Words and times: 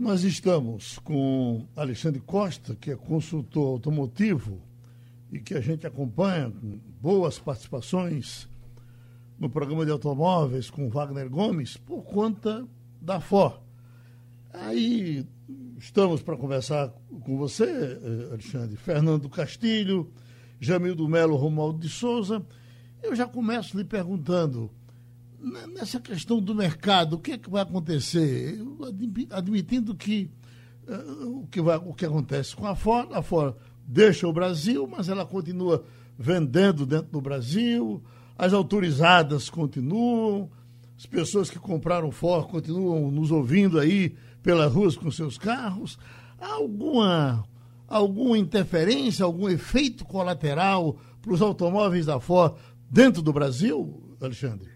Nós 0.00 0.24
estamos 0.24 0.98
com 1.00 1.68
Alexandre 1.76 2.20
Costa, 2.20 2.74
que 2.74 2.90
é 2.90 2.96
consultor 2.96 3.66
automotivo 3.66 4.58
e 5.30 5.38
que 5.38 5.52
a 5.52 5.60
gente 5.60 5.86
acompanha 5.86 6.50
com 6.50 6.80
boas 7.02 7.38
participações 7.38 8.48
no 9.38 9.50
programa 9.50 9.84
de 9.84 9.90
automóveis 9.90 10.70
com 10.70 10.88
Wagner 10.88 11.28
Gomes 11.28 11.76
por 11.76 12.02
conta 12.02 12.66
da 12.98 13.20
Ford. 13.20 13.60
Aí 14.54 15.26
estamos 15.76 16.22
para 16.22 16.34
conversar 16.38 16.88
com 17.20 17.36
você, 17.36 17.64
eh, 17.70 18.28
Alexandre, 18.32 18.76
Fernando 18.78 19.28
Castilho, 19.28 20.10
Jamildo 20.58 21.06
Melo 21.10 21.36
Romualdo 21.36 21.78
de 21.78 21.90
Souza. 21.90 22.42
Eu 23.02 23.14
já 23.14 23.26
começo 23.26 23.76
lhe 23.76 23.84
perguntando, 23.84 24.70
nessa 25.40 25.98
questão 25.98 26.40
do 26.40 26.54
mercado, 26.54 27.14
o 27.14 27.18
que, 27.18 27.32
é 27.32 27.38
que 27.38 27.50
vai 27.50 27.62
acontecer? 27.62 28.58
Admitindo 29.30 29.94
que 29.94 30.30
uh, 30.86 31.40
o, 31.40 31.46
que 31.46 31.60
vai, 31.60 31.78
o 31.78 31.94
que 31.94 32.04
acontece 32.04 32.54
com 32.54 32.66
a 32.66 32.76
Ford, 32.76 33.08
a 33.12 33.22
Ford 33.22 33.54
deixa 33.86 34.28
o 34.28 34.32
Brasil, 34.32 34.86
mas 34.86 35.08
ela 35.08 35.24
continua 35.24 35.84
vendendo 36.18 36.84
dentro 36.84 37.10
do 37.10 37.20
Brasil, 37.20 38.02
as 38.36 38.52
autorizadas 38.52 39.48
continuam, 39.48 40.50
as 40.96 41.06
pessoas 41.06 41.48
que 41.48 41.58
compraram 41.58 42.10
Ford 42.10 42.46
continuam 42.46 43.10
nos 43.10 43.30
ouvindo 43.30 43.78
aí 43.78 44.14
pelas 44.42 44.72
ruas 44.72 44.96
com 44.96 45.10
seus 45.10 45.38
carros. 45.38 45.98
Há 46.38 46.54
alguma, 46.54 47.44
alguma 47.88 48.36
interferência, 48.36 49.24
algum 49.24 49.48
efeito 49.48 50.04
colateral 50.04 50.98
para 51.22 51.32
os 51.32 51.40
automóveis 51.40 52.06
da 52.06 52.20
Ford 52.20 52.54
dentro 52.90 53.22
do 53.22 53.32
Brasil, 53.32 54.16
Alexandre? 54.20 54.69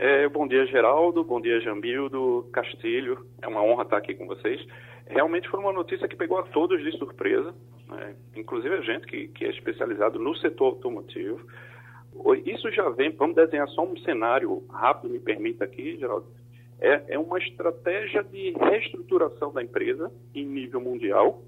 É, 0.00 0.28
bom 0.28 0.46
dia, 0.46 0.64
Geraldo. 0.66 1.24
Bom 1.24 1.40
dia, 1.40 1.60
Jambildo, 1.60 2.48
Castilho. 2.52 3.26
É 3.42 3.48
uma 3.48 3.64
honra 3.64 3.82
estar 3.82 3.96
aqui 3.96 4.14
com 4.14 4.28
vocês. 4.28 4.64
Realmente 5.08 5.48
foi 5.48 5.58
uma 5.58 5.72
notícia 5.72 6.06
que 6.06 6.14
pegou 6.14 6.38
a 6.38 6.44
todos 6.44 6.80
de 6.80 6.96
surpresa, 6.96 7.52
né? 7.88 8.14
inclusive 8.36 8.76
a 8.76 8.80
gente 8.80 9.04
que, 9.08 9.26
que 9.26 9.44
é 9.44 9.50
especializado 9.50 10.20
no 10.20 10.36
setor 10.36 10.66
automotivo. 10.66 11.40
Isso 12.46 12.70
já 12.70 12.88
vem, 12.90 13.10
vamos 13.10 13.34
desenhar 13.34 13.66
só 13.70 13.84
um 13.84 13.96
cenário 13.98 14.62
rápido, 14.70 15.10
me 15.10 15.18
permita 15.18 15.64
aqui, 15.64 15.96
Geraldo. 15.96 16.26
É, 16.80 17.14
é 17.14 17.18
uma 17.18 17.38
estratégia 17.40 18.22
de 18.22 18.52
reestruturação 18.52 19.52
da 19.52 19.64
empresa 19.64 20.12
em 20.32 20.46
nível 20.46 20.80
mundial. 20.80 21.42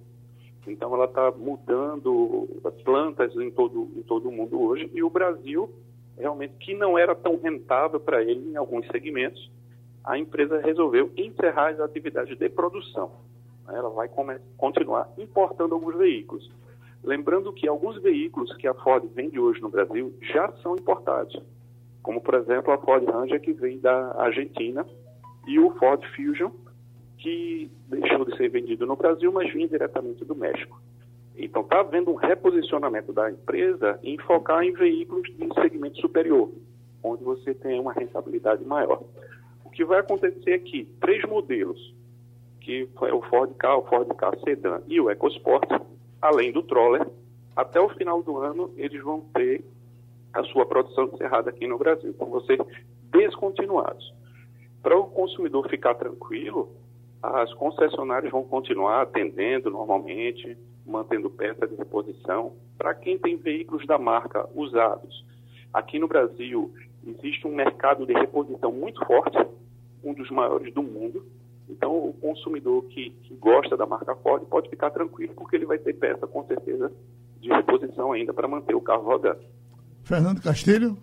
Então, 0.67 0.93
ela 0.93 1.05
está 1.05 1.31
mudando 1.31 2.49
plantas 2.85 3.33
em 3.37 3.51
todo, 3.53 3.89
em 3.97 4.03
todo 4.03 4.29
o 4.29 4.33
mundo 4.33 4.61
hoje. 4.61 4.91
E 4.93 5.05
o 5.05 5.09
Brasil, 5.09 5.73
realmente, 6.21 6.55
que 6.61 6.75
não 6.75 6.99
era 6.99 7.15
tão 7.15 7.37
rentável 7.37 7.99
para 7.99 8.23
ele 8.23 8.51
em 8.51 8.57
alguns 8.57 8.87
segmentos, 8.89 9.51
a 10.05 10.19
empresa 10.19 10.61
resolveu 10.61 11.11
encerrar 11.17 11.71
as 11.71 11.81
atividades 11.81 12.39
de 12.39 12.49
produção. 12.49 13.11
Ela 13.69 13.91
vai 13.91 14.09
continuar 14.57 15.09
importando 15.19 15.75
alguns 15.75 15.97
veículos. 15.97 16.51
Lembrando 17.03 17.53
que 17.53 17.69
alguns 17.69 18.01
veículos 18.03 18.55
que 18.57 18.67
a 18.67 18.75
Ford 18.75 19.05
vende 19.15 19.39
hoje 19.39 19.61
no 19.61 19.69
Brasil 19.69 20.15
já 20.21 20.53
são 20.63 20.75
importados, 20.75 21.41
como, 22.03 22.21
por 22.21 22.35
exemplo, 22.35 22.73
a 22.73 22.79
Ford 22.79 23.05
Ranger, 23.05 23.41
que 23.41 23.53
vem 23.53 23.79
da 23.79 24.13
Argentina, 24.21 24.87
e 25.47 25.59
o 25.59 25.71
Ford 25.77 26.03
Fusion, 26.15 26.51
que 27.19 27.71
deixou 27.89 28.25
de 28.25 28.37
ser 28.37 28.49
vendido 28.49 28.87
no 28.87 28.97
Brasil, 28.97 29.31
mas 29.31 29.53
vinha 29.53 29.69
diretamente 29.69 30.25
do 30.25 30.35
México. 30.35 30.80
Então, 31.43 31.63
está 31.63 31.81
havendo 31.81 32.11
um 32.11 32.17
reposicionamento 32.17 33.13
da 33.13 33.31
empresa 33.31 33.99
em 34.03 34.19
focar 34.19 34.63
em 34.63 34.73
veículos 34.73 35.23
de 35.23 35.55
segmento 35.55 35.99
superior, 35.99 36.51
onde 37.03 37.25
você 37.25 37.55
tem 37.55 37.81
uma 37.81 37.95
rentabilidade 37.95 38.63
maior. 38.65 39.03
O 39.65 39.71
que 39.71 39.85
vai 39.85 40.01
acontecer 40.01 40.51
é 40.51 40.59
que 40.59 40.85
três 41.01 41.25
modelos, 41.25 41.95
que 42.61 42.87
é 43.03 43.15
o 43.15 43.23
Ford 43.23 43.55
Ka, 43.55 43.77
o 43.77 43.87
Ford 43.87 44.07
Ka 44.17 44.33
Sedan 44.45 44.83
e 44.87 45.01
o 45.01 45.11
EcoSport, 45.11 45.67
além 46.21 46.53
do 46.53 46.63
Troller, 46.63 47.07
até 47.57 47.81
o 47.81 47.89
final 47.89 48.23
do 48.23 48.37
ano 48.37 48.71
eles 48.77 49.03
vão 49.03 49.21
ter 49.33 49.65
a 50.35 50.45
sua 50.45 50.67
produção 50.67 51.07
encerrada 51.07 51.49
aqui 51.49 51.67
no 51.67 51.79
Brasil. 51.79 52.15
Vão 52.19 52.41
ser 52.43 52.61
descontinuados. 53.11 54.13
Para 54.83 54.97
o 54.99 55.05
consumidor 55.05 55.69
ficar 55.69 55.95
tranquilo, 55.95 56.71
as 57.23 57.53
concessionárias 57.55 58.31
vão 58.31 58.45
continuar 58.45 59.03
atendendo 59.03 59.71
normalmente, 59.71 60.57
mantendo 60.91 61.31
peça 61.31 61.67
de 61.67 61.75
reposição. 61.77 62.53
Para 62.77 62.95
quem 62.95 63.19
tem 63.19 63.37
veículos 63.37 63.87
da 63.87 63.99
marca 63.99 64.49
usados, 64.55 65.25
aqui 65.73 65.99
no 65.99 66.09
Brasil 66.09 66.73
existe 67.07 67.47
um 67.47 67.55
mercado 67.55 68.07
de 68.07 68.13
reposição 68.13 68.73
muito 68.73 69.05
forte, 69.07 69.39
um 70.03 70.13
dos 70.13 70.31
maiores 70.31 70.73
do 70.75 70.83
mundo. 70.83 71.25
Então, 71.69 71.93
o 71.93 72.13
consumidor 72.15 72.83
que, 72.87 73.11
que 73.23 73.35
gosta 73.35 73.77
da 73.77 73.87
marca 73.87 74.15
Ford 74.17 74.45
pode 74.47 74.69
ficar 74.69 74.91
tranquilo, 74.91 75.35
porque 75.35 75.57
ele 75.57 75.67
vai 75.67 75.79
ter 75.79 75.95
peça, 75.95 76.27
com 76.27 76.45
certeza, 76.47 76.93
de 77.41 77.49
reposição 77.49 78.13
ainda 78.13 78.35
para 78.35 78.49
manter 78.49 78.75
o 78.75 78.81
carro 78.81 79.05
rodando. 79.05 79.41
Fernando 80.03 80.43
Castilho. 80.43 80.99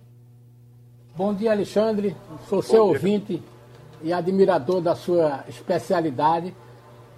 Bom 1.16 1.34
dia, 1.34 1.52
Alexandre. 1.52 2.16
Sou 2.48 2.60
Bom 2.60 2.62
seu 2.62 2.84
dia. 2.84 2.94
ouvinte 2.94 3.42
e 4.04 4.12
admirador 4.14 4.82
da 4.82 4.94
sua 4.94 5.46
especialidade. 5.48 6.54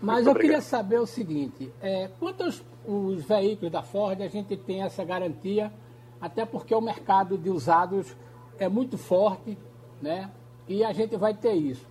Mas 0.01 0.15
Muito 0.15 0.27
eu 0.27 0.31
obrigado. 0.31 0.41
queria 0.41 0.61
saber 0.61 0.99
o 0.99 1.05
seguinte: 1.05 1.71
é, 1.81 2.09
quantos 2.19 2.63
os 2.85 3.23
veículos 3.23 3.71
da 3.71 3.81
Ford 3.81 4.21
a 4.21 4.27
gente 4.27 4.55
tem 4.55 4.81
essa 4.81 5.03
garantia, 5.03 5.71
até 6.19 6.45
porque 6.45 6.73
o 6.73 6.81
mercado 6.81 7.37
de 7.37 7.49
usados 7.49 8.15
é 8.57 8.67
muito 8.67 8.97
forte, 8.97 9.57
né? 10.01 10.31
E 10.67 10.83
a 10.83 10.93
gente 10.93 11.15
vai 11.17 11.33
ter 11.33 11.53
isso. 11.53 11.85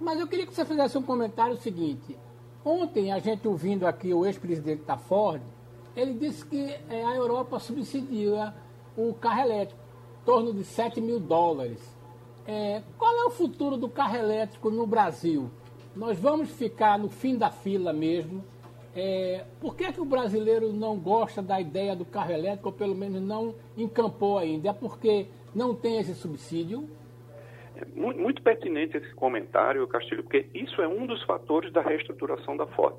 Mas 0.00 0.18
eu 0.18 0.26
queria 0.26 0.46
que 0.46 0.54
você 0.54 0.64
fizesse 0.64 0.96
um 0.98 1.02
comentário 1.02 1.56
seguinte. 1.56 2.16
Ontem, 2.64 3.12
a 3.12 3.18
gente 3.18 3.46
ouvindo 3.46 3.86
aqui 3.86 4.12
o 4.14 4.24
ex-presidente 4.24 4.82
da 4.84 4.96
Ford, 4.96 5.42
ele 5.96 6.14
disse 6.14 6.44
que 6.44 6.74
é, 6.88 7.04
a 7.04 7.14
Europa 7.14 7.58
subsidia 7.58 8.54
o 8.96 9.14
carro 9.14 9.40
elétrico, 9.42 9.80
em 10.20 10.24
torno 10.24 10.52
de 10.52 10.64
7 10.64 11.00
mil 11.00 11.20
dólares. 11.20 11.80
É, 12.46 12.82
qual 12.98 13.12
é 13.14 13.24
o 13.24 13.30
futuro 13.30 13.76
do 13.76 13.88
carro 13.88 14.16
elétrico 14.16 14.70
no 14.70 14.86
Brasil? 14.86 15.50
Nós 15.94 16.18
vamos 16.18 16.50
ficar 16.50 16.98
no 16.98 17.08
fim 17.08 17.36
da 17.36 17.50
fila 17.50 17.92
mesmo. 17.92 18.42
É, 18.94 19.44
por 19.60 19.76
que, 19.76 19.84
é 19.84 19.92
que 19.92 20.00
o 20.00 20.04
brasileiro 20.04 20.72
não 20.72 20.98
gosta 20.98 21.40
da 21.42 21.60
ideia 21.60 21.96
do 21.96 22.04
carro 22.04 22.32
elétrico, 22.32 22.68
ou 22.68 22.74
pelo 22.74 22.94
menos 22.94 23.20
não 23.22 23.54
encampou 23.76 24.38
ainda? 24.38 24.70
É 24.70 24.72
porque 24.72 25.26
não 25.54 25.74
tem 25.74 25.98
esse 25.98 26.14
subsídio? 26.14 26.88
É 27.76 27.84
muito, 27.98 28.20
muito 28.20 28.42
pertinente 28.42 28.96
esse 28.96 29.14
comentário, 29.14 29.86
Castilho, 29.86 30.22
porque 30.22 30.46
isso 30.54 30.80
é 30.82 30.88
um 30.88 31.06
dos 31.06 31.22
fatores 31.24 31.72
da 31.72 31.80
reestruturação 31.80 32.56
da 32.56 32.66
Ford. 32.66 32.96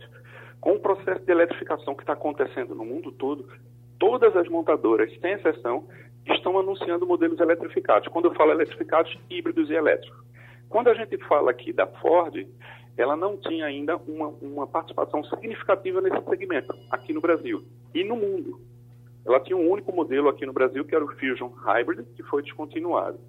Com 0.60 0.74
o 0.74 0.80
processo 0.80 1.24
de 1.24 1.32
eletrificação 1.32 1.94
que 1.94 2.04
está 2.04 2.14
acontecendo 2.14 2.74
no 2.74 2.86
mundo 2.86 3.12
todo, 3.12 3.48
todas 4.00 4.36
as 4.36 4.48
montadoras, 4.48 5.12
sem 5.20 5.34
exceção, 5.34 5.88
estão 6.26 6.58
anunciando 6.58 7.06
modelos 7.06 7.40
eletrificados. 7.40 8.08
Quando 8.08 8.26
eu 8.26 8.34
falo 8.34 8.52
eletrificados, 8.52 9.16
híbridos 9.30 9.70
e 9.70 9.74
elétricos. 9.74 10.24
Quando 10.70 10.90
a 10.90 10.94
gente 10.94 11.18
fala 11.28 11.52
aqui 11.52 11.72
da 11.72 11.86
Ford, 11.86 12.48
ela 12.98 13.16
não 13.16 13.38
tinha 13.38 13.66
ainda 13.66 13.98
uma, 13.98 14.28
uma 14.42 14.68
participação 14.68 15.24
significativa 15.24 16.02
nesse 16.02 16.24
segmento, 16.26 16.74
aqui 16.92 17.14
no 17.14 17.22
Brasil 17.22 17.64
e 17.94 18.04
no 18.04 18.16
mundo. 18.16 18.60
Ela 19.26 19.40
tinha 19.40 19.58
um 19.58 19.70
único 19.70 19.92
modelo 19.92 20.30
aqui 20.30 20.46
no 20.46 20.54
Brasil, 20.54 20.84
que 20.86 20.94
era 20.94 21.04
o 21.04 21.16
Fusion 21.16 21.48
Hybrid, 21.48 22.06
que 22.16 22.24
foi 22.24 22.44
descontinuado. 22.44 23.20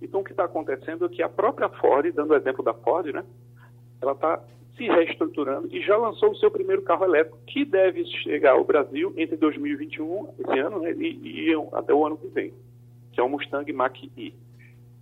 Então, 0.00 0.20
o 0.20 0.24
que 0.24 0.32
está 0.32 0.44
acontecendo 0.44 1.04
é 1.04 1.08
que 1.08 1.22
a 1.22 1.28
própria 1.28 1.68
Ford, 1.68 2.10
dando 2.12 2.32
o 2.32 2.36
exemplo 2.36 2.64
da 2.64 2.74
Ford, 2.74 3.12
né, 3.12 3.24
ela 4.00 4.12
está 4.12 4.42
se 4.76 4.84
reestruturando 4.84 5.68
e 5.70 5.80
já 5.82 5.96
lançou 5.96 6.30
o 6.30 6.36
seu 6.36 6.50
primeiro 6.50 6.82
carro 6.82 7.04
elétrico, 7.04 7.38
que 7.46 7.64
deve 7.64 8.04
chegar 8.04 8.52
ao 8.52 8.64
Brasil 8.64 9.12
entre 9.16 9.36
2021, 9.36 10.34
esse 10.38 10.58
ano, 10.58 10.80
né, 10.80 10.92
e, 10.92 11.50
e, 11.50 11.68
até 11.72 11.92
o 11.92 12.04
ano 12.06 12.16
que 12.16 12.26
vem, 12.28 12.54
que 13.12 13.20
é 13.20 13.22
o 13.22 13.28
Mustang 13.28 13.70
Mach-E. 13.72 14.34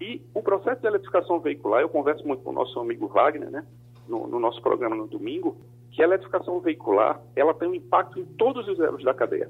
E 0.00 0.22
o 0.34 0.42
processo 0.42 0.81
de 0.81 0.87
eletrificação 0.87 1.38
veicular, 1.38 1.82
eu 1.82 1.88
converso 1.88 2.27
muito 2.27 2.42
com 2.42 2.50
o 2.50 2.54
nosso 2.54 2.78
amigo 2.81 3.06
Wagner, 3.06 3.50
né, 3.50 3.65
no, 4.10 4.26
no 4.26 4.38
nosso 4.38 4.60
programa 4.60 4.97
no 4.97 5.06
domingo, 5.06 5.56
que 5.91 6.03
a 6.03 6.04
eletrificação 6.04 6.60
veicular, 6.60 7.21
ela 7.34 7.54
tem 7.54 7.68
um 7.68 7.74
impacto 7.74 8.18
em 8.18 8.24
todos 8.24 8.68
os 8.68 8.78
elos 8.80 9.03
da 9.04 9.15
cadeia. 9.15 9.48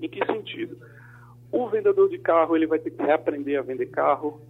Em 0.00 0.08
que 0.08 0.24
sentido? 0.26 0.76
O 1.50 1.68
vendedor 1.68 2.08
de 2.08 2.18
carro, 2.18 2.56
ele 2.56 2.66
vai 2.66 2.78
ter 2.78 2.90
que 2.90 3.02
reaprender 3.02 3.58
a 3.58 3.62
vender 3.62 3.86
carro, 3.86 4.40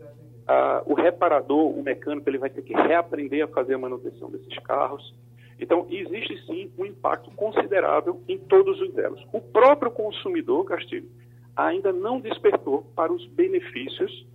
ah, 0.46 0.82
o 0.86 0.94
reparador, 0.94 1.76
o 1.76 1.82
mecânico, 1.82 2.28
ele 2.28 2.38
vai 2.38 2.50
ter 2.50 2.62
que 2.62 2.72
reaprender 2.74 3.44
a 3.44 3.48
fazer 3.48 3.74
a 3.74 3.78
manutenção 3.78 4.30
desses 4.30 4.58
carros. 4.60 5.14
Então, 5.58 5.86
existe 5.90 6.44
sim 6.46 6.72
um 6.78 6.84
impacto 6.84 7.30
considerável 7.32 8.20
em 8.28 8.38
todos 8.38 8.80
os 8.80 8.96
elos. 8.96 9.24
O 9.32 9.40
próprio 9.40 9.90
consumidor, 9.90 10.64
Castilho, 10.64 11.08
ainda 11.56 11.92
não 11.92 12.20
despertou 12.20 12.82
para 12.96 13.12
os 13.12 13.24
benefícios 13.28 14.26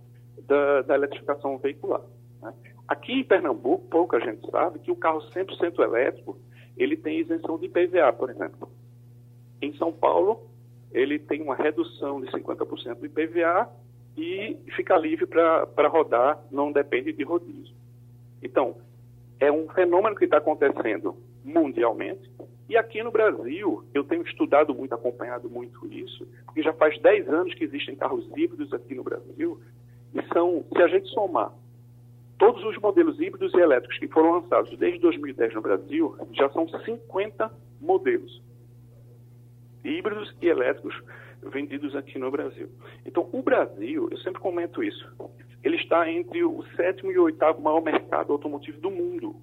da, 0.46 0.82
da 0.82 0.94
eletrificação 0.94 1.58
veicular. 1.58 2.02
Aqui 2.88 3.12
em 3.12 3.24
Pernambuco, 3.24 3.86
pouca 3.88 4.18
gente 4.18 4.50
sabe 4.50 4.78
que 4.78 4.90
o 4.90 4.96
carro 4.96 5.20
100% 5.30 5.78
elétrico, 5.80 6.38
ele 6.74 6.96
tem 6.96 7.20
isenção 7.20 7.58
de 7.58 7.66
IPVA, 7.66 8.12
por 8.14 8.30
exemplo. 8.30 8.70
Em 9.60 9.74
São 9.74 9.92
Paulo, 9.92 10.48
ele 10.90 11.18
tem 11.18 11.42
uma 11.42 11.54
redução 11.54 12.18
de 12.20 12.30
50% 12.30 12.94
do 12.94 13.06
IPVA 13.06 13.68
e 14.16 14.56
fica 14.74 14.96
livre 14.96 15.26
para 15.26 15.88
rodar, 15.88 16.42
não 16.50 16.72
depende 16.72 17.12
de 17.12 17.22
rodízio. 17.22 17.76
Então, 18.42 18.76
é 19.38 19.52
um 19.52 19.68
fenômeno 19.68 20.16
que 20.16 20.24
está 20.24 20.38
acontecendo 20.38 21.14
mundialmente. 21.44 22.30
E 22.68 22.76
aqui 22.76 23.02
no 23.02 23.10
Brasil, 23.10 23.84
eu 23.92 24.02
tenho 24.04 24.22
estudado 24.22 24.74
muito, 24.74 24.94
acompanhado 24.94 25.48
muito 25.50 25.86
isso, 25.92 26.26
porque 26.46 26.62
já 26.62 26.72
faz 26.72 26.98
10 27.00 27.28
anos 27.28 27.54
que 27.54 27.64
existem 27.64 27.96
carros 27.96 28.26
híbridos 28.36 28.72
aqui 28.72 28.94
no 28.94 29.02
Brasil, 29.02 29.60
e 30.14 30.22
são, 30.32 30.64
se 30.74 30.82
a 30.82 30.88
gente 30.88 31.08
somar 31.08 31.52
todos 32.38 32.62
os 32.64 32.76
modelos 32.78 33.20
híbridos 33.20 33.52
e 33.52 33.58
elétricos 33.58 33.98
que 33.98 34.08
foram 34.08 34.32
lançados 34.32 34.76
desde 34.78 35.00
2010 35.00 35.54
no 35.54 35.60
Brasil, 35.60 36.16
já 36.32 36.48
são 36.50 36.68
50 36.68 37.50
modelos 37.80 38.42
híbridos 39.84 40.34
e 40.40 40.48
elétricos 40.48 40.94
vendidos 41.42 41.94
aqui 41.94 42.18
no 42.18 42.30
Brasil. 42.30 42.68
Então, 43.04 43.28
o 43.32 43.42
Brasil, 43.42 44.08
eu 44.10 44.18
sempre 44.18 44.40
comento 44.40 44.82
isso, 44.82 45.06
ele 45.62 45.76
está 45.76 46.10
entre 46.10 46.44
o 46.44 46.64
sétimo 46.76 47.10
e 47.10 47.18
o 47.18 47.24
oitavo 47.24 47.60
maior 47.60 47.80
mercado 47.80 48.32
automotivo 48.32 48.80
do 48.80 48.90
mundo. 48.90 49.36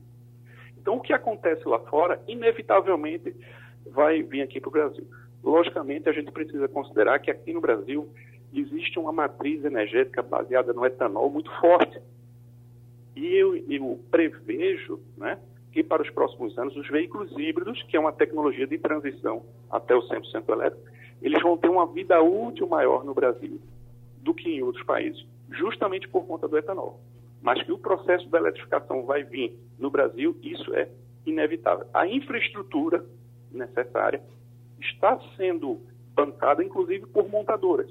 Então, 0.77 0.97
o 0.97 1.01
que 1.01 1.13
acontece 1.13 1.67
lá 1.67 1.79
fora, 1.79 2.21
inevitavelmente, 2.27 3.35
vai 3.91 4.21
vir 4.21 4.41
aqui 4.41 4.59
para 4.59 4.69
o 4.69 4.71
Brasil. 4.71 5.07
Logicamente, 5.43 6.07
a 6.09 6.11
gente 6.11 6.31
precisa 6.31 6.67
considerar 6.67 7.19
que 7.19 7.31
aqui 7.31 7.53
no 7.53 7.61
Brasil 7.61 8.09
existe 8.53 8.97
uma 8.97 9.11
matriz 9.11 9.63
energética 9.65 10.21
baseada 10.21 10.73
no 10.73 10.85
etanol 10.85 11.29
muito 11.29 11.51
forte. 11.59 11.99
E 13.15 13.33
eu, 13.35 13.55
eu 13.69 13.99
prevejo 14.11 14.99
né, 15.17 15.39
que 15.71 15.83
para 15.83 16.01
os 16.01 16.09
próximos 16.09 16.57
anos 16.57 16.75
os 16.75 16.87
veículos 16.89 17.31
híbridos, 17.37 17.81
que 17.83 17.95
é 17.95 17.99
uma 17.99 18.11
tecnologia 18.11 18.67
de 18.67 18.77
transição 18.77 19.45
até 19.69 19.95
o 19.95 20.01
100% 20.01 20.49
elétrico, 20.49 20.85
eles 21.21 21.41
vão 21.41 21.57
ter 21.57 21.69
uma 21.69 21.87
vida 21.87 22.21
útil 22.21 22.67
maior 22.67 23.03
no 23.03 23.13
Brasil 23.13 23.59
do 24.21 24.33
que 24.33 24.49
em 24.49 24.61
outros 24.61 24.83
países, 24.85 25.25
justamente 25.51 26.07
por 26.09 26.25
conta 26.25 26.47
do 26.47 26.57
etanol. 26.57 26.99
Mas 27.41 27.61
que 27.63 27.71
o 27.71 27.77
processo 27.77 28.27
da 28.29 28.39
eletrificação 28.39 29.05
vai 29.05 29.23
vir 29.23 29.57
no 29.77 29.89
Brasil, 29.89 30.35
isso 30.41 30.73
é 30.73 30.89
inevitável. 31.25 31.85
A 31.93 32.07
infraestrutura 32.07 33.05
necessária 33.51 34.21
está 34.79 35.19
sendo 35.37 35.79
bancada, 36.13 36.63
inclusive, 36.63 37.05
por 37.07 37.29
montadoras. 37.29 37.89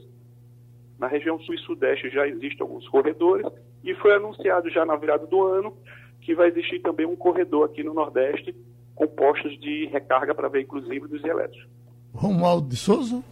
Na 0.99 1.06
região 1.06 1.38
sul 1.41 1.55
e 1.55 1.59
sudeste 1.59 2.11
já 2.11 2.26
existem 2.26 2.62
alguns 2.62 2.88
corredores 2.88 3.47
e 3.85 3.95
foi 3.97 4.15
anunciado 4.15 4.71
já 4.71 4.85
na 4.85 4.97
virada 4.97 5.27
do 5.27 5.43
ano 5.47 5.77
que 6.21 6.35
vai 6.35 6.49
existir 6.49 6.81
também 6.81 7.05
um 7.05 7.15
corredor 7.15 7.67
aqui 7.67 7.83
no 7.85 7.93
Nordeste 7.93 8.57
com 8.95 9.07
postos 9.07 9.59
de 9.61 9.87
recarga 9.93 10.35
para 10.35 10.49
veículos 10.49 10.91
híbridos 10.91 11.23
e 11.23 11.29
elétricos. 11.29 11.69
Romualdo 12.15 12.69
de 12.69 12.77
Souza. 12.77 13.23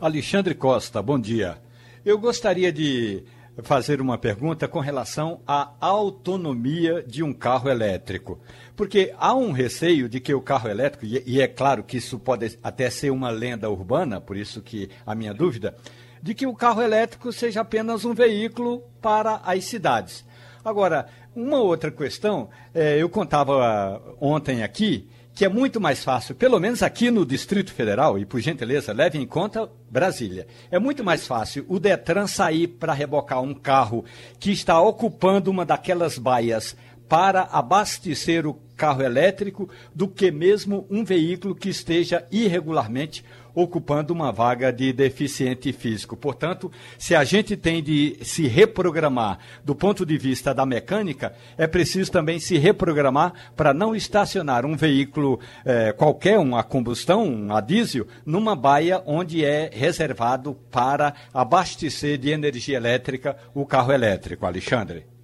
Alexandre 0.00 0.54
Costa, 0.54 1.02
bom 1.02 1.18
dia. 1.18 1.58
Eu 2.04 2.18
gostaria 2.18 2.72
de 2.72 3.24
fazer 3.62 4.00
uma 4.00 4.16
pergunta 4.16 4.68
com 4.68 4.78
relação 4.78 5.40
à 5.46 5.72
autonomia 5.80 7.02
de 7.02 7.22
um 7.22 7.32
carro 7.32 7.68
elétrico. 7.68 8.38
Porque 8.76 9.12
há 9.18 9.34
um 9.34 9.52
receio 9.52 10.08
de 10.08 10.20
que 10.20 10.32
o 10.32 10.40
carro 10.40 10.70
elétrico, 10.70 11.04
e 11.04 11.40
é 11.40 11.48
claro 11.48 11.82
que 11.82 11.96
isso 11.96 12.18
pode 12.18 12.58
até 12.62 12.88
ser 12.88 13.10
uma 13.10 13.30
lenda 13.30 13.68
urbana, 13.68 14.20
por 14.20 14.36
isso 14.36 14.62
que 14.62 14.88
a 15.04 15.14
minha 15.14 15.34
dúvida, 15.34 15.74
de 16.22 16.34
que 16.34 16.46
o 16.46 16.54
carro 16.54 16.82
elétrico 16.82 17.32
seja 17.32 17.60
apenas 17.60 18.04
um 18.04 18.14
veículo 18.14 18.82
para 19.00 19.36
as 19.44 19.64
cidades. 19.64 20.24
Agora, 20.64 21.06
uma 21.34 21.58
outra 21.58 21.90
questão, 21.90 22.50
é, 22.74 22.98
eu 22.98 23.08
contava 23.08 24.02
ontem 24.20 24.62
aqui 24.62 25.08
que 25.32 25.44
é 25.44 25.48
muito 25.48 25.80
mais 25.80 26.04
fácil, 26.04 26.34
pelo 26.34 26.60
menos 26.60 26.82
aqui 26.82 27.10
no 27.10 27.24
Distrito 27.24 27.72
Federal, 27.72 28.18
e 28.18 28.26
por 28.26 28.40
gentileza, 28.40 28.92
leve 28.92 29.18
em 29.18 29.26
conta 29.26 29.70
Brasília. 29.88 30.46
É 30.70 30.78
muito 30.78 31.02
mais 31.02 31.26
fácil 31.26 31.64
o 31.68 31.78
Detran 31.78 32.26
sair 32.26 32.66
para 32.66 32.92
rebocar 32.92 33.40
um 33.40 33.54
carro 33.54 34.04
que 34.38 34.50
está 34.50 34.78
ocupando 34.80 35.50
uma 35.50 35.64
daquelas 35.64 36.18
baias 36.18 36.76
para 37.08 37.42
abastecer 37.42 38.46
o 38.46 38.54
carro 38.76 39.02
elétrico 39.02 39.68
do 39.94 40.06
que 40.06 40.30
mesmo 40.30 40.86
um 40.90 41.04
veículo 41.04 41.54
que 41.54 41.68
esteja 41.68 42.26
irregularmente 42.30 43.24
ocupando 43.54 44.12
uma 44.12 44.32
vaga 44.32 44.72
de 44.72 44.92
deficiente 44.92 45.72
físico. 45.72 46.16
Portanto, 46.16 46.70
se 46.98 47.14
a 47.14 47.24
gente 47.24 47.56
tem 47.56 47.82
de 47.82 48.18
se 48.22 48.46
reprogramar 48.46 49.38
do 49.64 49.74
ponto 49.74 50.04
de 50.04 50.16
vista 50.16 50.54
da 50.54 50.66
mecânica, 50.66 51.34
é 51.56 51.66
preciso 51.66 52.10
também 52.10 52.38
se 52.38 52.58
reprogramar 52.58 53.32
para 53.56 53.74
não 53.74 53.94
estacionar 53.94 54.64
um 54.64 54.76
veículo 54.76 55.40
eh, 55.64 55.92
qualquer, 55.92 56.38
um 56.38 56.56
a 56.56 56.62
combustão, 56.62 57.24
um 57.24 57.54
a 57.54 57.60
diesel, 57.60 58.06
numa 58.24 58.56
baia 58.56 59.02
onde 59.06 59.44
é 59.44 59.70
reservado 59.72 60.54
para 60.70 61.14
abastecer 61.32 62.18
de 62.18 62.30
energia 62.30 62.76
elétrica 62.76 63.36
o 63.54 63.66
carro 63.66 63.92
elétrico. 63.92 64.46
Alexandre. 64.46 65.19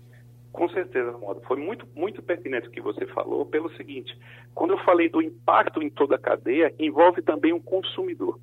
Com 0.56 0.70
certeza, 0.70 1.12
Moda. 1.12 1.38
Foi 1.42 1.58
muito, 1.58 1.86
muito 1.94 2.22
pertinente 2.22 2.68
o 2.68 2.70
que 2.70 2.80
você 2.80 3.04
falou, 3.08 3.44
pelo 3.44 3.68
seguinte: 3.76 4.18
quando 4.54 4.70
eu 4.70 4.78
falei 4.78 5.06
do 5.06 5.20
impacto 5.20 5.82
em 5.82 5.90
toda 5.90 6.16
a 6.16 6.18
cadeia, 6.18 6.74
envolve 6.78 7.20
também 7.20 7.52
o 7.52 7.60
consumidor. 7.60 8.40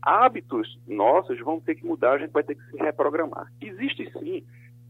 Hábitos 0.00 0.80
nossos 0.88 1.38
vão 1.40 1.60
ter 1.60 1.74
que 1.74 1.84
mudar, 1.84 2.14
a 2.14 2.18
gente 2.18 2.30
vai 2.30 2.42
ter 2.42 2.54
que 2.54 2.64
se 2.70 2.78
reprogramar. 2.78 3.52
Existe 3.60 4.10
sim 4.18 4.42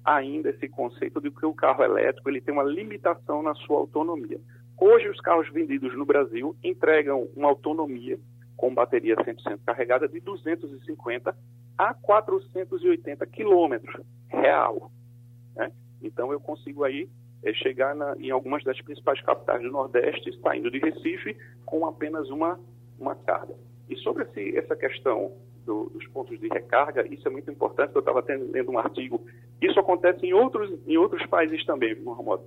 ainda 0.04 0.50
esse 0.50 0.68
conceito 0.68 1.20
de 1.20 1.32
que 1.32 1.44
o 1.44 1.52
carro 1.52 1.82
elétrico 1.82 2.30
ele 2.30 2.40
tem 2.40 2.54
uma 2.54 2.62
limitação 2.62 3.42
na 3.42 3.52
sua 3.56 3.78
autonomia. 3.78 4.38
Hoje, 4.78 5.08
os 5.08 5.20
carros 5.20 5.50
vendidos 5.50 5.92
no 5.98 6.06
Brasil 6.06 6.54
entregam 6.62 7.28
uma 7.34 7.48
autonomia 7.48 8.16
com 8.56 8.72
bateria 8.72 9.16
100% 9.16 9.58
carregada 9.66 10.06
de 10.06 10.20
250 10.20 11.36
a 11.76 11.94
480 11.94 13.26
quilômetros 13.26 14.00
real. 14.28 14.92
Né? 15.56 15.72
Então 16.02 16.32
eu 16.32 16.40
consigo 16.40 16.84
aí 16.84 17.08
é, 17.42 17.52
chegar 17.54 17.94
na, 17.94 18.16
em 18.18 18.30
algumas 18.30 18.62
das 18.64 18.80
principais 18.80 19.20
capitais 19.22 19.62
do 19.62 19.70
Nordeste, 19.70 20.38
saindo 20.40 20.70
de 20.70 20.78
Recife, 20.78 21.36
com 21.64 21.86
apenas 21.86 22.28
uma, 22.30 22.58
uma 22.98 23.14
carga. 23.14 23.54
E 23.88 23.96
sobre 23.96 24.24
esse, 24.24 24.56
essa 24.56 24.76
questão 24.76 25.32
do, 25.64 25.90
dos 25.90 26.06
pontos 26.08 26.38
de 26.38 26.48
recarga, 26.48 27.06
isso 27.12 27.26
é 27.26 27.30
muito 27.30 27.50
importante, 27.50 27.94
eu 27.94 28.00
estava 28.00 28.24
lendo 28.28 28.70
um 28.70 28.78
artigo, 28.78 29.24
isso 29.60 29.78
acontece 29.78 30.26
em 30.26 30.32
outros, 30.32 30.70
em 30.86 30.96
outros 30.96 31.24
países 31.26 31.64
também, 31.64 31.94
Mohamed. 32.00 32.42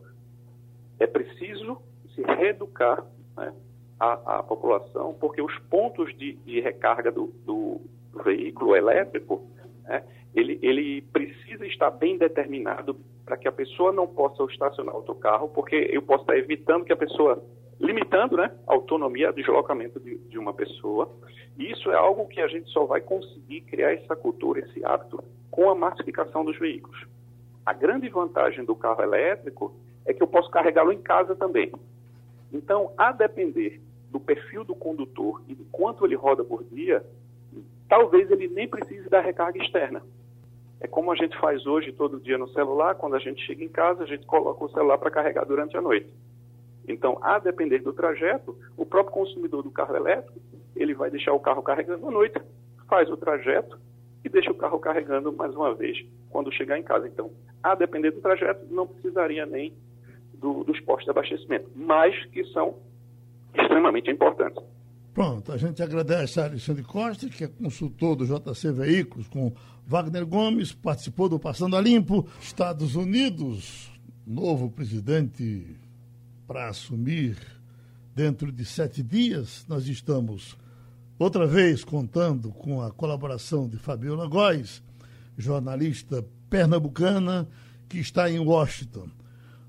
É 1.00 1.08
preciso 1.08 1.82
se 2.16 2.22
reeducar 2.22 3.06
né, 3.36 3.54
a, 4.00 4.40
a, 4.40 4.44
população, 4.44 5.14
porque 5.20 5.42
os 5.42 5.58
pontos 5.70 6.16
de, 6.18 6.34
de 6.46 6.60
recarga 6.60 7.12
do, 7.12 7.28
do, 7.46 7.82
veículo 8.24 8.76
elétrico, 8.76 9.48
né, 9.84 10.04
ele, 10.36 10.60
ele 10.62 11.02
precisa 11.02 11.66
estar 11.66 11.90
bem 11.90 12.18
determinado 12.18 12.96
para 13.26 13.38
que 13.38 13.48
a 13.48 13.52
pessoa 13.52 13.92
não 13.92 14.08
possa 14.08 14.44
estacionar 14.52 14.94
o 14.94 14.98
autocarro, 14.98 15.50
porque 15.50 15.76
eu 15.92 16.02
posso 16.02 16.24
estar 16.24 16.38
evitando 16.38 16.86
que 16.86 16.94
a 16.94 16.98
pessoa, 16.98 17.44
limitando 17.80 18.38
né, 18.38 18.52
a 18.68 18.74
autonomia, 18.74 19.30
o 19.30 19.34
deslocamento 19.34 20.00
de, 20.00 20.18
de 20.18 20.38
uma 20.38 20.54
pessoa. 20.54 21.10
E 21.58 21.72
isso 21.72 21.92
é 21.92 21.96
algo 21.96 22.28
que 22.28 22.42
a 22.42 22.48
gente 22.48 22.70
só 22.70 22.86
vai 22.86 23.02
conseguir 23.02 23.62
criar 23.62 23.94
essa 23.94 24.16
cultura, 24.16 24.60
esse 24.60 24.84
hábito, 24.84 25.24
com 25.50 25.70
a 25.70 25.76
massificação 25.76 26.44
dos 26.44 26.58
veículos. 26.58 27.06
A 27.66 27.74
grande 27.74 28.10
vantagem 28.10 28.66
do 28.66 28.76
carro 28.76 29.02
elétrico 29.02 29.74
é 30.06 30.14
que 30.14 30.22
eu 30.22 30.28
posso 30.28 30.50
carregá-lo 30.50 30.92
em 30.92 31.02
casa 31.02 31.36
também. 31.36 31.72
Então, 32.52 32.92
a 32.98 33.12
depender 33.12 33.82
do 34.12 34.20
perfil 34.20 34.64
do 34.64 34.76
condutor 34.76 35.42
e 35.48 35.56
de 35.56 35.64
quanto 35.66 36.06
ele 36.06 36.16
roda 36.16 36.44
por 36.44 36.64
dia, 36.64 37.04
talvez 37.88 38.30
ele 38.30 38.48
nem 38.48 38.68
precise 38.68 39.10
da 39.10 39.22
recarga 39.22 39.62
externa. 39.62 40.04
É 40.84 40.88
como 40.88 41.14
a 41.14 41.16
gente 41.16 41.40
faz 41.40 41.66
hoje 41.66 41.94
todo 41.94 42.20
dia 42.20 42.38
no 42.38 42.50
celular, 42.50 42.96
quando 42.96 43.16
a 43.16 43.20
gente 43.20 43.42
chega 43.46 43.64
em 43.64 43.70
casa, 43.70 44.04
a 44.04 44.06
gente 44.06 44.26
coloca 44.26 44.66
o 44.66 44.70
celular 44.70 44.98
para 44.98 45.10
carregar 45.10 45.46
durante 45.46 45.78
a 45.78 45.82
noite. 45.82 46.14
Então, 46.86 47.18
a 47.22 47.40
depender 47.40 47.80
do 47.80 47.94
trajeto, 47.94 48.54
o 48.76 48.86
próprio 48.86 49.14
consumidor 49.14 49.64
do 49.64 49.72
carro 49.72 49.96
elétrico, 49.96 50.38
ele 50.76 50.94
vai 50.94 51.10
deixar 51.10 51.32
o 51.32 51.40
carro 51.40 51.64
carregando 51.64 52.06
à 52.06 52.12
noite, 52.12 52.38
faz 52.90 53.10
o 53.10 53.16
trajeto 53.16 53.80
e 54.26 54.30
deixa 54.30 54.52
o 54.52 54.56
carro 54.56 54.78
carregando 54.78 55.32
mais 55.32 55.56
uma 55.56 55.74
vez 55.74 56.06
quando 56.30 56.52
chegar 56.52 56.78
em 56.78 56.84
casa. 56.84 57.08
Então, 57.08 57.32
a 57.64 57.76
depender 57.76 58.12
do 58.12 58.20
trajeto, 58.20 58.66
não 58.70 58.86
precisaria 58.86 59.46
nem 59.46 59.74
do, 60.34 60.66
dos 60.66 60.82
postos 60.82 61.06
de 61.06 61.12
abastecimento, 61.12 61.72
mas 61.74 62.14
que 62.26 62.44
são 62.52 62.76
extremamente 63.56 64.12
importantes. 64.12 64.62
Pronto, 65.14 65.52
a 65.52 65.58
gente 65.58 65.84
agradece 65.84 66.40
a 66.40 66.46
Alexandre 66.46 66.82
Costa, 66.82 67.30
que 67.30 67.44
é 67.44 67.48
consultor 67.48 68.16
do 68.16 68.26
JC 68.26 68.72
Veículos, 68.72 69.28
com 69.28 69.54
Wagner 69.86 70.26
Gomes, 70.26 70.72
participou 70.72 71.30
do 71.30 71.38
Passando 71.38 71.76
a 71.76 71.82
Limpo. 71.82 72.28
Estados 72.42 72.96
Unidos, 72.96 73.92
novo 74.26 74.72
presidente 74.72 75.78
para 76.48 76.68
assumir 76.68 77.38
dentro 78.16 78.52
de 78.52 78.66
sete 78.66 79.04
dias. 79.04 79.66
Nós 79.68 79.88
estamos 79.88 80.58
outra 81.20 81.46
vez 81.46 81.84
contando 81.84 82.50
com 82.50 82.82
a 82.82 82.90
colaboração 82.90 83.70
de 83.70 83.78
Fabiola 83.78 84.28
Góes, 84.28 84.82
jornalista 85.38 86.26
pernambucana 86.50 87.48
que 87.88 88.00
está 88.00 88.32
em 88.32 88.40
Washington. 88.40 89.10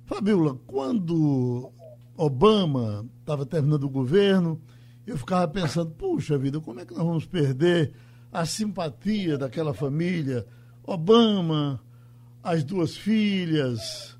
Fabiola, 0.07 0.59
quando 0.67 1.71
Obama 2.17 3.05
estava 3.21 3.45
terminando 3.45 3.85
o 3.85 3.91
governo, 3.91 4.59
eu 5.07 5.19
ficava 5.19 5.47
pensando, 5.49 5.91
puxa 5.91 6.39
vida, 6.39 6.61
como 6.61 6.81
é 6.81 6.87
que 6.87 6.95
nós 6.95 7.05
vamos 7.05 7.27
perder 7.27 7.93
a 8.33 8.47
simpatia 8.47 9.37
daquela 9.37 9.75
família? 9.75 10.47
Obama, 10.83 11.81
as 12.43 12.65
duas 12.65 12.97
filhas, 12.97 14.19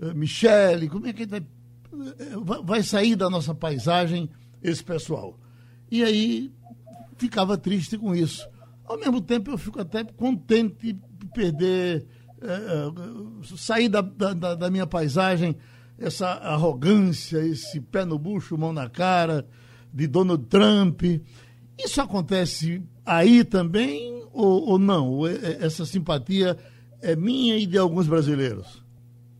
eh, 0.00 0.12
Michele, 0.14 0.88
como 0.88 1.06
é 1.06 1.12
que 1.12 1.26
vai... 1.26 2.62
vai 2.62 2.82
sair 2.82 3.16
da 3.16 3.30
nossa 3.30 3.54
paisagem 3.54 4.28
esse 4.62 4.84
pessoal. 4.84 5.38
E 5.90 6.02
aí 6.02 6.52
ficava 7.16 7.56
triste 7.56 7.96
com 7.96 8.14
isso. 8.14 8.46
Ao 8.84 8.98
mesmo 8.98 9.20
tempo, 9.20 9.50
eu 9.50 9.58
fico 9.58 9.80
até 9.80 10.04
contente 10.04 10.92
de 10.92 11.26
perder, 11.34 12.06
é, 12.40 13.56
sair 13.56 13.88
da, 13.88 14.00
da, 14.00 14.54
da, 14.54 14.70
minha 14.70 14.86
paisagem 14.86 15.56
essa 15.98 16.28
arrogância, 16.28 17.38
esse 17.38 17.80
pé 17.80 18.04
no 18.04 18.18
bucho, 18.18 18.56
mão 18.56 18.72
na 18.72 18.88
cara 18.88 19.46
de 19.96 20.06
Donald 20.06 20.44
Trump. 20.44 21.02
Isso 21.78 22.02
acontece 22.02 22.82
aí 23.04 23.42
também 23.42 24.22
ou, 24.30 24.68
ou 24.68 24.78
não? 24.78 25.26
Essa 25.26 25.86
simpatia 25.86 26.54
é 27.00 27.16
minha 27.16 27.56
e 27.56 27.64
de 27.64 27.78
alguns 27.78 28.06
brasileiros? 28.06 28.84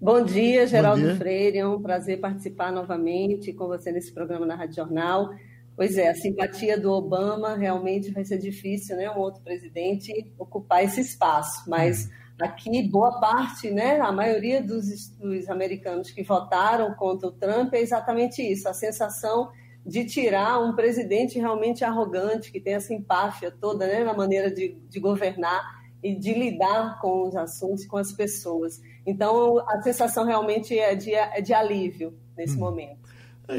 Bom 0.01 0.25
dia, 0.25 0.67
Geraldo 0.67 1.03
Bom 1.03 1.09
dia. 1.09 1.17
Freire. 1.17 1.59
É 1.59 1.69
um 1.69 1.81
prazer 1.81 2.21
participar 2.21 2.73
novamente 2.73 3.53
com 3.53 3.67
você 3.67 3.93
nesse 3.93 4.11
programa 4.11 4.47
na 4.47 4.55
Rádio 4.55 4.77
Jornal. 4.77 5.29
Pois 5.77 5.99
é, 5.99 6.09
a 6.09 6.15
simpatia 6.15 6.81
do 6.81 6.91
Obama 6.91 7.55
realmente 7.55 8.11
vai 8.11 8.25
ser 8.25 8.39
difícil, 8.39 8.97
né? 8.97 9.11
Um 9.11 9.19
outro 9.19 9.43
presidente 9.43 10.11
ocupar 10.39 10.83
esse 10.83 11.03
espaço, 11.03 11.69
mas 11.69 12.09
aqui 12.41 12.83
boa 12.89 13.21
parte, 13.21 13.71
né? 13.71 14.01
A 14.01 14.11
maioria 14.11 14.63
dos, 14.63 15.11
dos 15.19 15.51
americanos 15.51 16.11
que 16.11 16.23
votaram 16.23 16.95
contra 16.95 17.29
o 17.29 17.33
Trump 17.33 17.75
é 17.75 17.81
exatamente 17.83 18.41
isso, 18.41 18.67
a 18.67 18.73
sensação 18.73 19.51
de 19.87 20.05
tirar 20.05 20.59
um 20.59 20.75
presidente 20.75 21.39
realmente 21.39 21.85
arrogante, 21.85 22.51
que 22.51 22.61
tem 22.61 22.75
essa 22.75 22.93
empáfia 22.93 23.53
toda, 23.53 23.87
né? 23.87 24.03
Na 24.03 24.13
maneira 24.13 24.51
de, 24.51 24.77
de 24.89 24.99
governar 24.99 25.77
e 26.03 26.15
de 26.15 26.35
lidar 26.35 27.01
com 27.01 27.29
os 27.29 27.37
assuntos, 27.37 27.87
com 27.87 27.97
as 27.97 28.13
pessoas. 28.13 28.81
Então, 29.07 29.59
a 29.69 29.81
sensação 29.83 30.25
realmente 30.25 30.77
é 30.77 30.95
de, 30.97 31.15
é 31.15 31.41
de 31.41 31.55
alívio 31.55 32.13
nesse 32.37 32.57
hum. 32.57 32.61
momento. 32.61 33.07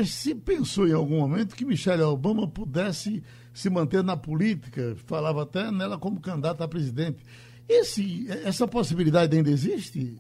Se 0.06 0.36
pensou 0.36 0.86
em 0.86 0.92
algum 0.92 1.20
momento 1.20 1.56
que 1.56 1.64
Michelle 1.64 2.04
Obama 2.04 2.46
pudesse 2.46 3.24
se 3.54 3.70
manter 3.70 4.04
na 4.04 4.18
política, 4.18 4.98
falava 5.06 5.44
até 5.44 5.72
nela 5.72 5.98
como 5.98 6.20
candidata 6.20 6.66
a 6.66 6.68
presidente. 6.68 7.24
Esse, 7.70 8.28
essa 8.44 8.68
possibilidade 8.68 9.36
ainda 9.36 9.50
existe? 9.50 10.18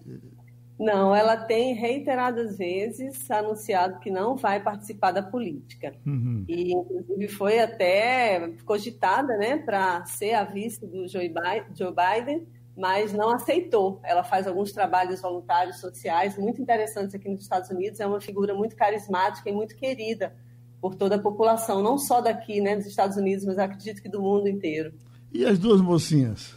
Não, 0.79 1.15
ela 1.15 1.36
tem 1.36 1.74
reiteradas 1.74 2.57
vezes 2.57 3.29
anunciado 3.31 4.00
que 4.00 4.12
não 4.12 4.36
vai 4.36 4.62
participar 4.62 5.12
da 5.12 5.24
política. 5.24 5.96
Uhum. 6.05 6.46
E, 6.48 6.72
inclusive, 6.74 7.27
foi 7.29 7.60
até 7.60 8.51
cogitada 8.63 9.36
né, 9.38 9.57
para 9.57 10.05
ser 10.05 10.34
a 10.36 10.43
vice 10.43 10.86
do 10.86 11.07
Joe 11.07 11.29
Biden, 11.29 12.48
mas 12.75 13.12
não 13.12 13.31
aceitou. 13.31 14.00
Ela 14.03 14.24
faz 14.24 14.46
alguns 14.46 14.72
trabalhos 14.72 15.19
voluntários 15.19 15.79
sociais 15.79 16.38
muito 16.38 16.62
interessantes 16.62 17.15
aqui 17.15 17.27
nos 17.27 17.41
Estados 17.41 17.72
Unidos. 17.72 18.00
É 18.00 18.05
uma 18.05 18.22
figura 18.22 18.53
muito 18.53 18.75
carismática 18.75 19.50
e 19.50 19.53
muito 19.53 19.75
querida 19.75 20.36
por 20.79 20.93
toda 20.93 21.15
a 21.15 21.19
população, 21.19 21.81
não 21.81 21.98
só 21.98 22.22
daqui, 22.22 22.62
né, 22.62 22.75
dos 22.75 22.86
Estados 22.86 23.17
Unidos, 23.17 23.43
mas 23.46 23.57
acredito 23.57 24.00
que 24.00 24.07
do 24.07 24.22
mundo 24.22 24.48
inteiro. 24.48 24.93
E 25.34 25.43
as 25.43 25.57
duas 25.57 25.81
mocinhas? 25.81 26.55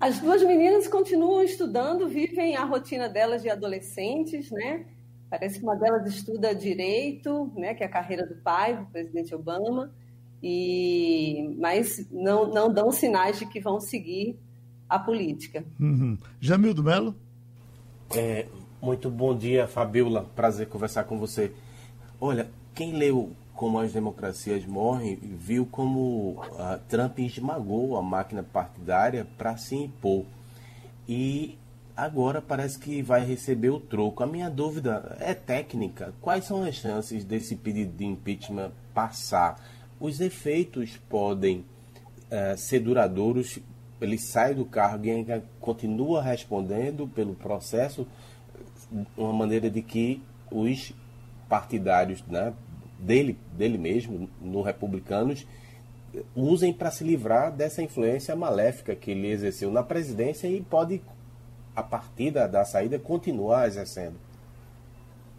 As 0.00 0.18
duas 0.18 0.42
meninas 0.42 0.88
continuam 0.88 1.42
estudando, 1.42 2.08
vivem 2.08 2.56
a 2.56 2.64
rotina 2.64 3.06
delas 3.06 3.42
de 3.42 3.50
adolescentes, 3.50 4.50
né? 4.50 4.86
Parece 5.28 5.58
que 5.58 5.62
uma 5.62 5.76
delas 5.76 6.06
estuda 6.08 6.54
direito, 6.54 7.52
né, 7.54 7.74
que 7.74 7.84
é 7.84 7.86
a 7.86 7.90
carreira 7.90 8.26
do 8.26 8.34
pai, 8.36 8.78
do 8.78 8.86
presidente 8.86 9.34
Obama, 9.34 9.92
e 10.42 11.54
mas 11.58 12.08
não, 12.10 12.50
não 12.50 12.72
dão 12.72 12.90
sinais 12.90 13.38
de 13.38 13.46
que 13.46 13.60
vão 13.60 13.78
seguir 13.78 14.36
a 14.88 14.98
política. 14.98 15.64
Uhum. 15.78 16.18
Jamildo 16.40 16.82
Melo? 16.82 17.14
É, 18.16 18.46
muito 18.82 19.10
bom 19.10 19.36
dia, 19.36 19.68
Fabiola. 19.68 20.24
Prazer 20.34 20.66
conversar 20.66 21.04
com 21.04 21.18
você. 21.18 21.52
Olha, 22.18 22.50
quem 22.74 22.94
leu 22.94 23.30
Como 23.60 23.78
as 23.78 23.92
Democracias 23.92 24.64
Morrem 24.64 25.16
viu 25.20 25.66
como 25.66 26.40
uh, 26.40 26.80
Trump 26.88 27.18
esmagou 27.18 27.98
a 27.98 28.02
máquina 28.02 28.42
partidária 28.42 29.26
para 29.36 29.58
se 29.58 29.74
impor. 29.76 30.24
E 31.06 31.58
agora 31.94 32.40
parece 32.40 32.78
que 32.78 33.02
vai 33.02 33.22
receber 33.22 33.68
o 33.68 33.78
troco. 33.78 34.22
A 34.22 34.26
minha 34.26 34.48
dúvida 34.48 35.14
é 35.20 35.34
técnica. 35.34 36.14
Quais 36.22 36.46
são 36.46 36.62
as 36.62 36.76
chances 36.76 37.22
desse 37.22 37.54
pedido 37.54 37.94
de 37.94 38.06
impeachment 38.06 38.72
passar? 38.94 39.60
Os 40.00 40.22
efeitos 40.22 40.96
podem 41.10 41.58
uh, 41.58 42.56
ser 42.56 42.80
duradouros 42.80 43.60
ele 44.00 44.16
sai 44.16 44.54
do 44.54 44.64
cargo 44.64 45.04
e 45.04 45.10
ainda 45.10 45.44
continua 45.60 46.22
respondendo 46.22 47.06
pelo 47.06 47.34
processo, 47.34 48.06
uma 49.14 49.34
maneira 49.34 49.68
de 49.68 49.82
que 49.82 50.22
os 50.50 50.94
partidários 51.50 52.24
né, 52.26 52.54
dele, 53.00 53.38
dele 53.52 53.78
mesmo, 53.78 54.28
no 54.40 54.62
Republicanos, 54.62 55.46
usem 56.34 56.72
para 56.72 56.90
se 56.90 57.04
livrar 57.04 57.52
dessa 57.52 57.82
influência 57.82 58.34
maléfica 58.34 58.94
que 58.94 59.10
ele 59.10 59.30
exerceu 59.30 59.70
na 59.70 59.82
presidência 59.82 60.48
e 60.48 60.60
pode, 60.60 61.00
a 61.74 61.82
partir 61.82 62.30
da, 62.30 62.46
da 62.46 62.64
saída, 62.64 62.98
continuar 62.98 63.66
exercendo. 63.68 64.16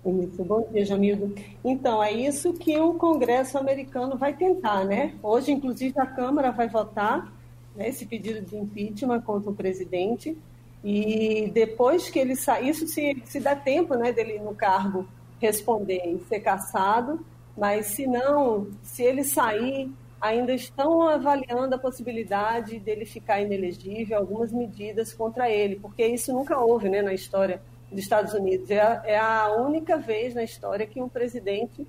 Isso, 0.04 0.44
bom 0.44 0.68
dia, 0.72 0.84
Jamildo. 0.84 1.36
Então, 1.64 2.04
é 2.04 2.12
isso 2.12 2.54
que 2.54 2.76
o 2.80 2.96
Congresso 2.96 3.58
americano 3.58 4.18
vai 4.18 4.34
tentar, 4.34 4.84
né? 4.84 5.14
Hoje, 5.22 5.52
inclusive, 5.52 5.94
a 6.00 6.08
Câmara 6.08 6.52
vai 6.52 6.68
votar 6.68 7.32
né, 7.76 7.88
esse 7.88 8.06
pedido 8.08 8.42
de 8.42 8.58
impeachment 8.58 9.22
contra 9.22 9.52
o 9.52 9.54
presidente. 9.54 10.36
E 10.84 11.52
depois 11.54 12.10
que 12.10 12.18
ele 12.18 12.36
sair, 12.36 12.70
isso 12.70 12.88
se, 12.88 13.22
se 13.26 13.40
dá 13.40 13.56
tempo 13.56 13.94
né, 13.94 14.12
dele 14.12 14.40
no 14.40 14.56
cargo 14.56 15.06
responder 15.40 16.02
e 16.06 16.20
ser 16.28 16.40
cassado, 16.40 17.24
mas 17.58 17.88
se 17.88 18.08
não, 18.08 18.68
se 18.82 19.04
ele 19.04 19.24
sair, 19.24 19.92
ainda 20.22 20.54
estão 20.54 21.08
avaliando 21.08 21.76
a 21.76 21.80
possibilidade 21.80 22.80
dele 22.80 23.06
ficar 23.06 23.42
inelegível, 23.42 24.18
algumas 24.18 24.52
medidas 24.52 25.14
contra 25.14 25.50
ele, 25.50 25.78
porque 25.78 26.06
isso 26.06 26.32
nunca 26.32 26.60
houve 26.60 26.90
né, 26.90 27.02
na 27.02 27.14
história 27.14 27.62
dos 27.90 28.00
Estados 28.00 28.34
Unidos. 28.34 28.70
É 28.70 28.80
a, 28.80 29.02
é 29.06 29.18
a 29.18 29.56
única 29.56 29.98
vez 29.98 30.36
na 30.36 30.44
história 30.44 30.86
que 30.86 31.02
um 31.02 31.10
presidente 31.10 31.88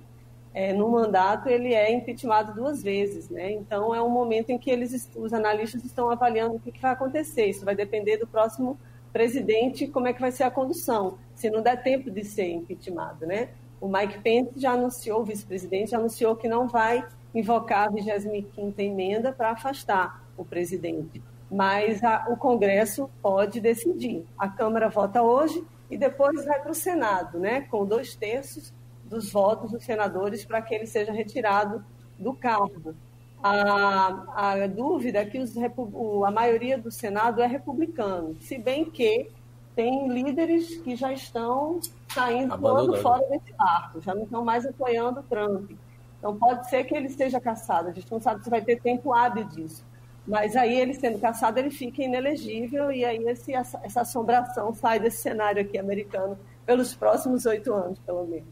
é, 0.53 0.73
no 0.73 0.89
mandato 0.89 1.47
ele 1.47 1.73
é 1.73 1.91
impeachmentado 1.91 2.53
duas 2.53 2.83
vezes, 2.83 3.29
né? 3.29 3.51
Então 3.51 3.93
é 3.93 4.01
um 4.01 4.09
momento 4.09 4.51
em 4.51 4.57
que 4.57 4.69
eles, 4.69 5.09
os 5.15 5.33
analistas 5.33 5.83
estão 5.83 6.11
avaliando 6.11 6.55
o 6.55 6.59
que, 6.59 6.71
que, 6.71 6.79
vai 6.79 6.91
acontecer. 6.91 7.47
Isso 7.47 7.65
vai 7.65 7.75
depender 7.75 8.17
do 8.17 8.27
próximo 8.27 8.77
presidente, 9.11 9.87
como 9.87 10.07
é 10.07 10.13
que 10.13 10.21
vai 10.21 10.31
ser 10.31 10.43
a 10.43 10.51
condução, 10.51 11.17
se 11.35 11.49
não 11.49 11.61
der 11.61 11.81
tempo 11.81 12.09
de 12.09 12.23
ser 12.23 12.49
impeachmentado, 12.49 13.25
né? 13.25 13.49
O 13.83 13.87
Mike 13.89 14.19
Pence 14.19 14.51
já 14.55 14.71
anunciou, 14.71 15.19
o 15.19 15.25
vice-presidente 15.25 15.91
já 15.91 15.97
anunciou 15.97 16.37
que 16.37 16.47
não 16.47 16.69
vai 16.69 17.05
invocar 17.35 17.89
a 17.89 17.91
25ª 17.91 18.79
emenda 18.79 19.33
para 19.33 19.51
afastar 19.51 20.23
o 20.37 20.45
presidente. 20.45 21.21
Mas 21.51 22.01
a, 22.01 22.27
o 22.29 22.37
Congresso 22.37 23.09
pode 23.21 23.59
decidir. 23.59 24.25
A 24.39 24.47
Câmara 24.47 24.87
vota 24.87 25.21
hoje 25.21 25.61
e 25.91 25.97
depois 25.97 26.45
vai 26.45 26.61
para 26.61 26.71
o 26.71 26.73
Senado, 26.73 27.37
né? 27.37 27.67
Com 27.69 27.85
dois 27.85 28.15
terços 28.15 28.73
dos 29.03 29.29
votos 29.33 29.71
dos 29.71 29.83
senadores 29.83 30.45
para 30.45 30.61
que 30.61 30.73
ele 30.73 30.87
seja 30.87 31.11
retirado 31.11 31.83
do 32.17 32.33
cargo. 32.33 32.95
A, 33.43 34.61
a 34.61 34.67
dúvida 34.67 35.19
é 35.19 35.25
que 35.25 35.39
os, 35.39 35.57
a 35.57 36.31
maioria 36.31 36.77
do 36.77 36.89
Senado 36.89 37.41
é 37.41 37.47
republicano, 37.47 38.37
se 38.39 38.57
bem 38.57 38.85
que 38.85 39.29
tem 39.75 40.07
líderes 40.07 40.77
que 40.77 40.95
já 40.95 41.11
estão 41.11 41.81
saindo 42.13 42.57
voando 42.57 42.95
fora 42.97 43.27
desse 43.29 43.51
barco, 43.53 44.01
já 44.01 44.13
não 44.13 44.23
estão 44.23 44.43
mais 44.43 44.65
apoiando 44.65 45.19
o 45.19 45.23
Trump. 45.23 45.71
Então 46.19 46.35
pode 46.37 46.69
ser 46.69 46.83
que 46.85 46.95
ele 46.95 47.09
seja 47.09 47.39
caçado, 47.39 47.89
a 47.89 47.91
gente 47.91 48.09
não 48.11 48.19
sabe 48.19 48.43
se 48.43 48.49
vai 48.49 48.61
ter 48.61 48.79
tempo 48.79 49.13
hábil 49.13 49.43
disso. 49.45 49.85
Mas 50.25 50.55
aí 50.55 50.79
ele 50.79 50.93
sendo 50.93 51.19
caçado, 51.19 51.59
ele 51.59 51.69
fica 51.69 52.01
inelegível 52.01 52.91
e 52.91 53.03
aí 53.03 53.17
esse, 53.27 53.53
essa, 53.53 53.79
essa 53.83 54.01
assombração 54.01 54.73
sai 54.73 54.99
desse 54.99 55.21
cenário 55.21 55.61
aqui 55.61 55.77
americano 55.77 56.37
pelos 56.65 56.95
próximos 56.95 57.45
oito 57.45 57.73
anos, 57.73 57.99
pelo 57.99 58.25
menos. 58.25 58.47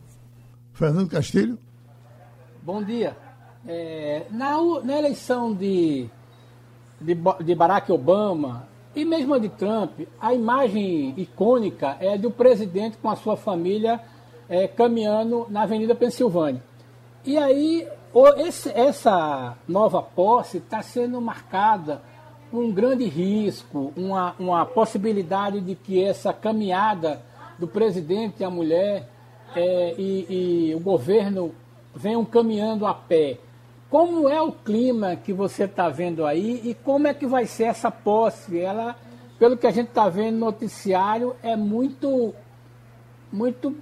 Fernando 0.73 1.09
Castilho. 1.09 1.57
Bom 2.61 2.83
dia. 2.83 3.15
É, 3.65 4.25
na, 4.29 4.57
na, 4.83 4.97
eleição 4.97 5.53
de, 5.53 6.09
de, 6.99 7.15
de, 7.43 7.55
Barack 7.55 7.91
Obama 7.91 8.67
e 8.95 9.05
mesmo 9.05 9.33
a 9.33 9.39
de 9.39 9.49
Trump, 9.49 10.01
a 10.19 10.33
imagem 10.33 11.13
icônica 11.17 11.97
é 11.99 12.17
do 12.17 12.29
presidente 12.29 12.97
com 12.97 13.09
a 13.09 13.15
sua 13.15 13.37
família 13.37 14.01
é, 14.49 14.67
caminhando 14.67 15.47
na 15.49 15.63
Avenida 15.63 15.95
Pensilvânia. 15.95 16.61
E 17.23 17.37
aí, 17.37 17.87
esse, 18.37 18.69
essa 18.69 19.55
nova 19.67 20.01
posse 20.01 20.57
está 20.57 20.81
sendo 20.81 21.21
marcada 21.21 22.01
por 22.49 22.61
um 22.61 22.71
grande 22.71 23.05
risco, 23.05 23.93
uma, 23.95 24.35
uma 24.37 24.65
possibilidade 24.65 25.61
de 25.61 25.73
que 25.73 26.03
essa 26.03 26.33
caminhada 26.33 27.21
do 27.57 27.67
presidente 27.67 28.43
a 28.43 28.49
mulher 28.49 29.07
é, 29.55 29.95
e, 29.97 30.71
e 30.71 30.75
o 30.75 30.79
governo 30.81 31.53
venham 31.95 32.25
caminhando 32.25 32.85
a 32.85 32.93
pé. 32.93 33.37
Como 33.91 34.29
é 34.29 34.41
o 34.41 34.53
clima 34.53 35.17
que 35.17 35.33
você 35.33 35.65
está 35.65 35.89
vendo 35.89 36.25
aí 36.25 36.61
e 36.63 36.73
como 36.73 37.07
é 37.07 37.13
que 37.13 37.27
vai 37.27 37.45
ser 37.45 37.65
essa 37.65 37.91
posse? 37.91 38.57
Ela, 38.57 38.95
pelo 39.37 39.57
que 39.57 39.67
a 39.67 39.71
gente 39.71 39.89
está 39.89 40.07
vendo 40.07 40.35
no 40.35 40.45
noticiário, 40.45 41.35
é 41.43 41.57
muito, 41.57 42.33
muito 43.29 43.75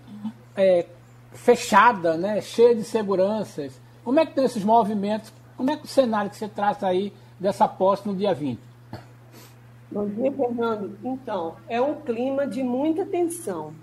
é, 0.58 0.88
fechada, 1.32 2.18
né, 2.18 2.42
cheia 2.42 2.74
de 2.74 2.84
seguranças. 2.84 3.80
Como 4.04 4.20
é 4.20 4.26
que 4.26 4.34
tem 4.34 4.46
esses 4.46 4.64
movimentos? 4.64 5.32
Como 5.56 5.70
é 5.70 5.78
que 5.78 5.86
o 5.86 5.88
cenário 5.88 6.32
que 6.32 6.38
você 6.38 6.48
traz 6.48 6.84
aí 6.84 7.14
dessa 7.40 7.68
posse 7.68 8.08
no 8.08 8.16
dia 8.16 8.34
20? 8.34 8.60
Bom 9.92 10.08
dia, 10.08 10.32
Fernando. 10.32 10.98
Então, 11.04 11.56
é 11.68 11.80
um 11.80 12.02
clima 12.02 12.48
de 12.48 12.64
muita 12.64 13.06
tensão. 13.06 13.76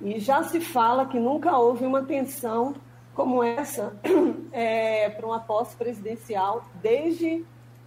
E 0.00 0.18
já 0.20 0.42
se 0.42 0.58
fala 0.58 1.04
que 1.04 1.20
nunca 1.20 1.54
houve 1.58 1.84
uma 1.84 2.02
tensão 2.02 2.74
como 3.16 3.42
essa 3.42 3.94
é, 4.52 5.08
para 5.08 5.26
uma 5.26 5.40
posse 5.40 5.74
presidencial 5.74 6.62
desde 6.82 7.42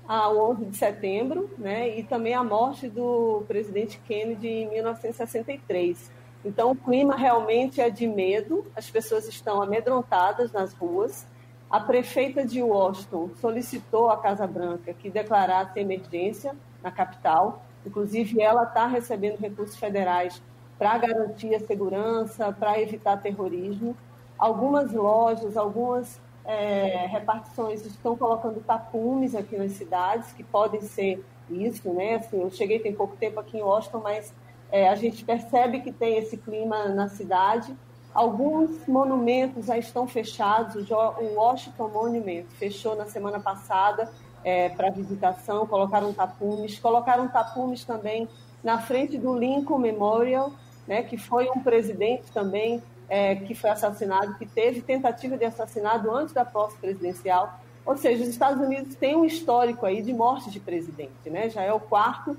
a 0.08 0.28
11 0.28 0.66
de 0.66 0.76
setembro, 0.76 1.48
né, 1.56 2.00
e 2.00 2.04
também 2.04 2.34
a 2.34 2.44
morte 2.44 2.90
do 2.90 3.44
presidente 3.48 4.02
Kennedy 4.08 4.48
em 4.48 4.70
1963. 4.72 6.12
Então, 6.44 6.72
o 6.72 6.76
clima 6.76 7.16
realmente 7.16 7.80
é 7.80 7.92
de 7.92 8.08
medo, 8.08 8.66
as 8.76 8.90
pessoas 8.90 9.28
estão 9.28 9.62
amedrontadas 9.62 10.52
nas 10.52 10.74
ruas. 10.74 11.28
A 11.70 11.80
prefeita 11.80 12.44
de 12.44 12.64
Washington 12.64 13.30
solicitou 13.40 14.10
à 14.10 14.18
Casa 14.18 14.48
Branca 14.48 14.94
que 14.94 15.12
declarasse 15.12 15.80
emergência 15.80 16.56
na 16.82 16.90
capital. 16.90 17.62
Inclusive, 17.86 18.42
ela 18.42 18.64
está 18.64 18.88
recebendo 18.88 19.38
recursos 19.38 19.78
federais 19.78 20.42
para 20.80 20.98
garantir 20.98 21.54
a 21.54 21.60
segurança, 21.60 22.52
para 22.52 22.82
evitar 22.82 23.22
terrorismo. 23.22 23.96
Algumas 24.40 24.94
lojas, 24.94 25.58
algumas 25.58 26.20
é, 26.46 27.06
repartições 27.08 27.86
estão 27.86 28.16
colocando 28.16 28.60
tapumes 28.62 29.36
aqui 29.36 29.58
nas 29.58 29.74
cidades, 29.74 30.32
que 30.32 30.44
podem 30.44 30.82
ser 30.82 31.24
isso, 31.50 31.92
né? 31.94 32.16
Assim, 32.16 32.42
eu 32.42 32.50
cheguei 32.50 32.80
tem 32.80 32.94
pouco 32.94 33.16
tempo 33.18 33.40
aqui 33.40 33.58
em 33.58 33.62
Washington, 33.62 34.00
mas 34.00 34.34
é, 34.72 34.88
a 34.88 34.96
gente 34.96 35.26
percebe 35.26 35.82
que 35.82 35.92
tem 35.92 36.18
esse 36.18 36.38
clima 36.38 36.88
na 36.88 37.10
cidade. 37.10 37.76
Alguns 38.14 38.88
monumentos 38.88 39.66
já 39.66 39.78
estão 39.78 40.08
fechados. 40.08 40.90
O 40.90 41.36
Washington 41.36 41.90
Monument 41.90 42.46
fechou 42.58 42.96
na 42.96 43.06
semana 43.06 43.40
passada 43.40 44.10
é, 44.44 44.70
para 44.70 44.90
visitação, 44.90 45.68
colocaram 45.68 46.14
tapumes, 46.14 46.80
colocaram 46.80 47.28
tapumes 47.28 47.84
também 47.84 48.28
na 48.64 48.80
frente 48.80 49.18
do 49.18 49.38
Lincoln 49.38 49.78
Memorial, 49.78 50.52
né, 50.88 51.04
que 51.04 51.18
foi 51.18 51.50
um 51.50 51.62
presidente 51.62 52.32
também 52.32 52.82
é, 53.10 53.36
que 53.36 53.56
foi 53.56 53.70
assassinado, 53.70 54.36
que 54.36 54.46
teve 54.46 54.82
tentativa 54.82 55.38
de 55.38 55.46
assassinato 55.46 56.10
antes 56.12 56.34
da 56.34 56.46
posse 56.46 56.78
presidencial. 56.78 57.60
Ou 57.86 57.98
seja, 57.98 58.24
os 58.24 58.30
Estados 58.30 58.62
Unidos 58.62 58.96
têm 58.96 59.16
um 59.16 59.26
histórico 59.26 59.86
aí 59.86 60.02
de 60.02 60.14
morte 60.14 60.52
de 60.52 60.60
presidente, 60.60 61.30
né? 61.30 61.50
Já 61.50 61.64
é 61.64 61.74
o 61.74 61.80
quarto, 61.80 62.38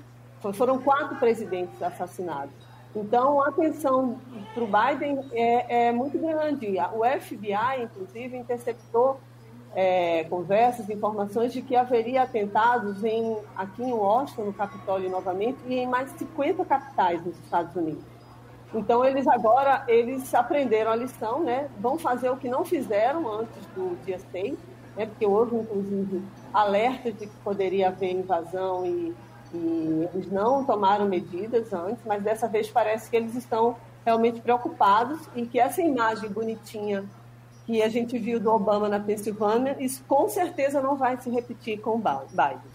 foram 0.53 0.79
quatro 0.79 1.17
presidentes 1.17 1.81
assassinados. 1.83 2.53
Então, 2.95 3.41
a 3.41 3.49
atenção 3.49 4.19
para 4.53 4.63
o 4.63 4.67
Biden 4.67 5.19
é, 5.31 5.87
é, 5.87 5.91
muito 5.91 6.17
grande. 6.17 6.75
O 6.93 7.03
FBI, 7.19 7.83
inclusive, 7.83 8.37
interceptou 8.37 9.19
é, 9.73 10.25
conversas, 10.25 10.89
informações 10.89 11.53
de 11.53 11.61
que 11.61 11.75
haveria 11.75 12.23
atentados 12.23 13.03
em, 13.03 13.37
aqui 13.55 13.83
em 13.83 13.93
Washington, 13.93 14.45
no 14.45 14.53
Capitólio 14.53 15.09
novamente, 15.09 15.57
e 15.67 15.75
em 15.75 15.87
mais 15.87 16.11
de 16.11 16.19
50 16.19 16.65
capitais 16.65 17.25
nos 17.25 17.37
Estados 17.39 17.75
Unidos. 17.75 18.10
Então 18.73 19.03
eles 19.03 19.27
agora 19.27 19.83
eles 19.87 20.33
aprenderam 20.33 20.91
a 20.91 20.95
lição, 20.95 21.43
né? 21.43 21.69
Vão 21.79 21.97
fazer 21.97 22.29
o 22.29 22.37
que 22.37 22.47
não 22.47 22.63
fizeram 22.63 23.29
antes 23.31 23.65
do 23.75 23.97
dia 24.05 24.19
6, 24.31 24.57
né? 24.95 25.05
Porque 25.05 25.25
houve 25.25 25.55
inclusive 25.55 26.23
alerta 26.53 27.11
de 27.11 27.27
que 27.27 27.37
poderia 27.43 27.89
haver 27.89 28.11
invasão 28.11 28.85
e, 28.85 29.13
e 29.53 30.09
eles 30.13 30.31
não 30.31 30.63
tomaram 30.63 31.05
medidas 31.05 31.73
antes, 31.73 32.03
mas 32.05 32.23
dessa 32.23 32.47
vez 32.47 32.69
parece 32.69 33.09
que 33.09 33.15
eles 33.15 33.35
estão 33.35 33.75
realmente 34.05 34.39
preocupados 34.41 35.19
e 35.35 35.45
que 35.45 35.59
essa 35.59 35.81
imagem 35.81 36.29
bonitinha 36.29 37.03
que 37.65 37.81
a 37.81 37.89
gente 37.89 38.17
viu 38.17 38.39
do 38.39 38.49
Obama 38.49 38.89
na 38.89 38.99
Pensilvânia, 38.99 39.75
isso 39.79 40.03
com 40.07 40.27
certeza 40.27 40.81
não 40.81 40.95
vai 40.95 41.17
se 41.17 41.29
repetir 41.29 41.79
com 41.79 41.91
o 41.91 41.97
Biden. 41.97 42.71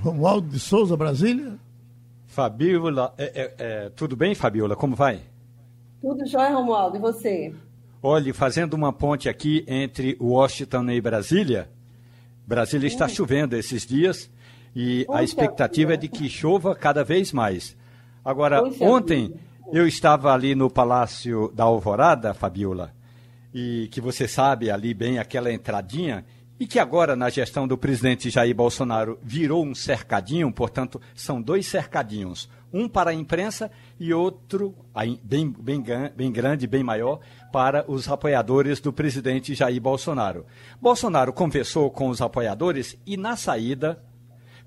Romualdo 0.00 0.48
de 0.48 0.58
Souza, 0.58 0.96
Brasília. 0.96 1.58
Fabiola, 2.26 3.12
é, 3.18 3.24
é, 3.24 3.54
é, 3.58 3.90
tudo 3.90 4.16
bem, 4.16 4.34
Fabiola? 4.34 4.74
Como 4.74 4.96
vai? 4.96 5.20
Tudo 6.02 6.26
jóia, 6.26 6.50
Romualdo. 6.50 6.96
E 6.96 7.00
você? 7.00 7.54
Olhe, 8.02 8.32
fazendo 8.32 8.74
uma 8.74 8.92
ponte 8.92 9.28
aqui 9.28 9.64
entre 9.68 10.16
Washington 10.20 10.90
e 10.90 11.00
Brasília, 11.00 11.70
Brasília 12.44 12.88
está 12.88 13.06
hum. 13.06 13.08
chovendo 13.08 13.56
esses 13.56 13.86
dias 13.86 14.28
e 14.74 15.04
Puxa 15.06 15.18
a 15.18 15.22
expectativa 15.22 15.94
é 15.94 15.96
de 15.96 16.08
que 16.08 16.28
chova 16.28 16.74
cada 16.74 17.04
vez 17.04 17.32
mais. 17.32 17.76
Agora, 18.24 18.64
Puxa 18.64 18.84
ontem 18.84 19.32
eu 19.72 19.86
estava 19.86 20.32
ali 20.32 20.56
no 20.56 20.68
Palácio 20.68 21.52
da 21.54 21.62
Alvorada, 21.62 22.34
Fabiola, 22.34 22.92
e 23.54 23.88
que 23.92 24.00
você 24.00 24.26
sabe 24.26 24.72
ali 24.72 24.92
bem 24.92 25.20
aquela 25.20 25.52
entradinha, 25.52 26.24
e 26.58 26.66
que 26.66 26.80
agora, 26.80 27.14
na 27.14 27.30
gestão 27.30 27.66
do 27.68 27.78
presidente 27.78 28.28
Jair 28.28 28.54
Bolsonaro, 28.54 29.20
virou 29.22 29.64
um 29.64 29.74
cercadinho, 29.74 30.52
portanto, 30.52 31.00
são 31.14 31.40
dois 31.40 31.66
cercadinhos 31.66 32.48
um 32.72 32.88
para 32.88 33.10
a 33.10 33.14
imprensa 33.14 33.70
e 34.00 34.12
outro, 34.14 34.74
bem, 35.22 35.54
bem, 35.58 35.82
bem 36.16 36.32
grande, 36.32 36.66
bem 36.66 36.82
maior, 36.82 37.20
para 37.52 37.84
os 37.90 38.08
apoiadores 38.08 38.80
do 38.80 38.92
presidente 38.92 39.54
Jair 39.54 39.80
Bolsonaro. 39.80 40.46
Bolsonaro 40.80 41.32
conversou 41.32 41.90
com 41.90 42.08
os 42.08 42.22
apoiadores 42.22 42.96
e, 43.06 43.16
na 43.16 43.36
saída, 43.36 44.02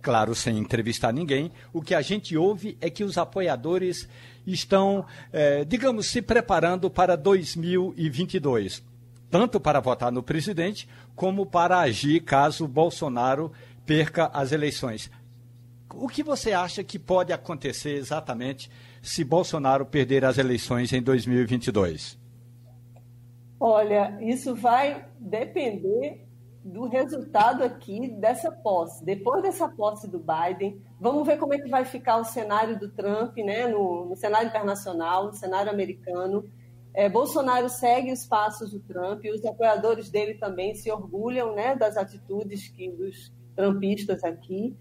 claro, 0.01 0.35
sem 0.35 0.57
entrevistar 0.57 1.11
ninguém, 1.11 1.51
o 1.73 1.81
que 1.81 1.95
a 1.95 2.01
gente 2.01 2.37
ouve 2.37 2.77
é 2.79 2.89
que 2.89 3.03
os 3.03 3.17
apoiadores 3.17 4.07
estão, 4.45 5.05
é, 5.33 5.65
digamos, 5.65 6.05
se 6.05 6.21
preparando 6.21 6.89
para 6.91 7.17
2022, 7.17 8.83
tanto 9.31 9.59
para 9.59 9.79
votar 9.79 10.11
no 10.11 10.21
presidente, 10.21 10.87
como 11.15 11.45
para 11.45 11.79
agir 11.79 12.21
caso 12.21 12.67
Bolsonaro 12.67 13.51
perca 13.85 14.29
as 14.33 14.51
eleições. 14.51 15.09
O 15.97 16.07
que 16.07 16.21
você 16.21 16.51
acha 16.51 16.83
que 16.83 16.99
pode 16.99 17.31
acontecer 17.31 17.95
exatamente 17.95 18.69
se 19.01 19.23
Bolsonaro 19.23 19.85
perder 19.85 20.25
as 20.25 20.37
eleições 20.37 20.91
em 20.91 21.01
2022? 21.01 22.19
Olha, 23.59 24.17
isso 24.21 24.53
vai 24.53 25.07
depender 25.19 26.25
do 26.63 26.87
resultado 26.87 27.63
aqui 27.63 28.09
dessa 28.19 28.51
posse. 28.51 29.05
Depois 29.05 29.43
dessa 29.43 29.69
posse 29.69 30.09
do 30.09 30.19
Biden, 30.19 30.81
vamos 30.99 31.25
ver 31.25 31.37
como 31.37 31.53
é 31.53 31.59
que 31.59 31.69
vai 31.69 31.85
ficar 31.85 32.17
o 32.17 32.25
cenário 32.25 32.77
do 32.77 32.89
Trump, 32.89 33.37
né, 33.37 33.67
no, 33.67 34.05
no 34.05 34.15
cenário 34.15 34.49
internacional, 34.49 35.27
no 35.27 35.33
cenário 35.33 35.71
americano. 35.71 36.43
É, 36.93 37.07
Bolsonaro 37.07 37.69
segue 37.69 38.11
os 38.11 38.25
passos 38.25 38.71
do 38.71 38.79
Trump 38.79 39.23
e 39.23 39.31
os 39.31 39.45
apoiadores 39.45 40.09
dele 40.09 40.33
também 40.35 40.73
se 40.73 40.91
orgulham 40.91 41.53
né, 41.53 41.75
das 41.75 41.97
atitudes 41.97 42.67
que 42.67 42.89
dos 42.89 43.31
trumpistas 43.55 44.23
aqui. 44.23 44.75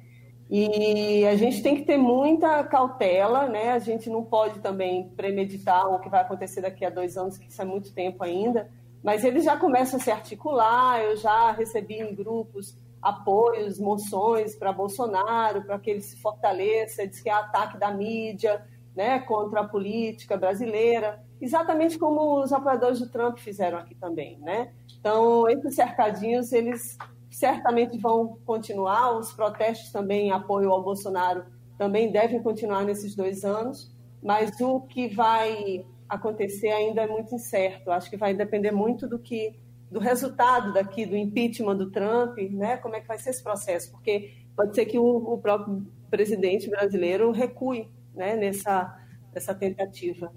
E 0.51 1.27
a 1.27 1.37
gente 1.37 1.63
tem 1.63 1.75
que 1.77 1.83
ter 1.83 1.97
muita 1.97 2.63
cautela, 2.65 3.49
né? 3.49 3.71
A 3.73 3.79
gente 3.79 4.11
não 4.11 4.23
pode 4.23 4.61
também 4.61 5.09
premeditar 5.17 5.87
o 5.89 5.99
que 5.99 6.09
vai 6.09 6.21
acontecer 6.21 6.61
daqui 6.61 6.85
a 6.85 6.91
dois 6.91 7.17
anos, 7.17 7.39
que 7.39 7.49
isso 7.49 7.61
é 7.63 7.65
muito 7.65 7.93
tempo 7.93 8.23
ainda. 8.23 8.71
Mas 9.03 9.25
eles 9.25 9.45
já 9.45 9.57
começam 9.57 9.99
a 9.99 10.03
se 10.03 10.11
articular. 10.11 11.03
Eu 11.03 11.17
já 11.17 11.51
recebi 11.53 12.01
em 12.01 12.15
grupos 12.15 12.79
apoios, 13.01 13.79
moções 13.79 14.55
para 14.57 14.73
Bolsonaro, 14.73 15.63
para 15.65 15.79
que 15.79 15.91
ele 15.91 16.03
se 16.03 16.21
fortaleça. 16.21 17.07
Diz 17.07 17.21
que 17.21 17.29
é 17.29 17.33
ataque 17.33 17.79
da 17.79 17.91
mídia, 17.91 18.65
né? 18.95 19.19
Contra 19.21 19.61
a 19.61 19.69
política 19.69 20.37
brasileira, 20.37 21.23
exatamente 21.41 21.99
como 21.99 22.41
os 22.43 22.53
apoiadores 22.53 23.01
do 23.01 23.09
Trump 23.09 23.39
fizeram 23.39 23.79
aqui 23.79 23.95
também, 23.95 24.39
né? 24.39 24.73
Então, 24.99 25.49
esses 25.49 25.75
cercadinhos 25.75 26.53
eles 26.53 26.97
certamente 27.45 27.99
vão 27.99 28.39
continuar, 28.47 29.19
os 29.19 29.31
protestos 29.35 29.93
também 29.93 30.29
em 30.29 30.31
apoio 30.31 30.71
ao 30.71 30.83
Bolsonaro 30.83 31.45
também 31.77 32.11
devem 32.11 32.43
continuar 32.43 32.85
nesses 32.85 33.15
dois 33.15 33.45
anos, 33.45 33.95
mas 34.23 34.59
o 34.63 34.81
que 34.81 35.09
vai 35.09 35.85
acontecer 36.09 36.69
ainda 36.69 37.03
é 37.03 37.07
muito 37.07 37.35
incerto. 37.35 37.91
Acho 37.91 38.09
que 38.09 38.17
vai 38.17 38.33
depender 38.33 38.71
muito 38.71 39.07
do 39.07 39.19
que 39.19 39.61
do 39.91 40.01
resultado 40.01 40.73
daqui 40.73 41.05
do 41.05 41.15
impeachment 41.15 41.77
do 41.77 41.91
Trump, 41.91 42.39
né? 42.51 42.79
Como 42.79 42.97
é 42.97 43.03
que 43.03 43.09
vai 43.09 43.19
ser 43.19 43.29
esse 43.29 43.43
processo? 43.43 43.91
Porque 43.91 44.33
pode 44.57 44.75
ser 44.75 44.87
que 44.87 44.99
o, 44.99 45.05
o 45.05 45.37
próprio 45.37 45.87
presidente 46.11 46.71
brasileiro 46.71 47.31
recue, 47.31 47.91
né? 48.15 48.37
Nessa 48.37 48.99
nessa 49.35 49.55
tentativa. 49.55 50.33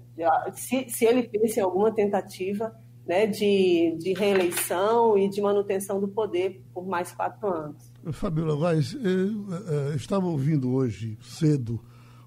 Se, 0.52 0.90
se 0.90 1.06
ele 1.06 1.22
pensa 1.22 1.60
em 1.60 1.62
alguma 1.62 1.94
tentativa 1.94 2.76
né, 3.08 3.26
de, 3.26 3.96
de 3.98 4.12
reeleição 4.12 5.16
e 5.16 5.30
de 5.30 5.40
manutenção 5.40 5.98
do 5.98 6.06
poder 6.06 6.62
por 6.74 6.86
mais 6.86 7.10
quatro 7.10 7.48
anos. 7.48 7.90
Fabiola 8.12 8.54
Vaz, 8.54 8.92
eu, 8.92 9.50
eu, 9.50 9.94
estava 9.96 10.26
ouvindo 10.26 10.70
hoje 10.74 11.16
cedo 11.22 11.80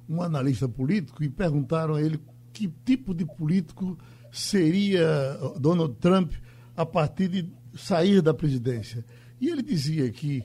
um 0.09 0.23
analista 0.23 0.67
político 0.67 1.23
e 1.23 1.29
perguntaram 1.29 1.93
a 1.93 2.01
ele 2.01 2.19
que 2.51 2.67
tipo 2.83 3.13
de 3.13 3.25
político 3.25 3.95
seria 4.31 5.37
Donald 5.59 5.95
Trump 5.99 6.33
a 6.75 6.85
partir 6.85 7.27
de 7.27 7.49
sair 7.75 8.19
da 8.19 8.33
presidência. 8.33 9.05
E 9.39 9.49
ele 9.49 9.61
dizia 9.61 10.09
que, 10.11 10.43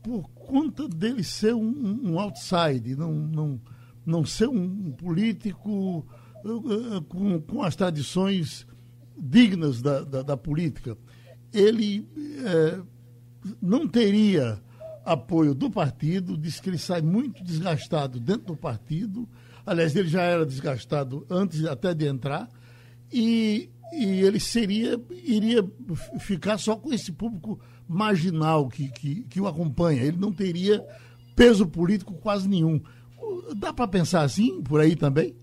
por 0.00 0.28
conta 0.30 0.88
dele 0.88 1.24
ser 1.24 1.54
um, 1.54 2.00
um 2.04 2.20
outside, 2.20 2.94
não, 2.94 3.12
não, 3.12 3.60
não 4.06 4.24
ser 4.24 4.48
um 4.48 4.92
político 4.92 6.06
com, 7.08 7.40
com 7.40 7.62
as 7.62 7.76
tradições 7.76 8.66
dignas 9.24 9.80
da, 9.80 10.00
da, 10.02 10.22
da 10.22 10.36
política, 10.36 10.98
ele 11.52 12.04
é, 12.44 12.80
não 13.60 13.86
teria 13.86 14.60
apoio 15.04 15.54
do 15.54 15.70
partido, 15.70 16.36
diz 16.36 16.58
que 16.58 16.70
ele 16.70 16.78
sai 16.78 17.00
muito 17.00 17.44
desgastado 17.44 18.18
dentro 18.18 18.48
do 18.48 18.56
partido. 18.56 19.28
Aliás, 19.64 19.94
ele 19.94 20.08
já 20.08 20.22
era 20.22 20.44
desgastado 20.44 21.24
antes 21.30 21.64
até 21.64 21.94
de 21.94 22.06
entrar. 22.06 22.48
E, 23.12 23.70
e 23.92 24.20
ele 24.20 24.40
seria, 24.40 25.00
iria 25.10 25.64
ficar 26.18 26.58
só 26.58 26.74
com 26.74 26.92
esse 26.92 27.12
público 27.12 27.60
marginal 27.86 28.68
que, 28.68 28.88
que, 28.88 29.22
que 29.24 29.40
o 29.40 29.46
acompanha. 29.46 30.02
Ele 30.02 30.16
não 30.16 30.32
teria 30.32 30.84
peso 31.36 31.66
político 31.66 32.14
quase 32.14 32.48
nenhum. 32.48 32.80
Dá 33.56 33.72
para 33.72 33.86
pensar 33.86 34.22
assim 34.22 34.62
por 34.62 34.80
aí 34.80 34.96
também? 34.96 35.36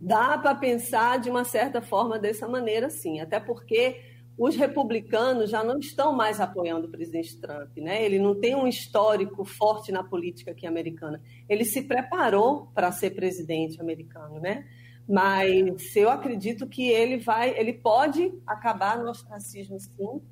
Dá 0.00 0.38
para 0.38 0.54
pensar 0.54 1.18
de 1.18 1.28
uma 1.28 1.44
certa 1.44 1.80
forma 1.82 2.18
dessa 2.18 2.46
maneira, 2.46 2.88
sim. 2.88 3.20
Até 3.20 3.40
porque 3.40 4.00
os 4.38 4.54
republicanos 4.54 5.50
já 5.50 5.64
não 5.64 5.80
estão 5.80 6.12
mais 6.12 6.40
apoiando 6.40 6.86
o 6.86 6.90
presidente 6.90 7.36
Trump, 7.40 7.76
né? 7.78 8.04
Ele 8.04 8.20
não 8.20 8.38
tem 8.38 8.54
um 8.54 8.68
histórico 8.68 9.44
forte 9.44 9.90
na 9.90 10.04
política 10.04 10.52
aqui 10.52 10.64
americana. 10.64 11.20
Ele 11.48 11.64
se 11.64 11.82
preparou 11.82 12.70
para 12.72 12.92
ser 12.92 13.10
presidente 13.10 13.80
americano, 13.80 14.38
né? 14.38 14.64
Mas 15.08 15.96
eu 15.96 16.08
acredito 16.08 16.68
que 16.68 16.88
ele 16.88 17.16
vai, 17.16 17.58
ele 17.58 17.72
pode 17.72 18.32
acabar 18.46 18.98
no 18.98 19.10
ostracismo, 19.10 19.80
sim. 19.80 20.22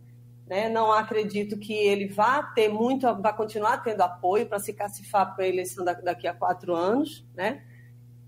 Né? 0.46 0.68
Não 0.68 0.92
acredito 0.92 1.58
que 1.58 1.72
ele 1.72 2.06
vá 2.06 2.40
ter 2.42 2.68
muito, 2.68 3.12
vai 3.16 3.36
continuar 3.36 3.78
tendo 3.78 4.02
apoio 4.02 4.46
para 4.46 4.60
se 4.60 4.72
cacifar 4.72 5.34
para 5.34 5.44
a 5.44 5.48
eleição 5.48 5.84
daqui 5.84 6.28
a 6.28 6.34
quatro 6.34 6.72
anos, 6.76 7.26
né? 7.34 7.64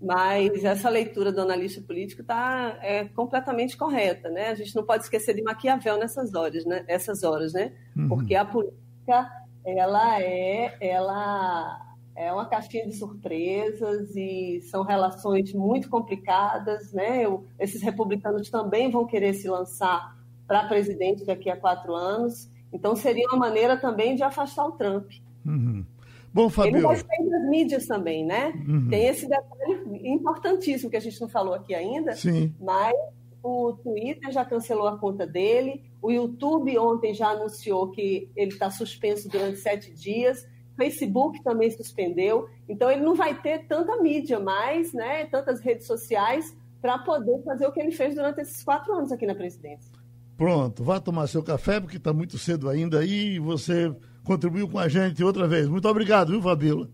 Mas 0.01 0.63
essa 0.63 0.89
leitura 0.89 1.31
do 1.31 1.41
analista 1.41 1.81
político 1.81 2.23
tá, 2.23 2.77
é 2.81 3.05
completamente 3.05 3.75
correta, 3.75 4.29
né? 4.29 4.47
A 4.47 4.55
gente 4.55 4.73
não 4.75 4.85
pode 4.85 5.03
esquecer 5.03 5.33
de 5.35 5.41
Maquiavel 5.41 5.97
nessas 5.97 6.33
horas, 6.33 6.65
né? 6.65 6.85
Essas 6.87 7.23
horas, 7.23 7.51
né? 7.51 7.73
Uhum. 7.97 8.07
Porque 8.07 8.33
a 8.33 8.45
política, 8.45 9.29
ela 9.65 10.21
é, 10.21 10.77
ela 10.79 11.89
é 12.15 12.31
uma 12.31 12.45
caixinha 12.45 12.85
de 12.85 12.93
surpresas 12.93 14.15
e 14.15 14.61
são 14.69 14.83
relações 14.83 15.53
muito 15.53 15.89
complicadas, 15.89 16.93
né? 16.93 17.25
Eu, 17.25 17.45
esses 17.59 17.81
republicanos 17.81 18.49
também 18.49 18.89
vão 18.89 19.05
querer 19.05 19.33
se 19.33 19.49
lançar 19.49 20.17
para 20.47 20.67
presidente 20.67 21.25
daqui 21.25 21.49
a 21.49 21.55
quatro 21.55 21.93
anos, 21.93 22.49
então 22.73 22.95
seria 22.95 23.27
uma 23.27 23.37
maneira 23.37 23.77
também 23.77 24.15
de 24.15 24.23
afastar 24.23 24.65
o 24.65 24.71
Trump. 24.73 25.11
Uhum. 25.45 25.85
Bom, 26.33 26.49
Fabio. 26.49 26.77
Ele 26.77 26.95
sair 26.97 27.29
das 27.29 27.49
mídias 27.49 27.85
também, 27.87 28.25
né? 28.25 28.53
Uhum. 28.67 28.87
Tem 28.89 29.07
esse 29.07 29.27
detalhe 29.27 30.07
importantíssimo 30.07 30.89
que 30.89 30.97
a 30.97 31.01
gente 31.01 31.19
não 31.19 31.27
falou 31.27 31.53
aqui 31.53 31.73
ainda, 31.73 32.15
Sim. 32.15 32.53
mas 32.59 32.93
o 33.41 33.73
Twitter 33.73 34.31
já 34.31 34.45
cancelou 34.45 34.87
a 34.87 34.97
conta 34.97 35.25
dele, 35.25 35.83
o 36.01 36.11
YouTube 36.11 36.77
ontem 36.77 37.13
já 37.13 37.29
anunciou 37.29 37.89
que 37.89 38.29
ele 38.35 38.51
está 38.51 38.69
suspenso 38.69 39.29
durante 39.29 39.57
sete 39.57 39.91
dias, 39.91 40.47
Facebook 40.75 41.43
também 41.43 41.69
suspendeu, 41.71 42.47
então 42.67 42.89
ele 42.89 43.01
não 43.01 43.15
vai 43.15 43.39
ter 43.41 43.67
tanta 43.67 44.01
mídia 44.01 44.39
mais, 44.39 44.93
né? 44.93 45.25
Tantas 45.25 45.59
redes 45.59 45.85
sociais 45.85 46.55
para 46.81 46.97
poder 46.99 47.41
fazer 47.43 47.67
o 47.67 47.71
que 47.71 47.79
ele 47.79 47.91
fez 47.91 48.15
durante 48.15 48.39
esses 48.41 48.63
quatro 48.63 48.93
anos 48.93 49.11
aqui 49.11 49.25
na 49.25 49.35
presidência. 49.35 49.91
Pronto, 50.37 50.83
vá 50.83 51.01
tomar 51.01 51.27
seu 51.27 51.43
café, 51.43 51.81
porque 51.81 51.97
está 51.97 52.13
muito 52.13 52.37
cedo 52.37 52.69
ainda 52.69 52.99
aí 52.99 53.35
e 53.35 53.39
você 53.39 53.93
contribuiu 54.29 54.69
com 54.69 54.77
a 54.77 54.87
gente 54.87 55.23
outra 55.23 55.47
vez. 55.47 55.67
Muito 55.67 55.87
obrigado, 55.87 56.29
viu, 56.29 56.39
Fabíola? 56.39 56.87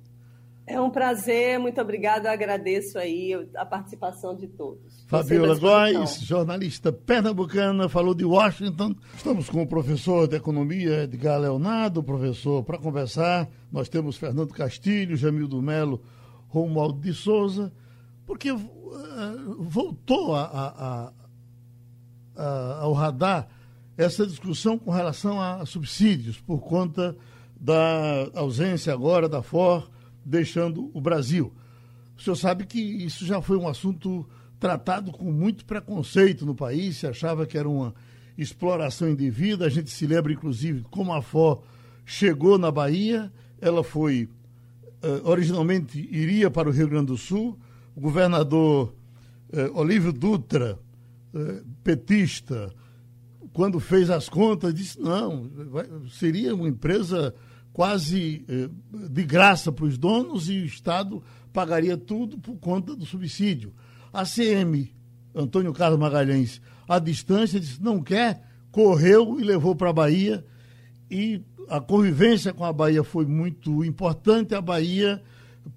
É 0.66 0.80
um 0.80 0.90
prazer, 0.90 1.60
muito 1.60 1.82
obrigado. 1.82 2.28
Eu 2.28 2.32
agradeço 2.32 2.98
aí 2.98 3.34
a 3.58 3.66
participação 3.66 4.34
de 4.34 4.48
todos. 4.48 5.04
Fabiola 5.06 5.60
Góes, 5.60 6.22
jornalista 6.22 6.94
pernambucana, 6.94 7.90
falou 7.90 8.16
de 8.16 8.24
Washington. 8.24 8.96
Estamos 9.14 9.50
com 9.50 9.62
o 9.62 9.68
professor 9.68 10.30
de 10.30 10.38
economia 10.38 11.04
Edgar 11.04 11.38
Leonardo, 11.42 12.02
professor, 12.02 12.64
para 12.64 12.78
conversar. 12.78 13.50
Nós 13.70 13.90
temos 13.90 14.16
Fernando 14.16 14.54
Castilho, 14.54 15.18
Jamildo 15.18 15.62
Melo, 15.62 16.02
Romualdo 16.48 17.02
de 17.02 17.14
Souza, 17.14 17.70
porque 18.26 18.50
uh, 18.50 18.62
voltou 19.60 20.34
a, 20.34 20.46
a, 20.46 21.14
a, 22.42 22.80
ao 22.80 22.94
radar 22.94 23.50
essa 23.98 24.26
discussão 24.26 24.78
com 24.78 24.92
relação 24.92 25.42
a 25.42 25.66
subsídios, 25.66 26.40
por 26.40 26.60
conta 26.60 27.16
da 27.60 28.30
ausência 28.34 28.94
agora 28.94 29.30
da 29.30 29.42
FOR 29.42 29.90
deixando 30.24 30.92
o 30.94 31.00
Brasil. 31.00 31.54
O 32.18 32.22
senhor 32.22 32.36
sabe 32.36 32.66
que 32.66 32.80
isso 32.80 33.26
já 33.26 33.42
foi 33.42 33.58
um 33.58 33.68
assunto 33.68 34.28
tratado 34.60 35.12
com 35.12 35.32
muito 35.32 35.66
preconceito 35.66 36.46
no 36.46 36.56
país, 36.56 36.98
se 36.98 37.08
achava 37.08 37.46
que 37.46 37.58
era 37.58 37.70
uma 37.70 37.94
exploração 38.38 39.10
indevida. 39.10 39.66
A 39.66 39.70
gente 39.70 39.90
se 39.90 40.06
lembra, 40.06 40.34
inclusive, 40.34 40.84
como 40.90 41.14
a 41.14 41.22
FOR 41.22 41.64
chegou 42.06 42.58
na 42.58 42.72
Bahia. 42.72 43.32
Ela 43.62 43.84
foi, 43.84 44.30
uh, 45.04 45.30
originalmente, 45.30 46.00
iria 46.12 46.50
para 46.50 46.70
o 46.70 46.72
Rio 46.72 46.88
Grande 46.88 47.08
do 47.08 47.18
Sul. 47.18 47.58
O 47.96 48.02
governador 48.02 48.94
uh, 49.54 49.80
Olívio 49.80 50.12
Dutra, 50.12 50.80
uh, 51.34 51.66
petista, 51.84 52.74
quando 53.56 53.80
fez 53.80 54.10
as 54.10 54.28
contas, 54.28 54.74
disse: 54.74 55.00
não, 55.00 55.50
vai, 55.72 55.88
seria 56.12 56.54
uma 56.54 56.68
empresa 56.68 57.34
quase 57.72 58.44
eh, 58.50 58.70
de 59.10 59.24
graça 59.24 59.72
para 59.72 59.86
os 59.86 59.98
donos 59.98 60.50
e 60.50 60.60
o 60.60 60.66
Estado 60.66 61.24
pagaria 61.54 61.96
tudo 61.96 62.38
por 62.38 62.58
conta 62.58 62.94
do 62.94 63.06
subsídio. 63.06 63.74
A 64.12 64.26
CM, 64.26 64.94
Antônio 65.34 65.72
Carlos 65.72 65.98
Magalhães, 65.98 66.62
à 66.86 67.00
distância, 67.00 67.58
disse: 67.58 67.82
não 67.82 68.04
quer, 68.04 68.44
correu 68.74 69.40
e 69.40 69.44
levou 69.44 69.74
para 69.74 69.90
a 69.90 69.94
Bahia. 69.94 70.46
E 71.10 71.42
a 71.70 71.80
convivência 71.80 72.54
com 72.54 72.66
a 72.66 72.74
Bahia 72.74 73.06
foi 73.06 73.26
muito 73.26 73.86
importante. 73.86 74.54
A 74.54 74.60
Bahia, 74.60 75.24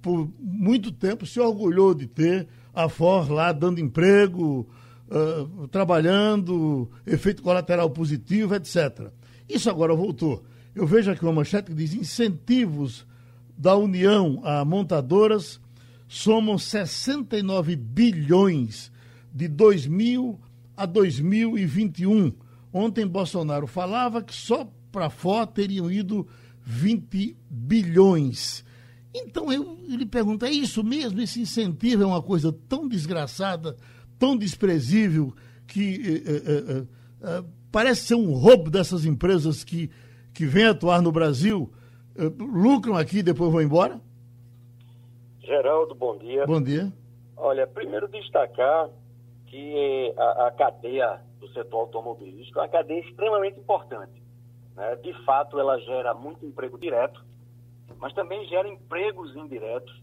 por 0.02 0.28
muito 0.40 0.90
tempo, 0.90 1.24
se 1.24 1.38
orgulhou 1.38 1.94
de 1.94 2.08
ter 2.08 2.48
a 2.74 2.88
FOR 2.88 3.30
lá 3.30 3.52
dando 3.52 3.78
emprego, 3.78 4.68
uh, 5.10 5.68
trabalhando, 5.68 6.90
efeito 7.06 7.42
colateral 7.42 7.90
positivo, 7.90 8.54
etc. 8.54 9.10
Isso 9.48 9.70
agora 9.70 9.94
voltou. 9.94 10.44
Eu 10.74 10.86
vejo 10.86 11.10
aqui 11.10 11.24
uma 11.24 11.32
manchete 11.32 11.70
que 11.70 11.74
diz: 11.74 11.94
incentivos 11.94 13.06
da 13.56 13.74
União 13.76 14.40
a 14.44 14.64
montadoras 14.64 15.60
somam 16.06 16.56
69 16.58 17.76
bilhões 17.76 18.92
de 19.32 19.48
2000 19.48 20.38
a 20.76 20.86
2021. 20.86 22.32
Ontem 22.72 23.06
Bolsonaro 23.06 23.66
falava 23.66 24.22
que 24.22 24.34
só 24.34 24.70
para 24.92 25.10
fora 25.10 25.46
teriam 25.46 25.90
ido 25.90 26.26
20 26.64 27.36
bilhões. 27.50 28.64
Então 29.14 29.52
eu 29.52 29.78
lhe 29.88 30.06
pergunto: 30.06 30.44
é 30.44 30.50
isso 30.50 30.84
mesmo? 30.84 31.20
Esse 31.20 31.40
incentivo 31.40 32.02
é 32.02 32.06
uma 32.06 32.22
coisa 32.22 32.52
tão 32.52 32.86
desgraçada 32.86 33.76
tão 34.18 34.36
desprezível 34.36 35.32
que 35.66 36.22
eh, 36.26 36.86
eh, 37.22 37.44
parece 37.70 38.06
ser 38.06 38.14
um 38.14 38.32
roubo 38.32 38.70
dessas 38.70 39.04
empresas 39.04 39.62
que, 39.62 39.90
que 40.32 40.46
vêm 40.46 40.66
atuar 40.66 41.02
no 41.02 41.12
Brasil, 41.12 41.72
lucram 42.38 42.96
aqui 42.96 43.18
e 43.18 43.22
depois 43.22 43.52
vão 43.52 43.62
embora? 43.62 44.00
Geraldo, 45.40 45.94
bom 45.94 46.18
dia. 46.18 46.46
Bom 46.46 46.60
dia. 46.60 46.92
Olha, 47.36 47.66
primeiro 47.66 48.08
destacar 48.08 48.90
que 49.46 50.14
a, 50.16 50.48
a 50.48 50.50
cadeia 50.50 51.20
do 51.40 51.48
setor 51.52 51.80
automobilístico 51.80 52.58
é 52.58 52.62
uma 52.62 52.68
cadeia 52.68 53.00
extremamente 53.00 53.58
importante. 53.58 54.22
Né? 54.76 54.96
De 54.96 55.12
fato, 55.24 55.58
ela 55.58 55.78
gera 55.80 56.14
muito 56.14 56.44
emprego 56.44 56.78
direto, 56.78 57.24
mas 57.98 58.12
também 58.14 58.46
gera 58.46 58.68
empregos 58.68 59.34
indiretos, 59.36 60.02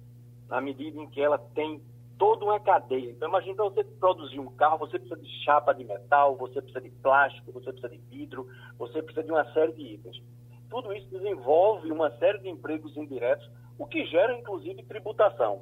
na 0.49 0.61
medida 0.61 0.99
em 0.99 1.07
que 1.09 1.21
ela 1.21 1.37
tem 1.37 1.81
toda 2.17 2.45
uma 2.45 2.59
cadeia. 2.59 3.11
Então, 3.11 3.27
imagina 3.29 3.63
você 3.63 3.83
produzir 3.83 4.39
um 4.39 4.47
carro, 4.55 4.77
você 4.79 4.97
precisa 4.99 5.19
de 5.19 5.43
chapa 5.43 5.73
de 5.73 5.83
metal, 5.83 6.35
você 6.35 6.61
precisa 6.61 6.81
de 6.81 6.89
plástico, 6.89 7.51
você 7.51 7.71
precisa 7.71 7.89
de 7.89 7.97
vidro, 8.09 8.47
você 8.77 9.01
precisa 9.01 9.23
de 9.25 9.31
uma 9.31 9.51
série 9.53 9.73
de 9.73 9.81
itens. 9.81 10.21
Tudo 10.69 10.93
isso 10.93 11.07
desenvolve 11.09 11.91
uma 11.91 12.11
série 12.17 12.39
de 12.39 12.49
empregos 12.49 12.95
indiretos, 12.97 13.49
o 13.77 13.85
que 13.85 14.05
gera, 14.05 14.37
inclusive, 14.37 14.83
tributação. 14.83 15.61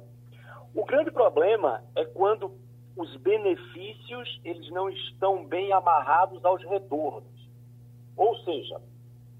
O 0.74 0.84
grande 0.84 1.10
problema 1.10 1.82
é 1.94 2.04
quando 2.04 2.52
os 2.96 3.16
benefícios 3.16 4.40
eles 4.44 4.70
não 4.70 4.88
estão 4.88 5.44
bem 5.44 5.72
amarrados 5.72 6.44
aos 6.44 6.62
retornos. 6.64 7.32
Ou 8.16 8.36
seja, 8.38 8.80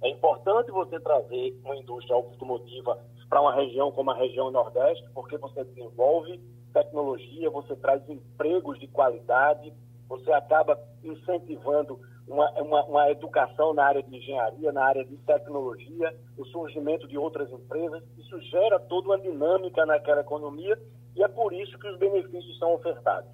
é 0.03 0.09
importante 0.11 0.70
você 0.70 0.98
trazer 1.00 1.59
uma 1.64 1.77
indústria 1.77 2.16
automotiva 2.16 2.98
para 3.29 3.40
uma 3.40 3.55
região 3.55 3.90
como 3.92 4.11
a 4.11 4.16
região 4.16 4.50
Nordeste, 4.50 5.09
porque 5.14 5.37
você 5.38 5.64
desenvolve 5.64 6.40
tecnologia, 6.74 7.48
você 7.50 7.76
traz 7.76 8.06
empregos 8.08 8.78
de 8.80 8.88
qualidade, 8.88 9.72
você 10.08 10.30
acaba 10.32 10.78
incentivando 11.02 11.98
uma, 12.26 12.50
uma, 12.60 12.84
uma, 12.84 13.10
educação 13.10 13.72
na 13.72 13.84
área 13.84 14.02
de 14.02 14.16
engenharia, 14.16 14.72
na 14.72 14.84
área 14.84 15.04
de 15.04 15.16
tecnologia, 15.18 16.14
o 16.37 16.44
surgimento 16.46 17.06
de 17.06 17.16
outras 17.16 17.50
empresas. 17.50 18.02
Isso 18.18 18.40
gera 18.42 18.80
toda 18.80 19.08
uma 19.08 19.20
dinâmica 19.20 19.87
naquela 19.87 20.20
economia 20.20 20.78
e 21.14 21.22
é 21.22 21.28
por 21.28 21.52
isso 21.52 21.78
que 21.78 21.88
os 21.88 21.98
benefícios 21.98 22.58
são 22.58 22.74
ofertados. 22.74 23.30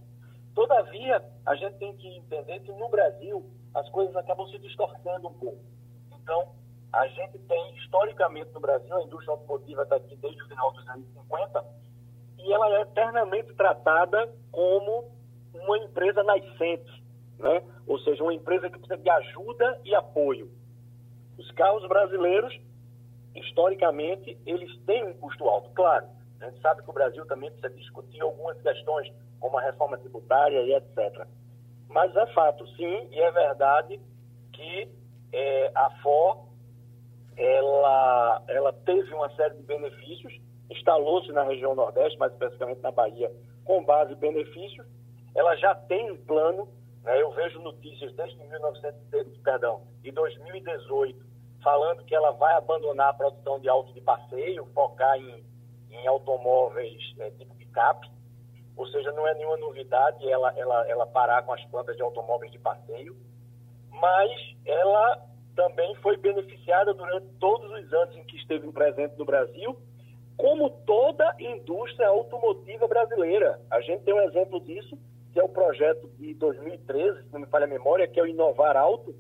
Todavia, 0.55 1.24
a 1.46 1.55
gente 1.55 1.79
tem 1.79 1.96
que 1.96 2.09
entender 2.09 2.61
que 2.61 2.72
no 2.72 2.88
Brasil 2.88 3.44
as 3.74 3.88
coisas 3.90 4.14
acabam 4.16 4.46
se 4.48 4.59
distorcendo 4.59 5.29
um 5.29 5.35
pouco. 5.35 5.64
Então, 6.12 6.53
a 6.92 7.07
gente 7.07 7.38
tem, 7.38 7.76
historicamente 7.76 8.50
no 8.53 8.61
Brasil, 8.61 8.94
a 8.96 9.03
indústria 9.03 9.33
automotiva 9.33 9.83
está 9.83 9.96
aqui 9.96 10.16
desde 10.16 10.42
o 10.42 10.48
final 10.48 10.72
dos 10.72 10.87
anos 10.88 11.07
50, 11.14 11.64
e 12.44 12.53
ela 12.53 12.79
é 12.79 12.83
eternamente 12.83 13.53
tratada 13.55 14.33
como 14.50 15.11
uma 15.55 15.79
empresa 15.79 16.22
nascente, 16.22 17.05
né? 17.38 17.62
ou 17.87 17.98
seja, 18.00 18.22
uma 18.22 18.35
empresa 18.35 18.68
que 18.70 18.79
precisa 18.79 18.98
de 18.98 19.11
ajuda 19.11 19.81
e 19.85 19.94
apoio. 19.94 20.50
Os 21.38 21.50
carros 21.53 21.87
brasileiros, 21.88 22.59
historicamente, 23.35 24.38
eles 24.46 24.76
têm 24.85 25.05
um 25.05 25.14
custo 25.14 25.48
alto, 25.48 25.70
claro. 25.70 26.07
A 26.40 26.48
gente 26.48 26.61
sabe 26.61 26.83
que 26.83 26.90
o 26.90 26.92
Brasil 26.92 27.26
também 27.26 27.50
precisa 27.50 27.74
discutir 27.74 28.20
algumas 28.20 28.61
questões, 28.61 29.12
como 29.38 29.59
a 29.59 29.62
reforma 29.62 29.98
tributária 29.98 30.61
e 30.62 30.74
etc. 30.74 31.26
Mas 31.88 32.14
é 32.14 32.26
fato, 32.29 32.66
sim, 32.76 33.09
e 33.11 33.20
é 33.20 33.31
verdade 33.31 34.00
que 34.53 34.88
é, 35.33 35.72
a 35.74 35.90
FOR 36.03 36.50
ela, 37.37 38.42
ela 38.48 38.72
teve 38.72 39.12
uma 39.14 39.31
série 39.35 39.55
de 39.55 39.62
benefícios, 39.62 40.33
instalou-se 40.70 41.30
na 41.33 41.42
região 41.42 41.74
Nordeste, 41.74 42.18
mais 42.18 42.33
especificamente 42.33 42.80
na 42.80 42.90
Bahia, 42.90 43.30
com 43.64 43.85
base 43.85 44.12
em 44.12 44.16
benefícios. 44.16 44.87
Ela 45.35 45.56
já 45.56 45.74
tem 45.74 46.11
um 46.11 46.16
plano, 46.24 46.68
né, 47.02 47.20
eu 47.20 47.30
vejo 47.33 47.61
notícias 47.61 48.12
desde 48.14 48.38
1900, 48.38 49.38
perdão, 49.38 49.83
de 50.02 50.11
2018, 50.11 51.24
falando 51.62 52.04
que 52.04 52.14
ela 52.14 52.33
vai 52.33 52.54
abandonar 52.54 53.11
a 53.11 53.14
produção 53.14 53.61
de 53.61 53.68
autos 53.68 53.92
de 53.94 54.00
passeio, 54.00 54.66
focar 54.74 55.16
em, 55.18 55.44
em 55.90 56.06
automóveis 56.06 57.00
é, 57.18 57.30
tipo 57.33 57.54
picape, 57.56 58.11
ou 58.76 58.87
seja, 58.88 59.12
não 59.12 59.26
é 59.26 59.35
nenhuma 59.35 59.59
novidade 59.59 60.26
ela, 60.28 60.52
ela, 60.56 60.88
ela 60.88 61.06
parar 61.06 61.42
com 61.42 61.52
as 61.52 61.62
plantas 61.66 61.96
de 61.96 62.02
automóveis 62.02 62.50
de 62.50 62.59
passeio, 62.59 63.16
mas 63.90 64.30
ela 64.64 65.26
também 65.54 65.94
foi 65.96 66.16
beneficiada 66.16 66.94
durante 66.94 67.26
todos 67.38 67.70
os 67.70 67.92
anos 67.92 68.16
em 68.16 68.24
que 68.24 68.37
esteve 68.37 68.70
presente 68.72 69.18
no 69.18 69.24
Brasil, 69.24 69.76
como 70.40 70.70
toda 70.87 71.37
indústria 71.38 72.09
automotiva 72.09 72.88
brasileira. 72.88 73.61
A 73.70 73.81
gente 73.83 74.05
tem 74.05 74.14
um 74.14 74.22
exemplo 74.22 74.59
disso, 74.61 74.98
que 75.35 75.38
é 75.38 75.44
o 75.44 75.48
projeto 75.48 76.11
de 76.18 76.33
2013, 76.35 77.24
se 77.24 77.33
não 77.33 77.40
me 77.40 77.46
falha 77.46 77.66
a 77.66 77.68
memória, 77.68 78.09
que 78.09 78.18
é 78.18 78.22
o 78.22 78.26
Inovar 78.26 78.74
Alto, 78.74 79.14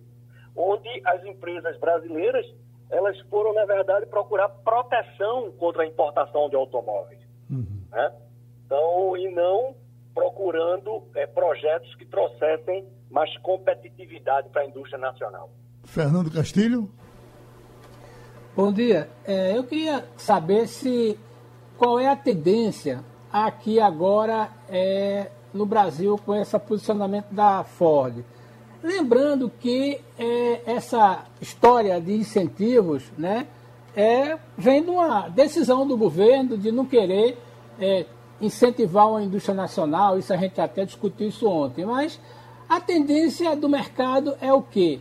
onde 0.56 0.88
as 1.04 1.22
empresas 1.24 1.78
brasileiras 1.78 2.46
elas 2.88 3.20
foram, 3.28 3.52
na 3.52 3.66
verdade, 3.66 4.06
procurar 4.06 4.48
proteção 4.48 5.52
contra 5.52 5.82
a 5.82 5.86
importação 5.86 6.48
de 6.48 6.56
automóveis. 6.56 7.20
Uhum. 7.48 7.84
Né? 7.92 8.12
Então, 8.64 9.16
e 9.16 9.30
não 9.30 9.76
procurando 10.14 11.04
é, 11.14 11.26
projetos 11.26 11.94
que 11.96 12.06
trouxessem 12.06 12.88
mais 13.10 13.36
competitividade 13.38 14.48
para 14.48 14.62
a 14.62 14.66
indústria 14.66 14.98
nacional. 14.98 15.50
Fernando 15.84 16.32
Castilho. 16.32 16.90
Bom 18.60 18.72
dia. 18.72 19.08
É, 19.26 19.56
eu 19.56 19.64
queria 19.64 20.04
saber 20.18 20.68
se 20.68 21.18
qual 21.78 21.98
é 21.98 22.08
a 22.08 22.14
tendência 22.14 23.02
aqui 23.32 23.80
agora 23.80 24.50
é, 24.68 25.30
no 25.50 25.64
Brasil 25.64 26.20
com 26.26 26.34
esse 26.34 26.58
posicionamento 26.58 27.28
da 27.30 27.64
Ford. 27.64 28.22
Lembrando 28.82 29.50
que 29.58 29.98
é, 30.18 30.60
essa 30.66 31.24
história 31.40 31.98
de 32.02 32.12
incentivos 32.12 33.10
né, 33.16 33.46
é, 33.96 34.36
vem 34.58 34.82
de 34.82 34.90
uma 34.90 35.26
decisão 35.30 35.86
do 35.86 35.96
governo 35.96 36.58
de 36.58 36.70
não 36.70 36.84
querer 36.84 37.38
é, 37.80 38.04
incentivar 38.42 39.08
uma 39.08 39.22
indústria 39.22 39.54
nacional, 39.54 40.18
isso 40.18 40.34
a 40.34 40.36
gente 40.36 40.60
até 40.60 40.84
discutiu 40.84 41.28
isso 41.28 41.48
ontem, 41.48 41.86
mas 41.86 42.20
a 42.68 42.78
tendência 42.78 43.56
do 43.56 43.70
mercado 43.70 44.36
é 44.38 44.52
o 44.52 44.60
quê? 44.60 45.00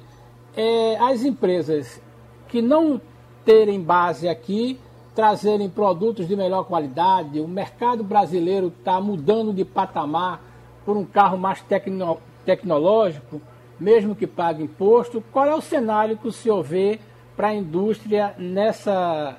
É 0.55 0.95
as 0.97 1.25
empresas 1.25 2.01
que 2.47 2.61
não 2.61 3.01
terem 3.45 3.81
base 3.81 4.27
aqui 4.27 4.79
trazerem 5.19 5.69
produtos 5.69 6.29
de 6.29 6.33
melhor 6.33 6.63
qualidade, 6.63 7.41
o 7.41 7.47
mercado 7.47 8.05
brasileiro 8.05 8.67
está 8.67 9.01
mudando 9.01 9.53
de 9.53 9.65
patamar 9.65 10.41
por 10.85 10.95
um 10.95 11.05
carro 11.05 11.37
mais 11.37 11.61
tecno, 11.61 12.21
tecnológico, 12.45 13.41
mesmo 13.77 14.15
que 14.15 14.25
pague 14.25 14.63
imposto. 14.63 15.21
Qual 15.29 15.45
é 15.45 15.53
o 15.53 15.59
cenário 15.59 16.17
que 16.17 16.27
o 16.27 16.31
senhor 16.31 16.63
vê 16.63 17.01
para 17.35 17.49
a 17.49 17.53
indústria 17.53 18.33
nessa, 18.37 19.37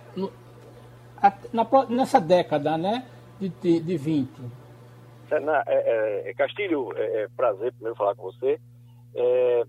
na, 1.51 1.67
nessa 1.89 2.21
década, 2.21 2.77
né? 2.77 3.07
de, 3.41 3.81
de 3.81 3.97
20? 3.97 4.29
É, 5.31 5.37
é, 5.67 6.31
é, 6.31 6.35
Castilho, 6.35 6.93
é, 6.95 7.23
é, 7.23 7.29
prazer 7.35 7.73
primeiro 7.73 7.97
falar 7.97 8.15
com 8.17 8.25
você. 8.25 8.61
É, 9.15 9.63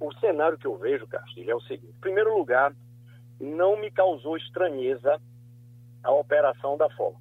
o 0.00 0.12
cenário 0.14 0.56
que 0.56 0.66
eu 0.66 0.76
vejo, 0.76 1.06
Castilho, 1.08 1.50
é 1.50 1.54
o 1.54 1.60
seguinte: 1.60 1.92
em 1.94 2.00
primeiro 2.00 2.36
lugar, 2.38 2.72
não 3.40 3.76
me 3.76 3.90
causou 3.90 4.36
estranheza 4.36 5.20
a 6.02 6.12
operação 6.12 6.76
da 6.76 6.88
FOL, 6.90 7.16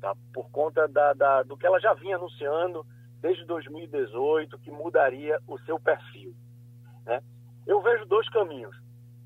tá? 0.00 0.14
por 0.32 0.50
conta 0.50 0.88
da, 0.88 1.12
da, 1.12 1.42
do 1.42 1.56
que 1.56 1.66
ela 1.66 1.80
já 1.80 1.94
vinha 1.94 2.16
anunciando 2.16 2.84
desde 3.20 3.44
2018, 3.44 4.58
que 4.58 4.70
mudaria 4.70 5.38
o 5.46 5.58
seu 5.60 5.78
perfil. 5.78 6.34
Né? 7.04 7.20
Eu 7.66 7.80
vejo 7.80 8.04
dois 8.06 8.28
caminhos. 8.28 8.76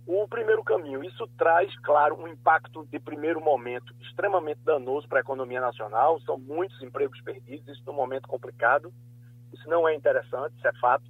O 0.07 0.27
primeiro 0.27 0.65
caminho, 0.65 1.05
isso 1.05 1.27
traz, 1.39 1.73
claro, 1.81 2.17
um 2.21 2.27
impacto 2.27 2.85
de 2.87 2.99
primeiro 2.99 3.41
momento 3.41 3.95
extremamente 4.01 4.61
danoso 4.65 5.07
para 5.07 5.19
a 5.19 5.21
economia 5.21 5.61
nacional, 5.61 6.21
são 6.23 6.39
muitos 6.39 6.81
empregos 6.83 7.21
perdidos, 7.21 7.69
isso 7.69 7.83
num 7.87 7.93
momento 7.93 8.27
complicado, 8.27 8.93
isso 9.53 9.69
não 9.69 9.87
é 9.89 9.95
interessante, 9.95 10.57
isso 10.57 10.67
é 10.67 10.73
fato. 10.81 11.05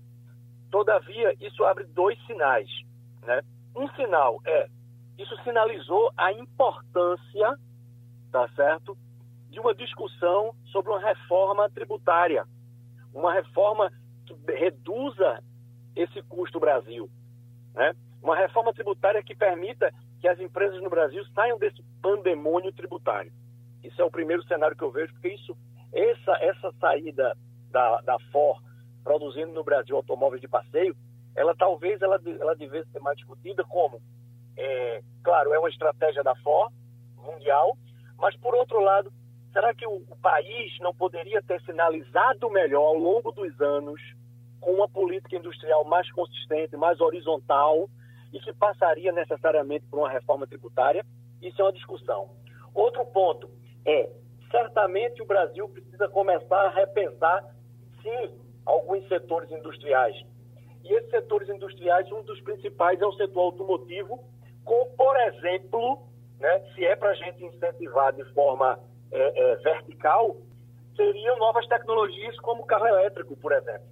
Todavia, 0.70 1.34
isso 1.40 1.64
abre 1.64 1.84
dois 1.84 2.18
sinais. 2.26 2.68
Né? 3.22 3.42
Um 3.74 3.88
sinal 3.94 4.40
é, 4.44 4.68
isso 5.20 5.36
sinalizou 5.42 6.10
a 6.16 6.32
importância, 6.32 7.58
tá 8.32 8.48
certo, 8.56 8.96
de 9.50 9.60
uma 9.60 9.74
discussão 9.74 10.54
sobre 10.66 10.90
uma 10.90 11.00
reforma 11.00 11.68
tributária, 11.68 12.46
uma 13.12 13.32
reforma 13.32 13.92
que 14.24 14.34
reduza 14.52 15.42
esse 15.94 16.22
custo 16.22 16.58
Brasil, 16.58 17.10
né? 17.74 17.94
uma 18.22 18.36
reforma 18.36 18.72
tributária 18.72 19.22
que 19.22 19.34
permita 19.34 19.92
que 20.20 20.28
as 20.28 20.38
empresas 20.38 20.80
no 20.82 20.88
Brasil 20.88 21.24
saiam 21.34 21.58
desse 21.58 21.82
pandemônio 22.00 22.72
tributário. 22.72 23.32
Isso 23.82 24.00
é 24.00 24.04
o 24.04 24.10
primeiro 24.10 24.42
cenário 24.44 24.76
que 24.76 24.84
eu 24.84 24.90
vejo, 24.90 25.12
porque 25.12 25.28
isso, 25.28 25.56
essa, 25.92 26.32
essa 26.40 26.72
saída 26.80 27.36
da, 27.70 28.00
da 28.02 28.18
Ford 28.30 28.62
produzindo 29.02 29.52
no 29.52 29.64
Brasil 29.64 29.96
automóveis 29.96 30.40
de 30.40 30.48
passeio, 30.48 30.94
ela 31.34 31.54
talvez 31.54 32.00
ela, 32.02 32.20
ela 32.38 32.54
devesse 32.54 32.90
ser 32.90 33.00
mais 33.00 33.16
discutida 33.16 33.64
como, 33.64 34.00
é, 34.56 35.02
claro, 35.22 35.52
é 35.52 35.58
uma 35.58 35.68
estratégia 35.68 36.22
da 36.22 36.34
Ford 36.36 36.72
mundial, 37.16 37.76
mas 38.18 38.36
por 38.36 38.54
outro 38.54 38.80
lado, 38.80 39.12
será 39.52 39.74
que 39.74 39.86
o, 39.86 40.02
o 40.08 40.16
país 40.20 40.72
não 40.80 40.94
poderia 40.94 41.42
ter 41.42 41.60
sinalizado 41.62 42.50
melhor 42.50 42.82
ao 42.82 42.94
longo 42.94 43.32
dos 43.32 43.60
anos 43.60 44.00
com 44.60 44.72
uma 44.72 44.88
política 44.88 45.36
industrial 45.36 45.84
mais 45.84 46.10
consistente, 46.12 46.76
mais 46.76 47.00
horizontal, 47.00 47.88
e 48.32 48.38
que 48.38 48.52
passaria 48.52 49.12
necessariamente 49.12 49.86
por 49.86 49.98
uma 49.98 50.10
reforma 50.10 50.46
tributária. 50.46 51.04
Isso 51.42 51.60
é 51.60 51.64
uma 51.64 51.72
discussão. 51.72 52.30
Outro 52.74 53.04
ponto 53.06 53.50
é, 53.84 54.10
certamente 54.50 55.22
o 55.22 55.26
Brasil 55.26 55.68
precisa 55.68 56.08
começar 56.08 56.66
a 56.66 56.70
repensar, 56.70 57.44
sim, 58.02 58.34
alguns 58.64 59.06
setores 59.08 59.50
industriais. 59.50 60.14
E 60.84 60.92
esses 60.92 61.10
setores 61.10 61.48
industriais, 61.48 62.10
um 62.12 62.22
dos 62.22 62.40
principais 62.42 63.00
é 63.00 63.06
o 63.06 63.12
setor 63.12 63.40
automotivo, 63.40 64.22
com, 64.70 64.84
por 64.96 65.16
exemplo, 65.16 66.00
né, 66.38 66.60
se 66.72 66.86
é 66.86 66.94
para 66.94 67.10
a 67.10 67.14
gente 67.14 67.44
incentivar 67.44 68.12
de 68.12 68.22
forma 68.32 68.78
é, 69.10 69.18
é, 69.18 69.56
vertical, 69.56 70.36
seriam 70.94 71.36
novas 71.38 71.66
tecnologias 71.66 72.38
como 72.38 72.64
carro 72.66 72.86
elétrico, 72.86 73.36
por 73.38 73.50
exemplo. 73.50 73.88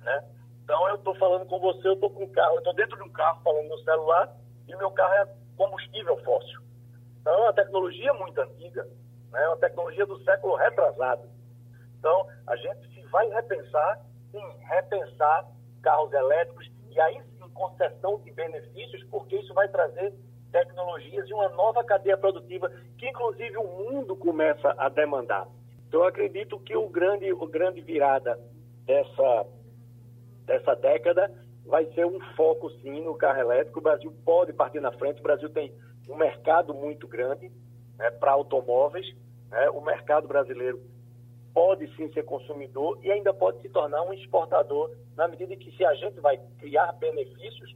Né? 0.00 0.24
Então 0.64 0.88
eu 0.88 0.94
estou 0.94 1.14
falando 1.16 1.44
com 1.44 1.60
você, 1.60 1.86
eu 1.86 1.92
estou 1.92 2.08
com 2.08 2.24
um 2.24 2.32
carro, 2.32 2.54
eu 2.54 2.58
estou 2.60 2.72
dentro 2.72 2.96
de 2.96 3.02
um 3.02 3.12
carro 3.12 3.42
falando 3.42 3.68
no 3.68 3.78
celular 3.80 4.34
e 4.66 4.74
meu 4.76 4.90
carro 4.92 5.12
é 5.12 5.28
combustível 5.58 6.16
fóssil. 6.24 6.62
Então 7.20 7.34
é 7.34 7.40
uma 7.42 7.52
tecnologia 7.52 8.14
muito 8.14 8.40
antiga, 8.40 8.84
né? 9.30 9.42
é 9.42 9.48
uma 9.48 9.58
tecnologia 9.58 10.06
do 10.06 10.24
século 10.24 10.56
retrasado. 10.56 11.28
Então 11.98 12.26
a 12.46 12.56
gente 12.56 12.94
se 12.94 13.02
vai 13.08 13.28
repensar, 13.28 14.00
sim, 14.30 14.56
repensar 14.60 15.46
carros 15.82 16.10
elétricos 16.14 16.70
e 16.88 16.98
aí 16.98 17.22
concessão 17.52 18.18
de 18.20 18.30
benefícios, 18.32 19.02
porque 19.04 19.36
isso 19.36 19.54
vai 19.54 19.68
trazer 19.68 20.12
tecnologias 20.50 21.28
e 21.28 21.32
uma 21.32 21.48
nova 21.50 21.82
cadeia 21.82 22.16
produtiva 22.16 22.70
que 22.98 23.08
inclusive 23.08 23.56
o 23.56 23.66
mundo 23.66 24.14
começa 24.16 24.74
a 24.76 24.88
demandar. 24.88 25.48
Então 25.88 26.00
eu 26.00 26.06
acredito 26.06 26.58
que 26.60 26.76
o 26.76 26.88
grande, 26.88 27.32
o 27.32 27.46
grande 27.46 27.80
virada 27.80 28.38
dessa 28.84 29.46
dessa 30.44 30.74
década 30.74 31.32
vai 31.64 31.86
ser 31.92 32.04
um 32.04 32.18
foco, 32.36 32.70
sim, 32.80 33.00
no 33.00 33.14
carro 33.14 33.40
elétrico. 33.40 33.78
O 33.78 33.82
Brasil 33.82 34.12
pode 34.24 34.52
partir 34.52 34.80
na 34.80 34.92
frente. 34.92 35.20
O 35.20 35.22
Brasil 35.22 35.48
tem 35.48 35.72
um 36.08 36.16
mercado 36.16 36.74
muito 36.74 37.06
grande 37.06 37.50
né, 37.96 38.10
para 38.10 38.32
automóveis. 38.32 39.06
Né? 39.50 39.70
O 39.70 39.80
mercado 39.80 40.26
brasileiro 40.26 40.80
pode 41.54 41.86
sim 41.96 42.10
ser 42.12 42.24
consumidor 42.24 42.98
e 43.02 43.10
ainda 43.10 43.32
pode 43.32 43.60
se 43.60 43.68
tornar 43.68 44.02
um 44.02 44.12
exportador, 44.12 44.90
na 45.16 45.28
medida 45.28 45.54
que 45.56 45.70
se 45.76 45.84
a 45.84 45.94
gente 45.94 46.20
vai 46.20 46.38
criar 46.58 46.92
benefícios 46.92 47.74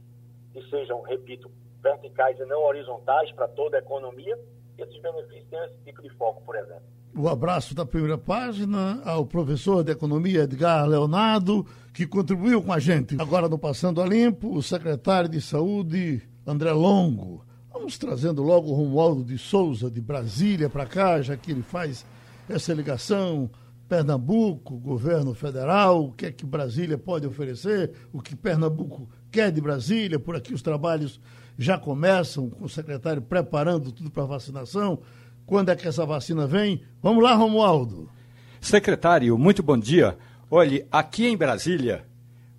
que 0.51 0.61
sejam, 0.69 1.01
repito, 1.01 1.51
verticais 1.81 2.39
e 2.39 2.45
não 2.45 2.63
horizontais 2.63 3.31
para 3.33 3.47
toda 3.49 3.77
a 3.77 3.79
economia, 3.79 4.37
esses 4.77 5.01
benefícios 5.01 5.47
têm 5.49 5.63
esse 5.65 5.77
tipo 5.85 6.01
de 6.01 6.09
foco, 6.11 6.41
por 6.43 6.55
exemplo. 6.55 6.83
O 7.15 7.27
abraço 7.27 7.73
da 7.73 7.85
primeira 7.85 8.17
página 8.17 9.01
ao 9.03 9.25
professor 9.25 9.83
de 9.83 9.91
economia 9.91 10.43
Edgar 10.43 10.87
Leonardo, 10.87 11.65
que 11.93 12.05
contribuiu 12.05 12.61
com 12.61 12.71
a 12.71 12.79
gente. 12.79 13.19
Agora 13.19 13.49
no 13.49 13.57
Passando 13.57 14.01
a 14.01 14.05
Limpo, 14.05 14.55
o 14.55 14.61
secretário 14.61 15.29
de 15.29 15.41
Saúde, 15.41 16.21
André 16.45 16.71
Longo. 16.71 17.43
Vamos 17.73 17.97
trazendo 17.97 18.43
logo 18.43 18.69
o 18.69 18.73
Romualdo 18.73 19.23
de 19.23 19.37
Souza, 19.37 19.89
de 19.89 20.01
Brasília, 20.01 20.69
para 20.69 20.85
cá, 20.85 21.21
já 21.21 21.35
que 21.35 21.51
ele 21.51 21.63
faz 21.63 22.05
essa 22.49 22.73
ligação. 22.73 23.49
Pernambuco, 23.87 24.77
governo 24.77 25.33
federal, 25.33 26.05
o 26.05 26.11
que 26.11 26.25
é 26.25 26.31
que 26.31 26.45
Brasília 26.45 26.97
pode 26.97 27.25
oferecer, 27.25 27.91
o 28.11 28.21
que 28.21 28.35
Pernambuco 28.35 29.09
quer 29.31 29.51
de 29.51 29.61
Brasília, 29.61 30.19
por 30.19 30.35
aqui 30.35 30.53
os 30.53 30.61
trabalhos 30.61 31.21
já 31.57 31.77
começam, 31.77 32.49
com 32.49 32.65
o 32.65 32.69
secretário 32.69 33.21
preparando 33.21 33.91
tudo 33.91 34.11
para 34.11 34.25
vacinação. 34.25 34.99
Quando 35.45 35.69
é 35.69 35.75
que 35.75 35.87
essa 35.87 36.05
vacina 36.05 36.45
vem? 36.45 36.81
Vamos 37.01 37.23
lá, 37.23 37.33
Romualdo. 37.33 38.09
Secretário, 38.59 39.37
muito 39.37 39.63
bom 39.63 39.77
dia. 39.77 40.17
Olhe, 40.51 40.85
aqui 40.91 41.25
em 41.25 41.37
Brasília, 41.37 42.05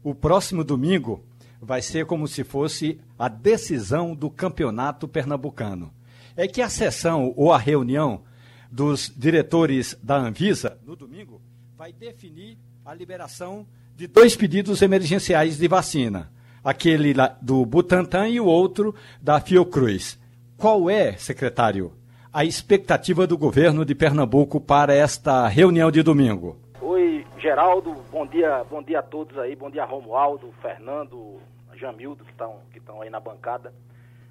o 0.03 0.14
próximo 0.14 0.64
domingo 0.64 1.23
vai 1.61 1.83
ser 1.83 2.07
como 2.07 2.27
se 2.27 2.43
fosse 2.43 2.99
a 3.19 3.29
decisão 3.29 4.14
do 4.14 4.31
campeonato 4.31 5.07
pernambucano. 5.07 5.93
É 6.35 6.47
que 6.47 6.62
a 6.62 6.69
sessão 6.69 7.35
ou 7.37 7.53
a 7.53 7.59
reunião 7.59 8.23
dos 8.71 9.13
diretores 9.17 9.97
da 10.03 10.17
Anvisa, 10.17 10.79
no 10.87 10.95
domingo, 10.95 11.41
vai 11.77 11.93
definir 11.93 12.59
a 12.85 12.95
liberação 12.95 13.67
de 13.97 14.07
dois 14.07 14.37
pedidos 14.37 14.83
emergenciais 14.83 15.59
de 15.59 15.69
vacina. 15.69 16.31
Aquele 16.63 17.15
do 17.41 17.65
Butantan 17.65 18.29
e 18.29 18.41
o 18.41 18.47
outro 18.47 18.95
da 19.21 19.41
Fiocruz. 19.41 20.19
Qual 20.57 20.91
é, 20.91 21.13
secretário, 21.17 21.93
a 22.33 22.45
expectativa 22.45 23.27
do 23.27 23.39
governo 23.39 23.85
de 23.85 23.95
Pernambuco 23.95 24.61
para 24.61 24.95
esta 24.95 25.47
reunião 25.49 25.91
de 25.91 26.03
domingo? 26.03 26.59
Oi, 26.81 27.25
Geraldo, 27.39 27.95
bom 28.11 28.27
dia, 28.27 28.65
bom 28.71 28.83
dia 28.83 28.99
a 28.99 29.03
todos 29.03 29.39
aí, 29.39 29.57
bom 29.57 29.71
dia 29.71 29.85
Romualdo, 29.85 30.53
Fernando, 30.61 31.41
Jamildo, 31.75 32.25
que 32.25 32.31
estão 32.33 32.57
que 32.73 32.81
aí 33.03 33.11
na 33.11 33.21
bancada. 33.21 33.73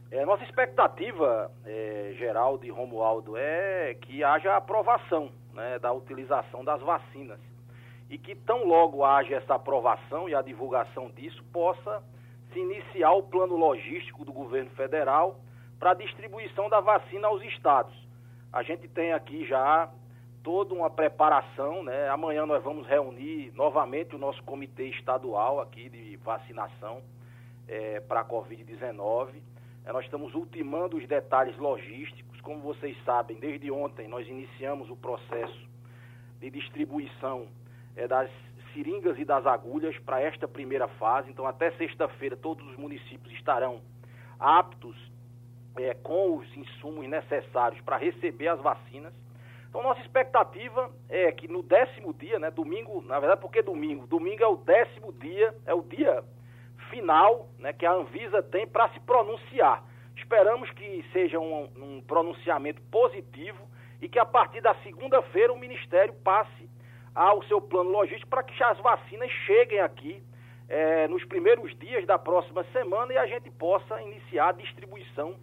É, 0.09 0.25
nossa 0.25 0.43
expectativa, 0.43 1.51
é, 1.65 2.13
Geraldo 2.17 2.65
e 2.65 2.69
Romualdo, 2.69 3.35
é 3.35 3.93
que 3.95 4.23
haja 4.23 4.55
aprovação 4.55 5.29
né, 5.53 5.77
da 5.79 5.91
utilização 5.91 6.63
das 6.63 6.81
vacinas. 6.81 7.39
E 8.09 8.17
que 8.17 8.33
tão 8.33 8.63
logo 8.63 9.03
haja 9.03 9.35
essa 9.35 9.55
aprovação 9.55 10.29
e 10.29 10.35
a 10.35 10.41
divulgação 10.41 11.09
disso, 11.09 11.43
possa 11.51 12.01
se 12.53 12.59
iniciar 12.59 13.11
o 13.11 13.23
plano 13.23 13.57
logístico 13.57 14.23
do 14.23 14.31
governo 14.31 14.69
federal 14.71 15.41
para 15.77 15.91
a 15.91 15.93
distribuição 15.93 16.69
da 16.69 16.79
vacina 16.79 17.27
aos 17.27 17.43
estados. 17.43 17.93
A 18.53 18.63
gente 18.63 18.87
tem 18.87 19.11
aqui 19.11 19.45
já 19.45 19.91
toda 20.41 20.73
uma 20.73 20.89
preparação, 20.89 21.83
né? 21.83 22.07
Amanhã 22.07 22.45
nós 22.45 22.63
vamos 22.63 22.87
reunir 22.87 23.51
novamente 23.53 24.15
o 24.15 24.17
nosso 24.17 24.41
comitê 24.43 24.85
estadual 24.85 25.59
aqui 25.59 25.89
de 25.89 26.15
vacinação 26.15 27.01
é, 27.67 27.99
para 27.99 28.21
a 28.21 28.25
Covid-19 28.25 29.31
é, 29.31 29.41
nós 29.93 30.05
estamos 30.05 30.35
ultimando 30.35 30.97
os 30.97 31.07
detalhes 31.07 31.57
logísticos. 31.57 32.41
Como 32.41 32.61
vocês 32.61 32.97
sabem, 33.05 33.37
desde 33.37 33.71
ontem 33.71 34.07
nós 34.07 34.27
iniciamos 34.27 34.89
o 34.89 34.95
processo 34.95 35.67
de 36.39 36.49
distribuição 36.49 37.47
é, 37.95 38.07
das 38.07 38.29
seringas 38.73 39.17
e 39.17 39.25
das 39.25 39.45
agulhas 39.45 39.97
para 39.99 40.21
esta 40.21 40.47
primeira 40.47 40.87
fase. 40.87 41.31
Então, 41.31 41.47
até 41.47 41.71
sexta-feira, 41.71 42.35
todos 42.35 42.65
os 42.67 42.75
municípios 42.75 43.33
estarão 43.33 43.81
aptos 44.39 44.95
é, 45.77 45.93
com 45.93 46.37
os 46.37 46.57
insumos 46.57 47.07
necessários 47.07 47.81
para 47.81 47.97
receber 47.97 48.49
as 48.49 48.59
vacinas. 48.59 49.13
Então, 49.69 49.81
nossa 49.83 50.01
expectativa 50.01 50.91
é 51.09 51.31
que 51.31 51.47
no 51.47 51.61
décimo 51.63 52.13
dia, 52.13 52.39
né, 52.39 52.51
domingo, 52.51 53.01
na 53.01 53.19
verdade, 53.19 53.41
porque 53.41 53.61
domingo? 53.61 54.07
Domingo 54.07 54.43
é 54.43 54.47
o 54.47 54.57
décimo 54.57 55.11
dia, 55.13 55.55
é 55.65 55.73
o 55.73 55.81
dia 55.81 56.23
final 56.89 57.49
né, 57.59 57.73
que 57.73 57.85
a 57.85 57.93
Anvisa 57.93 58.41
tem 58.43 58.67
para 58.67 58.89
se 58.89 58.99
pronunciar. 59.01 59.83
Esperamos 60.15 60.69
que 60.71 61.05
seja 61.13 61.39
um, 61.39 61.69
um, 61.77 62.01
pronunciamento 62.01 62.81
positivo 62.91 63.67
e 64.01 64.09
que 64.09 64.19
a 64.19 64.25
partir 64.25 64.61
da 64.61 64.75
segunda-feira 64.83 65.53
o 65.53 65.59
Ministério 65.59 66.13
passe 66.23 66.69
ao 67.13 67.43
seu 67.43 67.61
plano 67.61 67.89
logístico 67.89 68.29
para 68.29 68.43
que 68.43 68.61
as 68.63 68.77
vacinas 68.79 69.29
cheguem 69.45 69.79
aqui 69.79 70.23
é, 70.69 71.07
nos 71.07 71.23
primeiros 71.25 71.77
dias 71.79 72.05
da 72.05 72.17
próxima 72.17 72.63
semana 72.71 73.13
e 73.13 73.17
a 73.17 73.25
gente 73.25 73.49
possa 73.51 74.01
iniciar 74.01 74.49
a 74.49 74.51
distribuição 74.51 75.35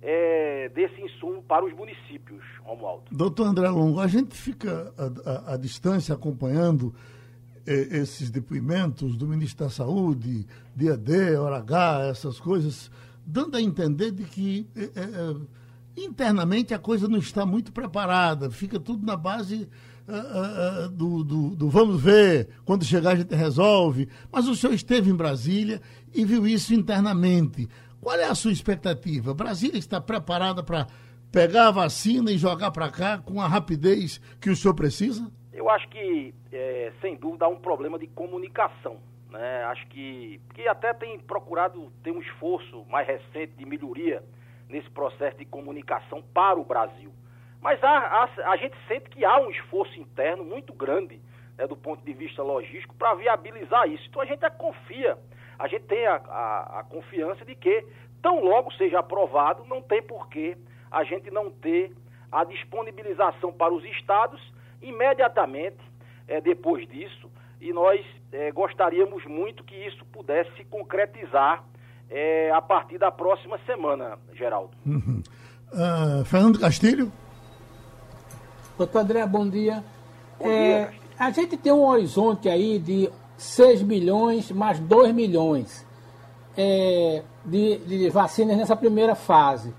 é, 0.00 0.68
desse 0.68 1.00
insumo 1.00 1.42
para 1.42 1.64
os 1.64 1.72
municípios, 1.72 2.44
Romualdo. 2.62 3.04
Doutor 3.10 3.46
André 3.46 3.68
Longo, 3.68 4.00
a 4.00 4.06
gente 4.06 4.36
fica 4.36 4.92
à 5.46 5.56
distância 5.56 6.14
acompanhando 6.14 6.94
esses 7.72 8.30
depoimentos 8.30 9.16
do 9.16 9.26
ministro 9.26 9.66
da 9.66 9.70
Saúde, 9.70 10.46
DAD, 10.74 11.36
hora 11.36 11.58
H, 11.58 12.08
essas 12.10 12.40
coisas, 12.40 12.90
dando 13.26 13.56
a 13.56 13.62
entender 13.62 14.10
de 14.10 14.24
que 14.24 14.66
eh, 14.74 14.90
eh, 14.94 15.36
internamente 15.96 16.72
a 16.72 16.78
coisa 16.78 17.08
não 17.08 17.18
está 17.18 17.44
muito 17.44 17.72
preparada, 17.72 18.50
fica 18.50 18.80
tudo 18.80 19.04
na 19.04 19.16
base 19.16 19.68
uh, 20.08 20.86
uh, 20.86 20.88
do, 20.88 21.22
do, 21.22 21.56
do, 21.56 21.68
vamos 21.68 22.00
ver, 22.00 22.48
quando 22.64 22.84
chegar 22.84 23.12
a 23.12 23.16
gente 23.16 23.34
resolve. 23.34 24.08
Mas 24.32 24.48
o 24.48 24.56
senhor 24.56 24.72
esteve 24.72 25.10
em 25.10 25.14
Brasília 25.14 25.80
e 26.14 26.24
viu 26.24 26.46
isso 26.46 26.72
internamente. 26.72 27.68
Qual 28.00 28.16
é 28.16 28.24
a 28.24 28.34
sua 28.34 28.52
expectativa? 28.52 29.34
Brasília 29.34 29.78
está 29.78 30.00
preparada 30.00 30.62
para 30.62 30.86
pegar 31.30 31.68
a 31.68 31.72
vacina 31.72 32.30
e 32.30 32.38
jogar 32.38 32.70
para 32.70 32.90
cá 32.90 33.18
com 33.18 33.40
a 33.40 33.48
rapidez 33.48 34.20
que 34.40 34.50
o 34.50 34.56
senhor 34.56 34.74
precisa? 34.74 35.30
Eu 35.58 35.68
acho 35.68 35.88
que, 35.88 36.32
é, 36.52 36.92
sem 37.00 37.16
dúvida, 37.16 37.44
há 37.44 37.48
um 37.48 37.56
problema 37.56 37.98
de 37.98 38.06
comunicação. 38.06 39.00
Né? 39.28 39.64
Acho 39.64 39.84
que, 39.88 40.40
que 40.54 40.68
até 40.68 40.94
tem 40.94 41.18
procurado 41.18 41.92
ter 42.00 42.12
um 42.12 42.20
esforço 42.20 42.84
mais 42.88 43.08
recente 43.08 43.54
de 43.56 43.66
melhoria 43.66 44.22
nesse 44.68 44.88
processo 44.90 45.36
de 45.36 45.44
comunicação 45.44 46.22
para 46.32 46.60
o 46.60 46.64
Brasil. 46.64 47.12
Mas 47.60 47.82
há, 47.82 47.90
há, 47.90 48.52
a 48.52 48.56
gente 48.56 48.76
sente 48.86 49.10
que 49.10 49.24
há 49.24 49.36
um 49.40 49.50
esforço 49.50 49.98
interno 49.98 50.44
muito 50.44 50.72
grande 50.72 51.20
né, 51.56 51.66
do 51.66 51.76
ponto 51.76 52.04
de 52.04 52.12
vista 52.12 52.40
logístico 52.40 52.94
para 52.94 53.14
viabilizar 53.14 53.88
isso. 53.88 54.06
Então 54.08 54.22
a 54.22 54.26
gente 54.26 54.48
confia, 54.50 55.18
a 55.58 55.66
gente 55.66 55.86
tem 55.86 56.06
a, 56.06 56.14
a, 56.14 56.78
a 56.78 56.84
confiança 56.84 57.44
de 57.44 57.56
que, 57.56 57.84
tão 58.22 58.44
logo 58.44 58.72
seja 58.74 59.00
aprovado, 59.00 59.64
não 59.64 59.82
tem 59.82 60.00
porquê 60.04 60.56
a 60.88 61.02
gente 61.02 61.32
não 61.32 61.50
ter 61.50 61.92
a 62.30 62.44
disponibilização 62.44 63.52
para 63.52 63.74
os 63.74 63.84
estados 63.86 64.40
imediatamente 64.82 65.78
é, 66.26 66.40
depois 66.40 66.86
disso, 66.88 67.30
e 67.60 67.72
nós 67.72 68.04
é, 68.32 68.52
gostaríamos 68.52 69.24
muito 69.26 69.64
que 69.64 69.74
isso 69.74 70.04
pudesse 70.06 70.50
se 70.56 70.64
concretizar 70.64 71.64
é, 72.10 72.50
a 72.52 72.62
partir 72.62 72.98
da 72.98 73.10
próxima 73.10 73.58
semana, 73.66 74.18
Geraldo. 74.32 74.70
Uhum. 74.86 75.22
Uh, 75.72 76.24
Fernando 76.24 76.58
Castilho. 76.58 77.12
Doutor 78.76 79.00
André, 79.00 79.26
bom 79.26 79.48
dia. 79.48 79.84
Bom 80.38 80.48
é, 80.48 80.86
dia 80.86 81.08
a 81.18 81.30
gente 81.30 81.56
tem 81.56 81.72
um 81.72 81.84
horizonte 81.84 82.48
aí 82.48 82.78
de 82.78 83.10
6 83.36 83.82
milhões 83.82 84.52
mais 84.52 84.78
2 84.78 85.12
milhões 85.12 85.84
é, 86.56 87.24
de, 87.44 87.78
de, 87.78 88.10
vacinas 88.10 88.56
nessa 88.56 88.76
primeira 88.76 89.16
fase. 89.16 89.74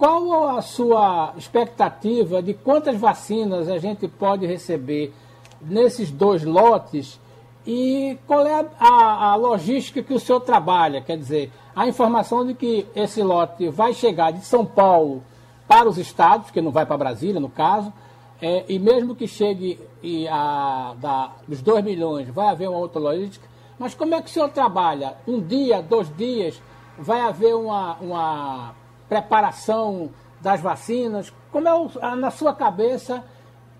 Qual 0.00 0.56
a 0.56 0.62
sua 0.62 1.34
expectativa 1.36 2.42
de 2.42 2.54
quantas 2.54 2.96
vacinas 2.96 3.68
a 3.68 3.76
gente 3.76 4.08
pode 4.08 4.46
receber 4.46 5.12
nesses 5.60 6.10
dois 6.10 6.42
lotes 6.42 7.20
e 7.66 8.16
qual 8.26 8.46
é 8.46 8.66
a, 8.78 9.32
a, 9.32 9.34
logística 9.34 10.02
que 10.02 10.14
o 10.14 10.18
senhor 10.18 10.40
trabalha? 10.40 11.02
Quer 11.02 11.18
dizer, 11.18 11.52
a 11.76 11.86
informação 11.86 12.46
de 12.46 12.54
que 12.54 12.86
esse 12.96 13.22
lote 13.22 13.68
vai 13.68 13.92
chegar 13.92 14.30
de 14.30 14.42
São 14.42 14.64
Paulo 14.64 15.22
para 15.68 15.86
os 15.86 15.98
estados, 15.98 16.50
que 16.50 16.62
não 16.62 16.70
vai 16.70 16.86
para 16.86 16.96
Brasília, 16.96 17.38
no 17.38 17.50
caso, 17.50 17.92
é, 18.40 18.64
e 18.70 18.78
mesmo 18.78 19.14
que 19.14 19.28
chegue 19.28 19.78
e 20.02 20.26
a, 20.28 20.94
da, 20.98 21.32
dos 21.46 21.60
2 21.60 21.84
milhões, 21.84 22.26
vai 22.30 22.48
haver 22.48 22.70
uma 22.70 22.78
outra 22.78 22.98
logística. 22.98 23.46
Mas 23.78 23.92
como 23.92 24.14
é 24.14 24.22
que 24.22 24.30
o 24.30 24.32
senhor 24.32 24.48
trabalha? 24.48 25.18
Um 25.28 25.42
dia, 25.42 25.82
dois 25.82 26.10
dias? 26.16 26.58
Vai 26.98 27.20
haver 27.20 27.54
uma, 27.54 27.98
uma 28.00 28.79
preparação 29.10 30.12
das 30.40 30.60
vacinas. 30.60 31.30
Como 31.50 31.68
é 31.68 31.74
o, 31.74 31.90
na 32.16 32.30
sua 32.30 32.54
cabeça, 32.54 33.24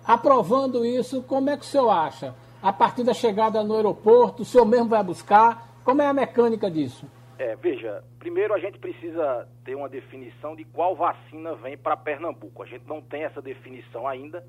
aprovando 0.05 0.85
isso, 0.85 1.23
como 1.23 1.49
é 1.49 1.55
que 1.55 1.63
o 1.63 1.67
senhor 1.67 1.89
acha? 1.89 2.35
A 2.61 2.73
partir 2.73 3.03
da 3.03 3.13
chegada 3.13 3.63
no 3.63 3.75
aeroporto, 3.75 4.43
o 4.43 4.45
senhor 4.45 4.65
mesmo 4.65 4.89
vai 4.89 5.01
buscar? 5.01 5.69
Como 5.85 6.01
é 6.01 6.07
a 6.07 6.13
mecânica 6.13 6.69
disso? 6.69 7.09
É, 7.39 7.55
veja, 7.55 8.03
primeiro 8.19 8.53
a 8.53 8.59
gente 8.59 8.77
precisa 8.77 9.47
ter 9.63 9.73
uma 9.73 9.89
definição 9.89 10.55
de 10.55 10.65
qual 10.65 10.95
vacina 10.95 11.55
vem 11.55 11.75
para 11.75 11.97
Pernambuco. 11.97 12.61
A 12.61 12.67
gente 12.67 12.85
não 12.85 13.01
tem 13.01 13.23
essa 13.23 13.41
definição 13.41 14.05
ainda. 14.07 14.43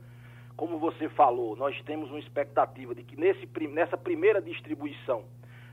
como 0.56 0.78
você 0.78 1.08
falou, 1.08 1.56
nós 1.56 1.80
temos 1.86 2.10
uma 2.10 2.18
expectativa 2.18 2.94
de 2.94 3.02
que 3.02 3.16
nesse, 3.16 3.48
nessa 3.68 3.96
primeira 3.96 4.42
distribuição 4.42 5.24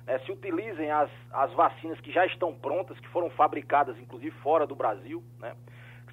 é, 0.10 0.18
se 0.20 0.32
utilizem 0.32 0.90
as, 0.90 1.10
as 1.32 1.54
vacinas 1.54 2.00
que 2.02 2.12
já 2.12 2.26
estão 2.26 2.52
prontas, 2.52 3.00
que 3.00 3.08
foram 3.10 3.30
fabricadas 3.30 3.96
inclusive 4.00 4.36
fora 4.42 4.66
do 4.66 4.76
Brasil, 4.76 5.24
né? 5.38 5.56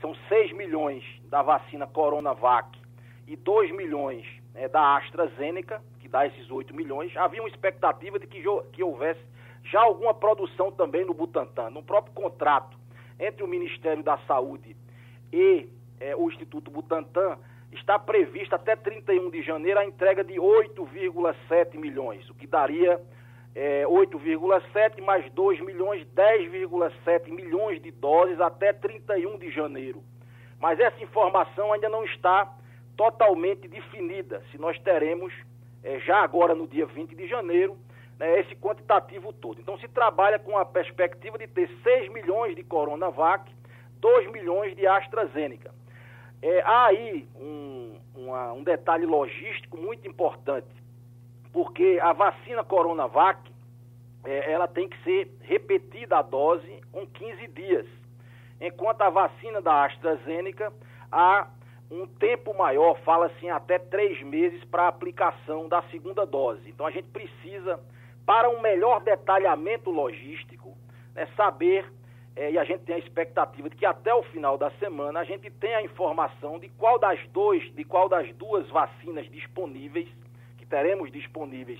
são 0.02 0.14
6 0.28 0.52
milhões 0.52 1.02
da 1.30 1.40
vacina 1.40 1.86
Coronavac 1.86 2.78
e 3.26 3.34
2 3.36 3.72
milhões 3.72 4.26
é, 4.54 4.68
da 4.68 4.98
AstraZeneca, 4.98 5.82
que 5.98 6.08
dá 6.08 6.26
esses 6.26 6.50
8 6.50 6.76
milhões. 6.76 7.16
Havia 7.16 7.40
uma 7.40 7.48
expectativa 7.48 8.18
de 8.18 8.26
que, 8.26 8.42
que 8.72 8.82
houvesse 8.82 9.20
já 9.64 9.80
alguma 9.80 10.12
produção 10.12 10.70
também 10.70 11.02
no 11.06 11.14
Butantan. 11.14 11.70
No 11.70 11.82
próprio 11.82 12.12
contrato 12.12 12.76
entre 13.18 13.42
o 13.42 13.48
Ministério 13.48 14.02
da 14.02 14.18
Saúde 14.26 14.76
e 15.32 15.70
é, 15.98 16.14
o 16.14 16.28
Instituto 16.28 16.70
Butantan, 16.70 17.38
está 17.72 17.98
prevista 17.98 18.56
até 18.56 18.76
31 18.76 19.30
de 19.30 19.42
janeiro 19.42 19.80
a 19.80 19.86
entrega 19.86 20.22
de 20.22 20.34
8,7 20.34 21.78
milhões, 21.78 22.28
o 22.28 22.34
que 22.34 22.46
daria 22.46 23.00
é, 23.56 23.84
8,7 23.86 25.00
mais 25.00 25.32
2 25.32 25.60
milhões, 25.62 26.06
10,7 26.14 27.30
milhões 27.30 27.80
de 27.80 27.90
doses 27.90 28.38
até 28.38 28.70
31 28.70 29.38
de 29.38 29.50
janeiro. 29.50 30.04
Mas 30.60 30.78
essa 30.78 31.02
informação 31.02 31.72
ainda 31.72 31.88
não 31.88 32.04
está 32.04 32.54
totalmente 32.94 33.66
definida, 33.66 34.42
se 34.50 34.58
nós 34.58 34.78
teremos 34.80 35.32
é, 35.82 35.98
já 36.00 36.18
agora 36.18 36.54
no 36.54 36.66
dia 36.66 36.84
20 36.84 37.14
de 37.14 37.26
janeiro 37.26 37.78
né, 38.18 38.40
esse 38.40 38.54
quantitativo 38.56 39.32
todo. 39.32 39.58
Então 39.58 39.78
se 39.78 39.88
trabalha 39.88 40.38
com 40.38 40.58
a 40.58 40.64
perspectiva 40.66 41.38
de 41.38 41.46
ter 41.46 41.70
6 41.82 42.12
milhões 42.12 42.54
de 42.54 42.62
Coronavac, 42.62 43.50
2 44.00 44.30
milhões 44.32 44.76
de 44.76 44.86
AstraZeneca. 44.86 45.74
É, 46.42 46.60
há 46.60 46.86
aí 46.86 47.26
um, 47.34 47.98
uma, 48.14 48.52
um 48.52 48.62
detalhe 48.62 49.06
logístico 49.06 49.78
muito 49.78 50.06
importante, 50.06 50.68
porque 51.56 51.98
a 52.02 52.12
vacina 52.12 52.62
Coronavac, 52.62 53.50
é, 54.24 54.52
ela 54.52 54.68
tem 54.68 54.86
que 54.86 55.02
ser 55.02 55.30
repetida 55.40 56.18
a 56.18 56.20
dose 56.20 56.82
com 56.92 57.06
15 57.06 57.46
dias, 57.46 57.86
enquanto 58.60 59.00
a 59.00 59.08
vacina 59.08 59.62
da 59.62 59.86
AstraZeneca 59.86 60.70
há 61.10 61.48
um 61.90 62.06
tempo 62.06 62.52
maior, 62.52 62.98
fala 62.98 63.28
assim 63.28 63.48
até 63.48 63.78
três 63.78 64.20
meses 64.22 64.62
para 64.64 64.82
a 64.82 64.88
aplicação 64.88 65.66
da 65.66 65.80
segunda 65.84 66.26
dose. 66.26 66.60
Então 66.68 66.84
a 66.84 66.90
gente 66.90 67.08
precisa, 67.08 67.80
para 68.26 68.50
um 68.50 68.60
melhor 68.60 69.00
detalhamento 69.00 69.88
logístico, 69.88 70.76
né, 71.14 71.26
saber 71.38 71.90
é, 72.36 72.50
e 72.50 72.58
a 72.58 72.64
gente 72.64 72.80
tem 72.80 72.96
a 72.96 72.98
expectativa 72.98 73.70
de 73.70 73.76
que 73.76 73.86
até 73.86 74.12
o 74.12 74.22
final 74.24 74.58
da 74.58 74.70
semana 74.72 75.20
a 75.20 75.24
gente 75.24 75.50
tenha 75.52 75.78
a 75.78 75.82
informação 75.82 76.58
de 76.58 76.68
qual 76.68 76.98
das 76.98 77.18
dois, 77.28 77.62
de 77.74 77.82
qual 77.82 78.10
das 78.10 78.30
duas 78.34 78.68
vacinas 78.68 79.26
disponíveis, 79.30 80.06
que 80.66 80.70
teremos 80.70 81.10
disponíveis, 81.12 81.78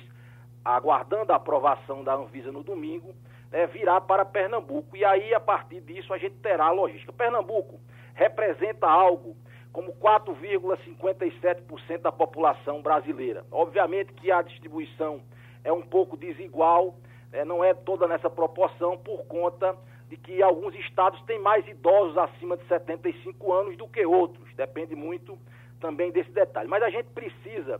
aguardando 0.65 1.33
a 1.33 1.37
aprovação 1.37 2.03
da 2.05 2.15
Anvisa 2.15 2.53
no 2.53 2.63
domingo, 2.63 3.13
é, 3.53 3.67
virá 3.67 4.01
para 4.01 4.25
Pernambuco. 4.25 4.97
E 4.97 5.05
aí, 5.05 5.35
a 5.35 5.41
partir 5.41 5.81
disso, 5.81 6.15
a 6.15 6.19
gente 6.19 6.37
terá 6.37 6.67
a 6.67 6.71
logística. 6.71 7.13
Pernambuco 7.13 7.81
representa 8.15 8.87
algo 8.87 9.37
como 9.73 9.93
4,57% 9.95 12.01
da 12.01 12.13
população 12.13 12.81
brasileira. 12.81 13.45
Obviamente 13.51 14.13
que 14.15 14.31
a 14.31 14.41
distribuição 14.41 15.21
é 15.63 15.73
um 15.73 15.83
pouco 15.83 16.17
desigual, 16.17 16.95
é, 17.33 17.45
não 17.45 17.63
é 17.63 17.75
toda 17.75 18.09
nessa 18.09 18.31
proporção, 18.31 18.97
por 18.97 19.27
conta 19.27 19.77
de 20.09 20.17
que 20.17 20.43
alguns 20.43 20.75
estados 20.77 21.21
têm 21.23 21.41
mais 21.41 21.67
idosos 21.67 22.17
acima 22.17 22.57
de 22.57 22.65
75 22.69 23.53
anos 23.53 23.77
do 23.77 23.89
que 23.89 24.07
outros. 24.07 24.55
Depende 24.55 24.95
muito 24.95 25.37
também 25.81 26.11
desse 26.11 26.31
detalhe. 26.31 26.69
Mas 26.69 26.83
a 26.83 26.89
gente 26.89 27.11
precisa 27.11 27.79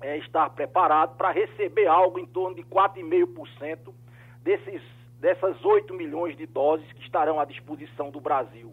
é, 0.00 0.16
estar 0.18 0.48
preparado 0.50 1.16
para 1.16 1.30
receber 1.30 1.86
algo 1.86 2.18
em 2.18 2.26
torno 2.26 2.54
de 2.54 2.62
4,5% 2.62 3.92
desses, 4.42 4.82
dessas 5.18 5.64
8 5.64 5.92
milhões 5.94 6.36
de 6.36 6.46
doses 6.46 6.90
que 6.92 7.02
estarão 7.02 7.40
à 7.40 7.44
disposição 7.44 8.10
do 8.10 8.20
Brasil 8.20 8.72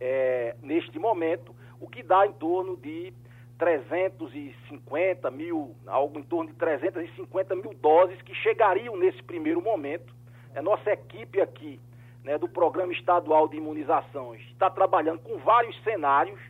é, 0.00 0.56
neste 0.62 0.98
momento, 0.98 1.54
o 1.80 1.88
que 1.88 2.02
dá 2.02 2.26
em 2.26 2.32
torno 2.32 2.76
de 2.76 3.12
350 3.58 5.30
mil, 5.30 5.74
algo 5.86 6.18
em 6.18 6.22
torno 6.22 6.50
de 6.50 6.56
350 6.56 7.56
mil 7.56 7.74
doses 7.74 8.20
que 8.22 8.34
chegariam 8.34 8.96
nesse 8.96 9.22
primeiro 9.22 9.60
momento. 9.60 10.14
A 10.54 10.62
nossa 10.62 10.90
equipe 10.90 11.40
aqui 11.40 11.80
né, 12.24 12.38
do 12.38 12.48
Programa 12.48 12.92
Estadual 12.92 13.48
de 13.48 13.56
Imunizações 13.56 14.42
está 14.52 14.70
trabalhando 14.70 15.20
com 15.20 15.38
vários 15.38 15.80
cenários 15.82 16.40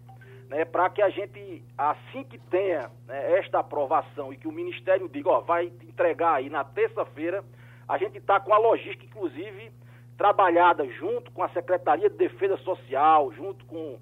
né, 0.48 0.64
para 0.64 0.88
que 0.90 1.02
a 1.02 1.10
gente, 1.10 1.62
assim 1.76 2.24
que 2.24 2.38
tenha 2.38 2.90
né, 3.06 3.38
esta 3.38 3.60
aprovação 3.60 4.32
e 4.32 4.36
que 4.36 4.48
o 4.48 4.52
Ministério 4.52 5.08
diga, 5.08 5.30
ó, 5.30 5.40
vai 5.40 5.66
entregar 5.66 6.34
aí 6.34 6.48
na 6.48 6.64
terça-feira, 6.64 7.44
a 7.86 7.98
gente 7.98 8.18
está 8.18 8.40
com 8.40 8.52
a 8.52 8.58
logística, 8.58 9.04
inclusive, 9.04 9.70
trabalhada 10.16 10.86
junto 10.88 11.30
com 11.32 11.42
a 11.42 11.48
Secretaria 11.50 12.10
de 12.10 12.16
Defesa 12.16 12.56
Social, 12.58 13.32
junto 13.32 13.64
com 13.66 13.98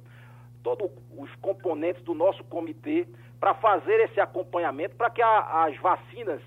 todos 0.62 0.90
os 1.16 1.32
componentes 1.36 2.03
do 2.03 2.14
nosso 2.14 2.42
comitê, 2.44 3.07
para 3.38 3.55
fazer 3.55 4.01
esse 4.01 4.20
acompanhamento, 4.20 4.97
para 4.97 5.11
que 5.11 5.22
a, 5.22 5.64
as 5.64 5.76
vacinas 5.78 6.40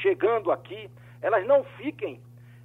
chegando 0.00 0.50
aqui, 0.50 0.88
elas 1.20 1.46
não 1.46 1.64
fiquem 1.76 2.20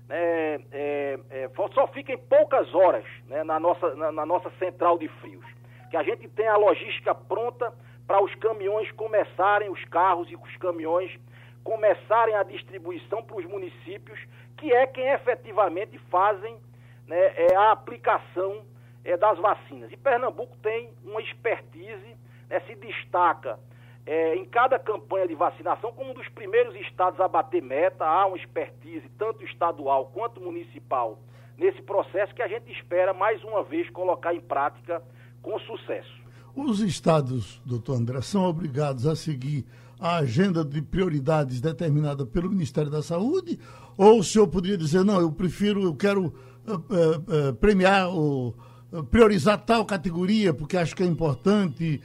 é, 0.09 0.59
é, 0.71 1.19
é, 1.31 1.49
só 1.73 1.87
fiquem 1.87 2.17
poucas 2.17 2.73
horas 2.75 3.03
né, 3.27 3.43
na, 3.43 3.59
nossa, 3.59 3.95
na, 3.95 4.11
na, 4.11 4.25
nossa 4.25 4.51
central 4.59 4.97
de 4.97 5.07
frios. 5.07 5.45
Que 5.89 5.97
a 5.97 6.03
gente 6.03 6.27
tenha 6.29 6.53
a 6.53 6.57
logística 6.57 7.13
pronta 7.13 7.73
para 8.07 8.23
os 8.23 8.33
caminhões 8.35 8.91
começarem, 8.91 9.69
os 9.69 9.83
carros 9.85 10.29
e 10.29 10.35
os 10.35 10.57
caminhões 10.57 11.11
começarem 11.63 12.35
a 12.35 12.43
distribuição 12.43 13.23
para 13.23 13.37
os 13.37 13.45
municípios, 13.45 14.19
que 14.57 14.71
é 14.71 14.85
quem 14.85 15.07
efetivamente 15.07 15.97
fazem 16.11 16.57
né, 17.07 17.33
é 17.35 17.55
a 17.55 17.71
aplicação 17.71 18.63
é, 19.03 19.17
das 19.17 19.37
vacinas. 19.39 19.91
E 19.91 19.97
Pernambuco 19.97 20.55
tem 20.57 20.91
uma 21.03 21.21
expertise, 21.21 22.15
né, 22.49 22.59
se 22.61 22.75
destaca 22.75 23.59
é, 24.05 24.35
em 24.35 24.45
cada 24.45 24.77
campanha 24.77 25.27
de 25.27 25.33
vacinação, 25.33 25.91
como 25.91 26.11
um 26.11 26.13
dos 26.13 26.29
primeiros 26.29 26.75
estados 26.75 27.19
a 27.19 27.27
bater 27.27 27.61
meta, 27.61 28.05
há 28.05 28.25
uma 28.27 28.37
expertise, 28.37 29.09
tanto 29.17 29.43
estadual 29.43 30.11
quanto 30.13 30.39
municipal, 30.39 31.17
nesse 31.57 31.81
processo 31.81 32.33
que 32.35 32.43
a 32.43 32.47
gente 32.47 32.71
espera, 32.71 33.13
mais 33.13 33.43
uma 33.43 33.63
vez, 33.63 33.89
colocar 33.89 34.33
em 34.33 34.41
prática 34.41 35.01
com 35.45 35.59
sucesso. 35.59 36.09
Os 36.55 36.79
estados, 36.79 37.61
doutor 37.63 37.97
André, 37.97 38.19
são 38.21 38.45
obrigados 38.45 39.05
a 39.05 39.15
seguir 39.15 39.63
a 39.99 40.17
agenda 40.17 40.65
de 40.65 40.81
prioridades 40.81 41.61
determinada 41.61 42.25
pelo 42.25 42.49
Ministério 42.49 42.89
da 42.89 43.03
Saúde? 43.03 43.59
Ou 43.95 44.19
o 44.19 44.23
senhor 44.23 44.47
poderia 44.47 44.77
dizer, 44.77 45.05
não, 45.05 45.21
eu 45.21 45.31
prefiro, 45.31 45.83
eu 45.83 45.93
quero 45.93 46.25
uh, 46.25 46.71
uh, 46.71 47.49
uh, 47.49 47.53
premiar 47.53 48.09
ou 48.09 48.55
priorizar 49.11 49.57
tal 49.57 49.85
categoria 49.85 50.53
porque 50.53 50.77
acho 50.77 50.95
que 50.95 51.03
é 51.03 51.05
importante 51.05 52.01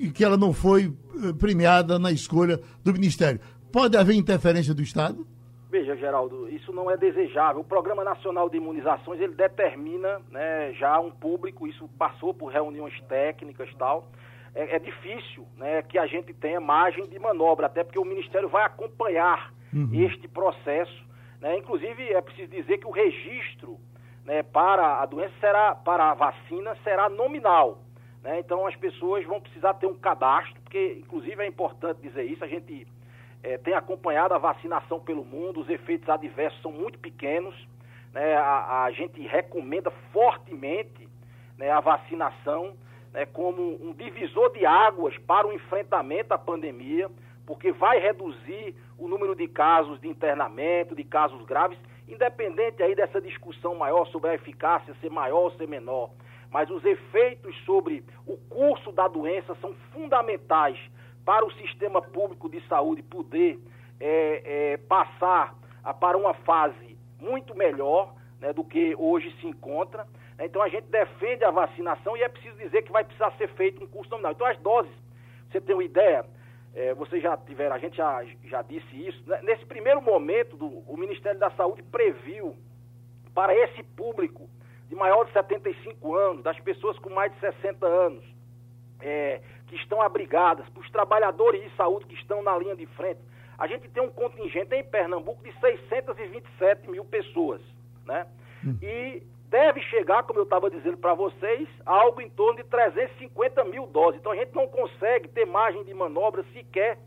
e 0.00 0.10
que 0.10 0.24
ela 0.24 0.36
não 0.36 0.52
foi 0.52 0.92
premiada 1.38 1.96
na 1.96 2.10
escolha 2.10 2.60
do 2.82 2.92
Ministério. 2.92 3.40
Pode 3.70 3.96
haver 3.96 4.16
interferência 4.16 4.74
do 4.74 4.82
Estado? 4.82 5.24
Veja, 5.72 5.96
Geraldo, 5.96 6.50
isso 6.50 6.70
não 6.70 6.90
é 6.90 6.98
desejável. 6.98 7.62
O 7.62 7.64
Programa 7.64 8.04
Nacional 8.04 8.50
de 8.50 8.58
Imunizações, 8.58 9.18
ele 9.18 9.34
determina 9.34 10.20
né, 10.30 10.70
já 10.74 11.00
um 11.00 11.10
público, 11.10 11.66
isso 11.66 11.88
passou 11.98 12.34
por 12.34 12.52
reuniões 12.52 13.00
técnicas 13.08 13.70
e 13.70 13.76
tal. 13.76 14.06
É, 14.54 14.76
é, 14.76 14.78
difícil 14.78 15.46
né, 15.56 15.80
que 15.80 15.98
a 15.98 16.06
gente 16.06 16.34
tenha 16.34 16.60
margem 16.60 17.06
de 17.06 17.18
manobra, 17.18 17.68
até 17.68 17.82
porque 17.82 17.98
o 17.98 18.04
Ministério 18.04 18.50
vai 18.50 18.64
acompanhar 18.64 19.50
uhum. 19.72 19.88
este 19.94 20.28
processo. 20.28 21.06
Né? 21.40 21.56
Inclusive, 21.56 22.12
é 22.12 22.20
preciso 22.20 22.50
dizer 22.50 22.76
que 22.76 22.86
o 22.86 22.90
registro 22.90 23.80
né, 24.26 24.42
para 24.42 25.00
a 25.00 25.06
doença 25.06 25.32
será, 25.40 25.74
para 25.74 26.10
a 26.10 26.14
vacina, 26.14 26.76
será 26.84 27.08
nominal. 27.08 27.78
Né? 28.22 28.40
Então 28.40 28.66
as 28.66 28.76
pessoas 28.76 29.24
vão 29.24 29.40
precisar 29.40 29.72
ter 29.72 29.86
um 29.86 29.94
cadastro, 29.94 30.60
porque 30.64 30.98
inclusive 30.98 31.42
é 31.42 31.46
importante 31.46 32.02
dizer 32.02 32.24
isso, 32.24 32.44
a 32.44 32.48
gente 32.48 32.86
é, 33.42 33.58
tem 33.58 33.74
acompanhado 33.74 34.34
a 34.34 34.38
vacinação 34.38 35.00
pelo 35.00 35.24
mundo, 35.24 35.60
os 35.60 35.68
efeitos 35.68 36.08
adversos 36.08 36.60
são 36.62 36.70
muito 36.70 36.98
pequenos, 36.98 37.54
né? 38.12 38.34
a, 38.36 38.84
a, 38.84 38.90
gente 38.92 39.20
recomenda 39.22 39.90
fortemente 40.12 41.08
né, 41.58 41.70
a 41.70 41.80
vacinação 41.80 42.74
né, 43.12 43.26
como 43.26 43.62
um 43.84 43.92
divisor 43.92 44.52
de 44.52 44.64
águas 44.64 45.16
para 45.18 45.46
o 45.46 45.52
enfrentamento 45.52 46.32
à 46.32 46.38
pandemia, 46.38 47.10
porque 47.46 47.72
vai 47.72 47.98
reduzir 47.98 48.74
o 48.96 49.08
número 49.08 49.34
de 49.34 49.48
casos 49.48 50.00
de 50.00 50.08
internamento, 50.08 50.94
de 50.94 51.02
casos 51.02 51.44
graves, 51.44 51.78
independente 52.08 52.82
aí 52.82 52.94
dessa 52.94 53.20
discussão 53.20 53.74
maior 53.74 54.06
sobre 54.06 54.30
a 54.30 54.34
eficácia 54.34 54.94
ser 55.00 55.10
maior 55.10 55.40
ou 55.40 55.50
ser 55.52 55.66
menor 55.66 56.10
mas 56.52 56.70
os 56.70 56.84
efeitos 56.84 57.56
sobre 57.64 58.04
o 58.26 58.36
curso 58.36 58.92
da 58.92 59.08
doença 59.08 59.56
são 59.60 59.74
fundamentais 59.90 60.78
para 61.24 61.44
o 61.44 61.52
sistema 61.52 62.02
público 62.02 62.48
de 62.48 62.60
saúde 62.66 63.02
poder 63.02 63.58
é, 64.00 64.72
é, 64.72 64.76
passar 64.76 65.54
a, 65.82 65.94
para 65.94 66.16
uma 66.16 66.34
fase 66.34 66.98
muito 67.20 67.56
melhor 67.56 68.14
né, 68.40 68.52
do 68.52 68.64
que 68.64 68.94
hoje 68.96 69.34
se 69.40 69.46
encontra. 69.46 70.06
Então 70.38 70.60
a 70.60 70.68
gente 70.68 70.86
defende 70.88 71.44
a 71.44 71.50
vacinação 71.50 72.16
e 72.16 72.22
é 72.22 72.28
preciso 72.28 72.56
dizer 72.56 72.82
que 72.82 72.90
vai 72.90 73.04
precisar 73.04 73.30
ser 73.32 73.48
feito 73.50 73.82
um 73.82 73.86
curso 73.86 74.10
nominal. 74.10 74.32
Então 74.32 74.46
as 74.46 74.58
doses, 74.58 74.92
Você 75.50 75.60
tem 75.60 75.74
uma 75.74 75.84
ideia? 75.84 76.24
É, 76.74 76.94
vocês 76.94 77.22
já 77.22 77.36
tiveram, 77.36 77.76
a 77.76 77.78
gente 77.78 77.96
já, 77.96 78.24
já 78.44 78.62
disse 78.62 79.06
isso. 79.06 79.22
Né? 79.28 79.40
Nesse 79.42 79.64
primeiro 79.66 80.00
momento, 80.00 80.56
do, 80.56 80.66
o 80.66 80.96
Ministério 80.96 81.38
da 81.38 81.50
Saúde 81.50 81.82
previu 81.82 82.56
para 83.34 83.54
esse 83.54 83.82
público 83.82 84.48
de 84.88 84.96
maior 84.96 85.24
de 85.24 85.32
75 85.32 86.14
anos, 86.14 86.42
das 86.42 86.58
pessoas 86.60 86.98
com 86.98 87.10
mais 87.10 87.32
de 87.32 87.40
60 87.40 87.86
anos, 87.86 88.24
é, 89.00 89.40
que 89.72 89.78
estão 89.78 90.02
abrigadas, 90.02 90.68
para 90.68 90.82
os 90.82 90.90
trabalhadores 90.90 91.62
de 91.62 91.74
saúde 91.76 92.04
que 92.04 92.14
estão 92.14 92.42
na 92.42 92.56
linha 92.58 92.76
de 92.76 92.84
frente, 92.88 93.20
a 93.58 93.66
gente 93.66 93.88
tem 93.88 94.02
um 94.02 94.10
contingente 94.10 94.74
em 94.74 94.84
Pernambuco 94.84 95.42
de 95.42 95.50
627 95.60 96.90
mil 96.90 97.04
pessoas, 97.06 97.62
né? 98.04 98.26
Hum. 98.62 98.76
E 98.82 99.22
deve 99.48 99.80
chegar, 99.82 100.24
como 100.24 100.40
eu 100.40 100.44
estava 100.44 100.68
dizendo 100.68 100.98
para 100.98 101.14
vocês, 101.14 101.66
algo 101.86 102.20
em 102.20 102.28
torno 102.28 102.62
de 102.62 102.64
350 102.64 103.64
mil 103.64 103.86
doses. 103.86 104.20
Então 104.20 104.32
a 104.32 104.36
gente 104.36 104.54
não 104.54 104.68
consegue 104.68 105.28
ter 105.28 105.46
margem 105.46 105.82
de 105.84 105.94
manobra 105.94 106.44
sequer 106.52 106.98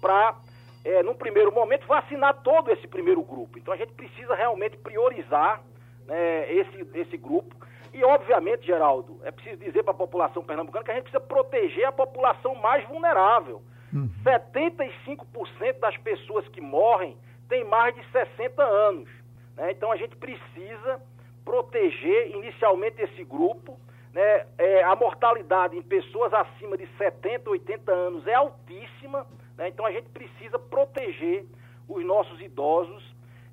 para, 0.00 0.36
é, 0.84 1.02
num 1.04 1.14
primeiro 1.14 1.52
momento, 1.52 1.86
vacinar 1.86 2.42
todo 2.42 2.72
esse 2.72 2.88
primeiro 2.88 3.22
grupo. 3.22 3.58
Então 3.58 3.72
a 3.72 3.76
gente 3.76 3.92
precisa 3.92 4.34
realmente 4.34 4.76
priorizar 4.76 5.62
né, 6.04 6.52
esse, 6.52 6.84
esse 6.94 7.16
grupo. 7.16 7.54
E, 7.92 8.04
obviamente, 8.04 8.66
Geraldo, 8.66 9.18
é 9.24 9.30
preciso 9.30 9.56
dizer 9.56 9.82
para 9.82 9.92
a 9.92 9.96
população 9.96 10.42
pernambucana 10.42 10.84
que 10.84 10.90
a 10.90 10.94
gente 10.94 11.04
precisa 11.04 11.20
proteger 11.20 11.86
a 11.86 11.92
população 11.92 12.54
mais 12.54 12.86
vulnerável. 12.86 13.62
Uhum. 13.92 14.10
75% 14.24 15.78
das 15.80 15.96
pessoas 15.98 16.46
que 16.48 16.60
morrem 16.60 17.16
têm 17.48 17.64
mais 17.64 17.94
de 17.94 18.04
60 18.10 18.62
anos. 18.62 19.08
Né? 19.56 19.72
Então, 19.72 19.90
a 19.90 19.96
gente 19.96 20.16
precisa 20.16 21.00
proteger 21.44 22.30
inicialmente 22.34 23.00
esse 23.00 23.24
grupo. 23.24 23.78
Né? 24.12 24.46
É, 24.58 24.82
a 24.84 24.94
mortalidade 24.94 25.76
em 25.76 25.82
pessoas 25.82 26.32
acima 26.34 26.76
de 26.76 26.86
70, 26.98 27.48
80 27.48 27.92
anos 27.92 28.26
é 28.26 28.34
altíssima. 28.34 29.26
Né? 29.56 29.68
Então, 29.68 29.86
a 29.86 29.90
gente 29.90 30.08
precisa 30.10 30.58
proteger 30.58 31.46
os 31.88 32.04
nossos 32.04 32.38
idosos 32.40 33.02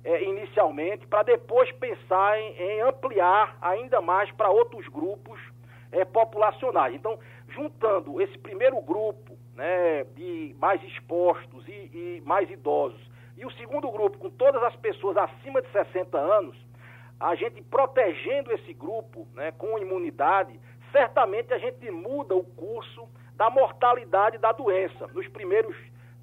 é, 0.06 0.22
inicialmente, 0.22 1.04
para 1.08 1.24
depois 1.24 1.70
pensar 1.72 2.38
em, 2.38 2.54
em, 2.56 2.80
ampliar 2.82 3.58
ainda 3.60 4.00
mais 4.00 4.30
para 4.30 4.48
outros 4.48 4.86
grupos 4.86 5.40
é, 5.90 6.04
populacionais. 6.04 6.94
Então, 6.94 7.18
juntando 7.48 8.22
esse 8.22 8.38
primeiro 8.38 8.80
grupo 8.80 9.36
né, 9.56 10.04
de 10.14 10.54
mais 10.60 10.80
expostos 10.84 11.66
e, 11.66 11.72
e 11.72 12.22
mais 12.24 12.48
idosos, 12.48 13.00
e 13.36 13.44
o 13.44 13.50
segundo 13.52 13.90
grupo 13.90 14.16
com 14.18 14.30
todas 14.30 14.62
as 14.62 14.76
pessoas 14.76 15.16
acima 15.16 15.60
de 15.60 15.68
60 15.72 16.16
anos, 16.16 16.56
a 17.18 17.34
gente 17.34 17.60
protegendo 17.62 18.52
esse 18.52 18.72
grupo 18.72 19.26
né, 19.34 19.50
com 19.58 19.76
imunidade, 19.76 20.60
certamente 20.92 21.52
a 21.52 21.58
gente 21.58 21.90
muda 21.90 22.32
o 22.36 22.44
curso 22.44 23.08
da 23.34 23.50
mortalidade 23.50 24.38
da 24.38 24.52
doença 24.52 25.08
nos 25.08 25.26
primeiros 25.28 25.76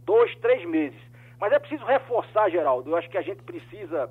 dois, 0.05 0.33
três 0.37 0.63
meses. 0.65 0.99
Mas 1.43 1.51
é 1.51 1.59
preciso 1.59 1.83
reforçar, 1.83 2.49
Geraldo, 2.49 2.89
eu 2.89 2.95
acho 2.95 3.09
que 3.09 3.17
a 3.17 3.21
gente 3.21 3.43
precisa, 3.43 4.09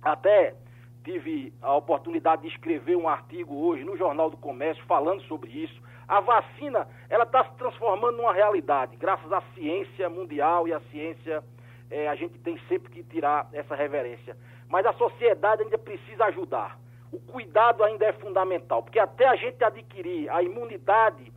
até 0.00 0.54
tive 1.02 1.52
a 1.60 1.74
oportunidade 1.74 2.42
de 2.42 2.48
escrever 2.54 2.96
um 2.96 3.08
artigo 3.08 3.52
hoje 3.52 3.82
no 3.82 3.96
Jornal 3.96 4.30
do 4.30 4.36
Comércio 4.36 4.84
falando 4.86 5.20
sobre 5.22 5.50
isso. 5.50 5.82
A 6.06 6.20
vacina, 6.20 6.86
ela 7.10 7.24
está 7.24 7.42
se 7.46 7.52
transformando 7.56 8.18
numa 8.18 8.32
realidade, 8.32 8.94
graças 8.94 9.32
à 9.32 9.42
ciência 9.56 10.08
mundial 10.08 10.68
e 10.68 10.72
à 10.72 10.78
ciência, 10.92 11.42
é, 11.90 12.06
a 12.06 12.14
gente 12.14 12.38
tem 12.38 12.56
sempre 12.68 12.92
que 12.92 13.02
tirar 13.02 13.48
essa 13.52 13.74
reverência. 13.74 14.36
Mas 14.68 14.86
a 14.86 14.92
sociedade 14.92 15.64
ainda 15.64 15.78
precisa 15.78 16.26
ajudar. 16.26 16.78
O 17.10 17.18
cuidado 17.18 17.82
ainda 17.82 18.06
é 18.06 18.12
fundamental, 18.12 18.84
porque 18.84 19.00
até 19.00 19.26
a 19.26 19.34
gente 19.34 19.64
adquirir 19.64 20.30
a 20.30 20.44
imunidade 20.44 21.32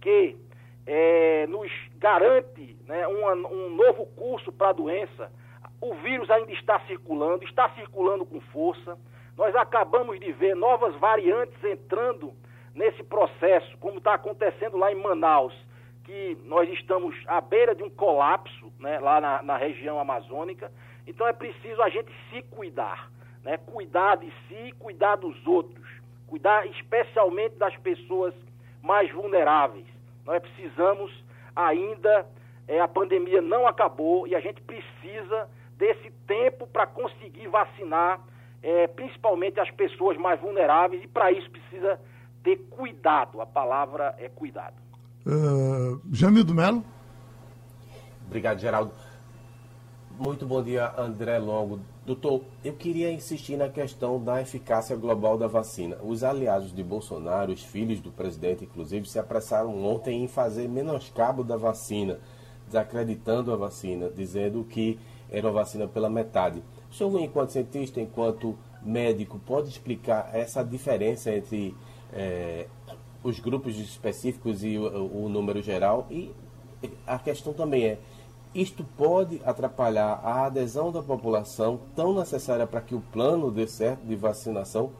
que 0.00 0.36
é, 0.86 1.46
nos 1.46 1.70
garante 1.96 2.76
né, 2.86 3.06
um, 3.06 3.26
um 3.46 3.70
novo 3.70 4.06
curso 4.06 4.50
para 4.52 4.70
a 4.70 4.72
doença, 4.72 5.30
o 5.80 5.94
vírus 5.94 6.30
ainda 6.30 6.52
está 6.52 6.78
circulando, 6.80 7.44
está 7.44 7.68
circulando 7.70 8.26
com 8.26 8.40
força. 8.40 8.98
Nós 9.36 9.54
acabamos 9.56 10.20
de 10.20 10.32
ver 10.32 10.54
novas 10.54 10.94
variantes 10.96 11.62
entrando 11.64 12.32
nesse 12.74 13.02
processo, 13.02 13.76
como 13.78 13.98
está 13.98 14.14
acontecendo 14.14 14.76
lá 14.76 14.92
em 14.92 14.96
Manaus, 14.96 15.54
que 16.04 16.36
nós 16.44 16.68
estamos 16.70 17.16
à 17.26 17.40
beira 17.40 17.74
de 17.74 17.82
um 17.82 17.90
colapso 17.90 18.72
né, 18.78 18.98
lá 18.98 19.20
na, 19.20 19.42
na 19.42 19.56
região 19.56 19.98
amazônica. 19.98 20.70
Então 21.06 21.26
é 21.26 21.32
preciso 21.32 21.80
a 21.82 21.88
gente 21.88 22.12
se 22.30 22.42
cuidar, 22.42 23.10
né? 23.42 23.56
cuidar 23.58 24.16
de 24.16 24.32
si, 24.46 24.72
cuidar 24.78 25.16
dos 25.16 25.46
outros, 25.46 25.86
cuidar 26.26 26.66
especialmente 26.66 27.56
das 27.56 27.76
pessoas 27.78 28.34
mais 28.82 29.10
vulneráveis. 29.10 29.86
Nós 30.26 30.40
precisamos 30.42 31.12
ainda, 31.54 32.26
é, 32.68 32.80
a 32.80 32.88
pandemia 32.88 33.40
não 33.40 33.66
acabou 33.66 34.26
e 34.26 34.34
a 34.34 34.40
gente 34.40 34.60
precisa 34.62 35.48
desse 35.76 36.10
tempo 36.26 36.66
para 36.66 36.86
conseguir 36.86 37.48
vacinar, 37.48 38.20
é, 38.62 38.86
principalmente 38.86 39.58
as 39.58 39.70
pessoas 39.70 40.16
mais 40.16 40.40
vulneráveis, 40.40 41.02
e 41.02 41.08
para 41.08 41.32
isso 41.32 41.50
precisa 41.50 41.98
ter 42.42 42.56
cuidado. 42.70 43.40
A 43.40 43.46
palavra 43.46 44.14
é 44.18 44.28
cuidado. 44.28 44.74
Uh, 45.26 46.00
Jamildo 46.12 46.54
Melo. 46.54 46.84
Obrigado, 48.26 48.58
Geraldo. 48.58 48.92
Muito 50.20 50.44
bom 50.44 50.62
dia, 50.62 50.92
André 50.98 51.38
Longo. 51.38 51.80
Doutor, 52.04 52.42
eu 52.62 52.74
queria 52.74 53.10
insistir 53.10 53.56
na 53.56 53.70
questão 53.70 54.22
da 54.22 54.38
eficácia 54.38 54.94
global 54.94 55.38
da 55.38 55.46
vacina. 55.46 55.96
Os 56.02 56.22
aliados 56.22 56.74
de 56.74 56.84
Bolsonaro, 56.84 57.50
os 57.50 57.62
filhos 57.64 58.00
do 58.00 58.12
presidente, 58.12 58.64
inclusive, 58.64 59.08
se 59.08 59.18
apressaram 59.18 59.82
ontem 59.82 60.22
em 60.22 60.28
fazer 60.28 60.68
menoscabo 60.68 61.42
da 61.42 61.56
vacina, 61.56 62.20
desacreditando 62.66 63.50
a 63.50 63.56
vacina, 63.56 64.10
dizendo 64.10 64.62
que 64.62 64.98
era 65.30 65.46
uma 65.46 65.54
vacina 65.54 65.88
pela 65.88 66.10
metade. 66.10 66.62
O 66.90 66.94
senhor, 66.94 67.18
enquanto 67.18 67.52
cientista, 67.52 67.98
enquanto 67.98 68.58
médico, 68.82 69.38
pode 69.38 69.70
explicar 69.70 70.28
essa 70.34 70.62
diferença 70.62 71.34
entre 71.34 71.74
é, 72.12 72.66
os 73.24 73.40
grupos 73.40 73.78
específicos 73.78 74.62
e 74.62 74.76
o, 74.76 75.24
o 75.24 75.28
número 75.30 75.62
geral? 75.62 76.06
E 76.10 76.30
a 77.06 77.18
questão 77.18 77.54
também 77.54 77.84
é 77.84 77.98
isto 78.54 78.82
pode 78.82 79.40
atrapalhar 79.44 80.20
a 80.24 80.46
adesão 80.46 80.90
da 80.90 81.02
população 81.02 81.80
tão 81.94 82.14
necessária 82.14 82.66
para 82.66 82.80
que 82.80 82.94
o 82.94 83.00
plano 83.00 83.50
dê 83.50 83.66
certo 83.66 84.04
de 84.04 84.16
vacinação? 84.16 84.92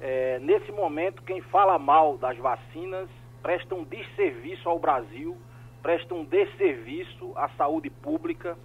É, 0.00 0.38
nesse 0.40 0.70
momento, 0.70 1.22
quem 1.22 1.40
fala 1.40 1.78
mal 1.78 2.18
das 2.18 2.36
vacinas 2.36 3.08
presta 3.42 3.74
um 3.74 3.84
desserviço 3.84 4.68
ao 4.68 4.78
Brasil, 4.78 5.36
presta 5.82 6.14
um 6.14 6.24
desserviço 6.24 7.32
à 7.36 7.48
saúde 7.50 7.88
pública. 7.88 8.56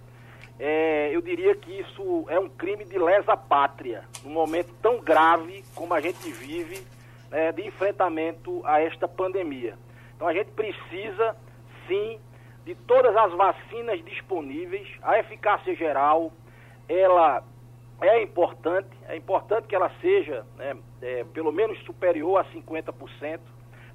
É, 0.58 1.10
eu 1.14 1.22
diria 1.22 1.54
que 1.54 1.80
isso 1.80 2.26
é 2.28 2.38
um 2.38 2.48
crime 2.48 2.84
de 2.84 2.98
lesa 2.98 3.36
pátria, 3.36 4.04
num 4.22 4.32
momento 4.32 4.74
tão 4.82 5.00
grave 5.00 5.64
como 5.74 5.94
a 5.94 6.00
gente 6.00 6.30
vive 6.30 6.84
né, 7.30 7.50
de 7.52 7.66
enfrentamento 7.66 8.60
a 8.66 8.80
esta 8.80 9.08
pandemia. 9.08 9.78
Então 10.14 10.28
a 10.28 10.34
gente 10.34 10.50
precisa, 10.50 11.34
sim, 11.88 12.20
de 12.64 12.74
todas 12.74 13.16
as 13.16 13.32
vacinas 13.32 14.04
disponíveis, 14.04 14.88
a 15.02 15.18
eficácia 15.18 15.74
geral, 15.74 16.32
ela 16.88 17.42
é 18.00 18.22
importante, 18.22 18.90
é 19.08 19.16
importante 19.16 19.66
que 19.66 19.74
ela 19.74 19.90
seja 20.00 20.44
né, 20.56 20.76
é, 21.00 21.24
pelo 21.32 21.52
menos 21.52 21.78
superior 21.84 22.38
a 22.38 22.44
50%, 22.46 23.40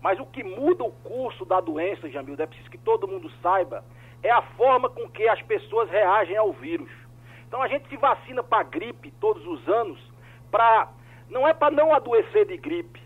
mas 0.02 0.20
o 0.20 0.26
que 0.26 0.44
muda 0.44 0.84
o 0.84 0.92
curso 0.92 1.46
da 1.46 1.60
doença, 1.60 2.10
Jamildo, 2.10 2.42
é 2.42 2.46
preciso 2.46 2.70
que 2.70 2.78
todo 2.78 3.08
mundo 3.08 3.32
saiba, 3.42 3.84
é 4.24 4.32
a 4.32 4.42
forma 4.42 4.90
com 4.90 5.10
que 5.10 5.28
as 5.28 5.42
pessoas 5.44 5.90
reagem 5.90 6.36
ao 6.38 6.52
vírus. 6.54 6.92
Então 7.48 7.62
a 7.62 7.68
gente 7.68 7.88
se 7.90 7.98
vacina 7.98 8.44
para 8.44 8.64
gripe 8.64 9.12
todos 9.20 9.46
os 9.46 9.68
anos, 9.68 10.00
pra, 10.52 10.90
não 11.30 11.48
é 11.48 11.54
para 11.54 11.74
não 11.74 11.94
adoecer 11.94 12.46
de 12.46 12.58
gripe, 12.58 13.02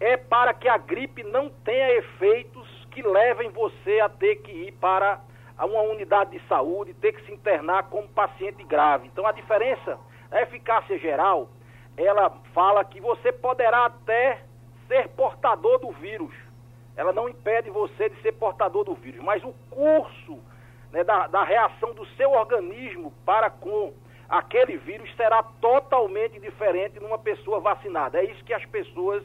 é 0.00 0.16
para 0.16 0.52
que 0.52 0.68
a 0.68 0.76
gripe 0.76 1.22
não 1.22 1.48
tenha 1.48 1.94
efeitos 1.94 2.63
que 2.94 3.02
levem 3.02 3.50
você 3.50 3.98
a 3.98 4.08
ter 4.08 4.36
que 4.36 4.52
ir 4.52 4.72
para 4.72 5.20
uma 5.58 5.82
unidade 5.82 6.30
de 6.30 6.48
saúde, 6.48 6.94
ter 6.94 7.12
que 7.12 7.26
se 7.26 7.32
internar 7.32 7.90
como 7.90 8.08
paciente 8.08 8.62
grave. 8.62 9.08
Então 9.08 9.26
a 9.26 9.32
diferença, 9.32 9.98
a 10.30 10.42
eficácia 10.42 10.96
geral, 10.98 11.48
ela 11.96 12.30
fala 12.52 12.84
que 12.84 13.00
você 13.00 13.32
poderá 13.32 13.86
até 13.86 14.42
ser 14.86 15.08
portador 15.08 15.78
do 15.80 15.90
vírus. 15.90 16.32
Ela 16.96 17.12
não 17.12 17.28
impede 17.28 17.68
você 17.68 18.08
de 18.08 18.22
ser 18.22 18.32
portador 18.32 18.84
do 18.84 18.94
vírus, 18.94 19.22
mas 19.24 19.42
o 19.42 19.52
curso 19.70 20.38
né, 20.92 21.02
da, 21.02 21.26
da 21.26 21.42
reação 21.42 21.92
do 21.94 22.06
seu 22.16 22.30
organismo 22.30 23.12
para 23.26 23.50
com 23.50 23.92
aquele 24.28 24.76
vírus 24.76 25.12
será 25.16 25.42
totalmente 25.42 26.38
diferente 26.38 27.00
numa 27.00 27.18
pessoa 27.18 27.58
vacinada. 27.58 28.18
É 28.18 28.24
isso 28.24 28.44
que 28.44 28.54
as 28.54 28.64
pessoas 28.66 29.24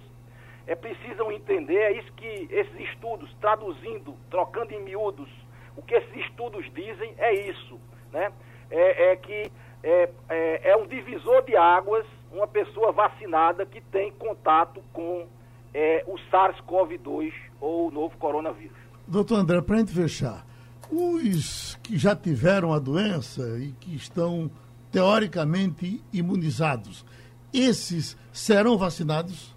é, 0.67 0.75
precisam 0.75 1.31
entender, 1.31 1.77
é 1.77 1.97
isso 1.97 2.11
que 2.13 2.47
esses 2.49 2.79
estudos, 2.91 3.33
traduzindo, 3.41 4.15
trocando 4.29 4.73
em 4.73 4.81
miúdos, 4.83 5.29
o 5.75 5.81
que 5.81 5.95
esses 5.95 6.15
estudos 6.25 6.65
dizem 6.73 7.13
é 7.17 7.33
isso, 7.49 7.79
né? 8.11 8.31
É, 8.69 9.11
é 9.11 9.15
que 9.15 9.51
é, 9.81 10.09
é, 10.29 10.71
é, 10.71 10.77
um 10.77 10.85
divisor 10.85 11.43
de 11.43 11.55
águas 11.55 12.05
uma 12.31 12.47
pessoa 12.47 12.91
vacinada 12.91 13.65
que 13.65 13.81
tem 13.81 14.11
contato 14.11 14.81
com 14.93 15.27
é, 15.73 16.03
o 16.07 16.15
SARS-CoV-2 16.31 17.33
ou 17.59 17.87
o 17.87 17.91
novo 17.91 18.15
coronavírus. 18.17 18.77
Doutor 19.07 19.39
André, 19.39 19.61
para 19.61 19.75
a 19.75 19.79
gente 19.79 19.93
fechar, 19.93 20.45
os 20.91 21.75
que 21.81 21.97
já 21.97 22.15
tiveram 22.15 22.73
a 22.73 22.79
doença 22.79 23.41
e 23.59 23.71
que 23.73 23.95
estão 23.95 24.49
teoricamente 24.91 26.03
imunizados, 26.11 27.05
esses 27.53 28.17
serão 28.31 28.77
vacinados? 28.77 29.55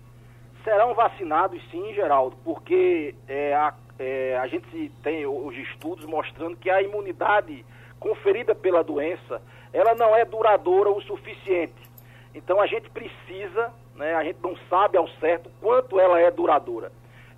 Serão 0.65 0.95
vacinados 0.95 1.61
sim, 1.71 1.93
Geraldo, 1.93 2.37
porque 2.45 3.15
é, 3.27 3.55
a, 3.55 3.75
é, 3.99 4.39
a 4.39 4.47
gente 4.47 4.91
tem 5.03 5.27
os 5.27 5.57
estudos 5.57 6.05
mostrando 6.05 6.57
que 6.57 6.71
a 6.71 6.81
imunidade 6.81 7.65
conferida 7.99 8.55
pela 8.55 8.83
doença, 8.83 9.41
ela 9.73 9.95
não 9.95 10.15
é 10.15 10.25
duradoura 10.25 10.91
o 10.91 11.01
suficiente. 11.03 11.91
Então 12.35 12.61
a 12.61 12.67
gente 12.67 12.91
precisa, 12.91 13.73
né, 13.95 14.15
a 14.15 14.25
gente 14.25 14.41
não 14.43 14.57
sabe 14.69 14.97
ao 14.97 15.09
certo 15.21 15.51
quanto 15.61 16.01
ela 16.01 16.21
é 16.21 16.31
duradoura. 16.31 16.91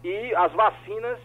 E 0.02 0.34
as 0.34 0.52
vacinas 0.52 1.18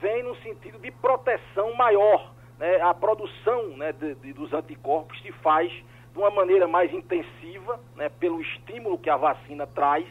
vêm 0.00 0.22
no 0.22 0.36
sentido 0.36 0.78
de 0.78 0.90
proteção 0.90 1.74
maior. 1.74 2.32
Né, 2.58 2.80
a 2.80 2.92
produção 2.92 3.68
né, 3.76 3.92
de, 3.92 4.14
de, 4.16 4.32
dos 4.32 4.52
anticorpos 4.52 5.20
se 5.22 5.32
faz 5.32 5.70
de 5.70 6.18
uma 6.18 6.30
maneira 6.30 6.68
mais 6.68 6.92
intensiva, 6.92 7.80
né, 7.96 8.10
pelo 8.20 8.40
estímulo 8.40 8.98
que 8.98 9.08
a 9.08 9.16
vacina 9.16 9.66
traz, 9.66 10.06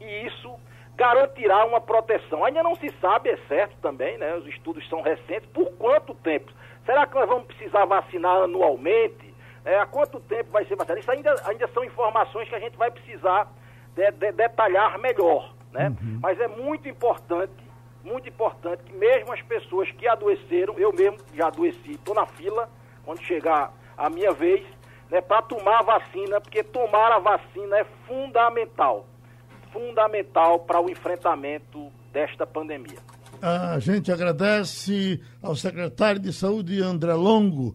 e 0.00 0.26
isso 0.26 0.54
garantirá 0.96 1.64
uma 1.64 1.80
proteção. 1.80 2.44
Ainda 2.44 2.62
não 2.62 2.76
se 2.76 2.92
sabe, 3.00 3.30
é 3.30 3.36
certo 3.48 3.76
também, 3.80 4.18
né, 4.18 4.34
os 4.36 4.46
estudos 4.46 4.86
são 4.88 5.00
recentes, 5.00 5.48
por 5.52 5.70
quanto 5.72 6.14
tempo. 6.14 6.52
Será 6.84 7.06
que 7.06 7.14
nós 7.14 7.28
vamos 7.28 7.46
precisar 7.46 7.84
vacinar 7.84 8.42
anualmente? 8.42 9.32
É, 9.64 9.78
há 9.78 9.86
quanto 9.86 10.18
tempo 10.20 10.50
vai 10.50 10.64
ser 10.66 10.76
vacinado? 10.76 11.00
Isso 11.00 11.10
ainda, 11.10 11.34
ainda 11.44 11.68
são 11.68 11.84
informações 11.84 12.48
que 12.48 12.54
a 12.54 12.60
gente 12.60 12.76
vai 12.76 12.90
precisar 12.90 13.48
de, 13.94 14.10
de, 14.10 14.32
detalhar 14.32 14.98
melhor, 14.98 15.54
né? 15.70 15.88
Uhum. 15.88 16.18
Mas 16.20 16.40
é 16.40 16.48
muito 16.48 16.88
importante, 16.88 17.52
muito 18.02 18.28
importante 18.28 18.82
que 18.82 18.92
mesmo 18.92 19.32
as 19.32 19.40
pessoas 19.42 19.90
que 19.92 20.08
adoeceram, 20.08 20.74
eu 20.78 20.92
mesmo 20.92 21.18
já 21.34 21.46
adoeci, 21.46 21.92
estou 21.92 22.14
na 22.14 22.26
fila, 22.26 22.68
quando 23.04 23.22
chegar 23.22 23.72
a 23.96 24.10
minha 24.10 24.32
vez, 24.32 24.66
né, 25.10 25.20
para 25.20 25.42
tomar 25.42 25.80
a 25.80 25.82
vacina, 25.82 26.40
porque 26.40 26.62
tomar 26.64 27.12
a 27.12 27.18
vacina 27.18 27.78
é 27.78 27.84
fundamental, 28.06 29.06
fundamental 29.72 30.60
para 30.60 30.80
o 30.80 30.90
enfrentamento 30.90 31.90
desta 32.12 32.46
pandemia. 32.46 32.98
A 33.40 33.80
gente 33.80 34.12
agradece 34.12 35.20
ao 35.42 35.56
secretário 35.56 36.20
de 36.20 36.32
Saúde, 36.32 36.80
André 36.80 37.12
Longo, 37.14 37.74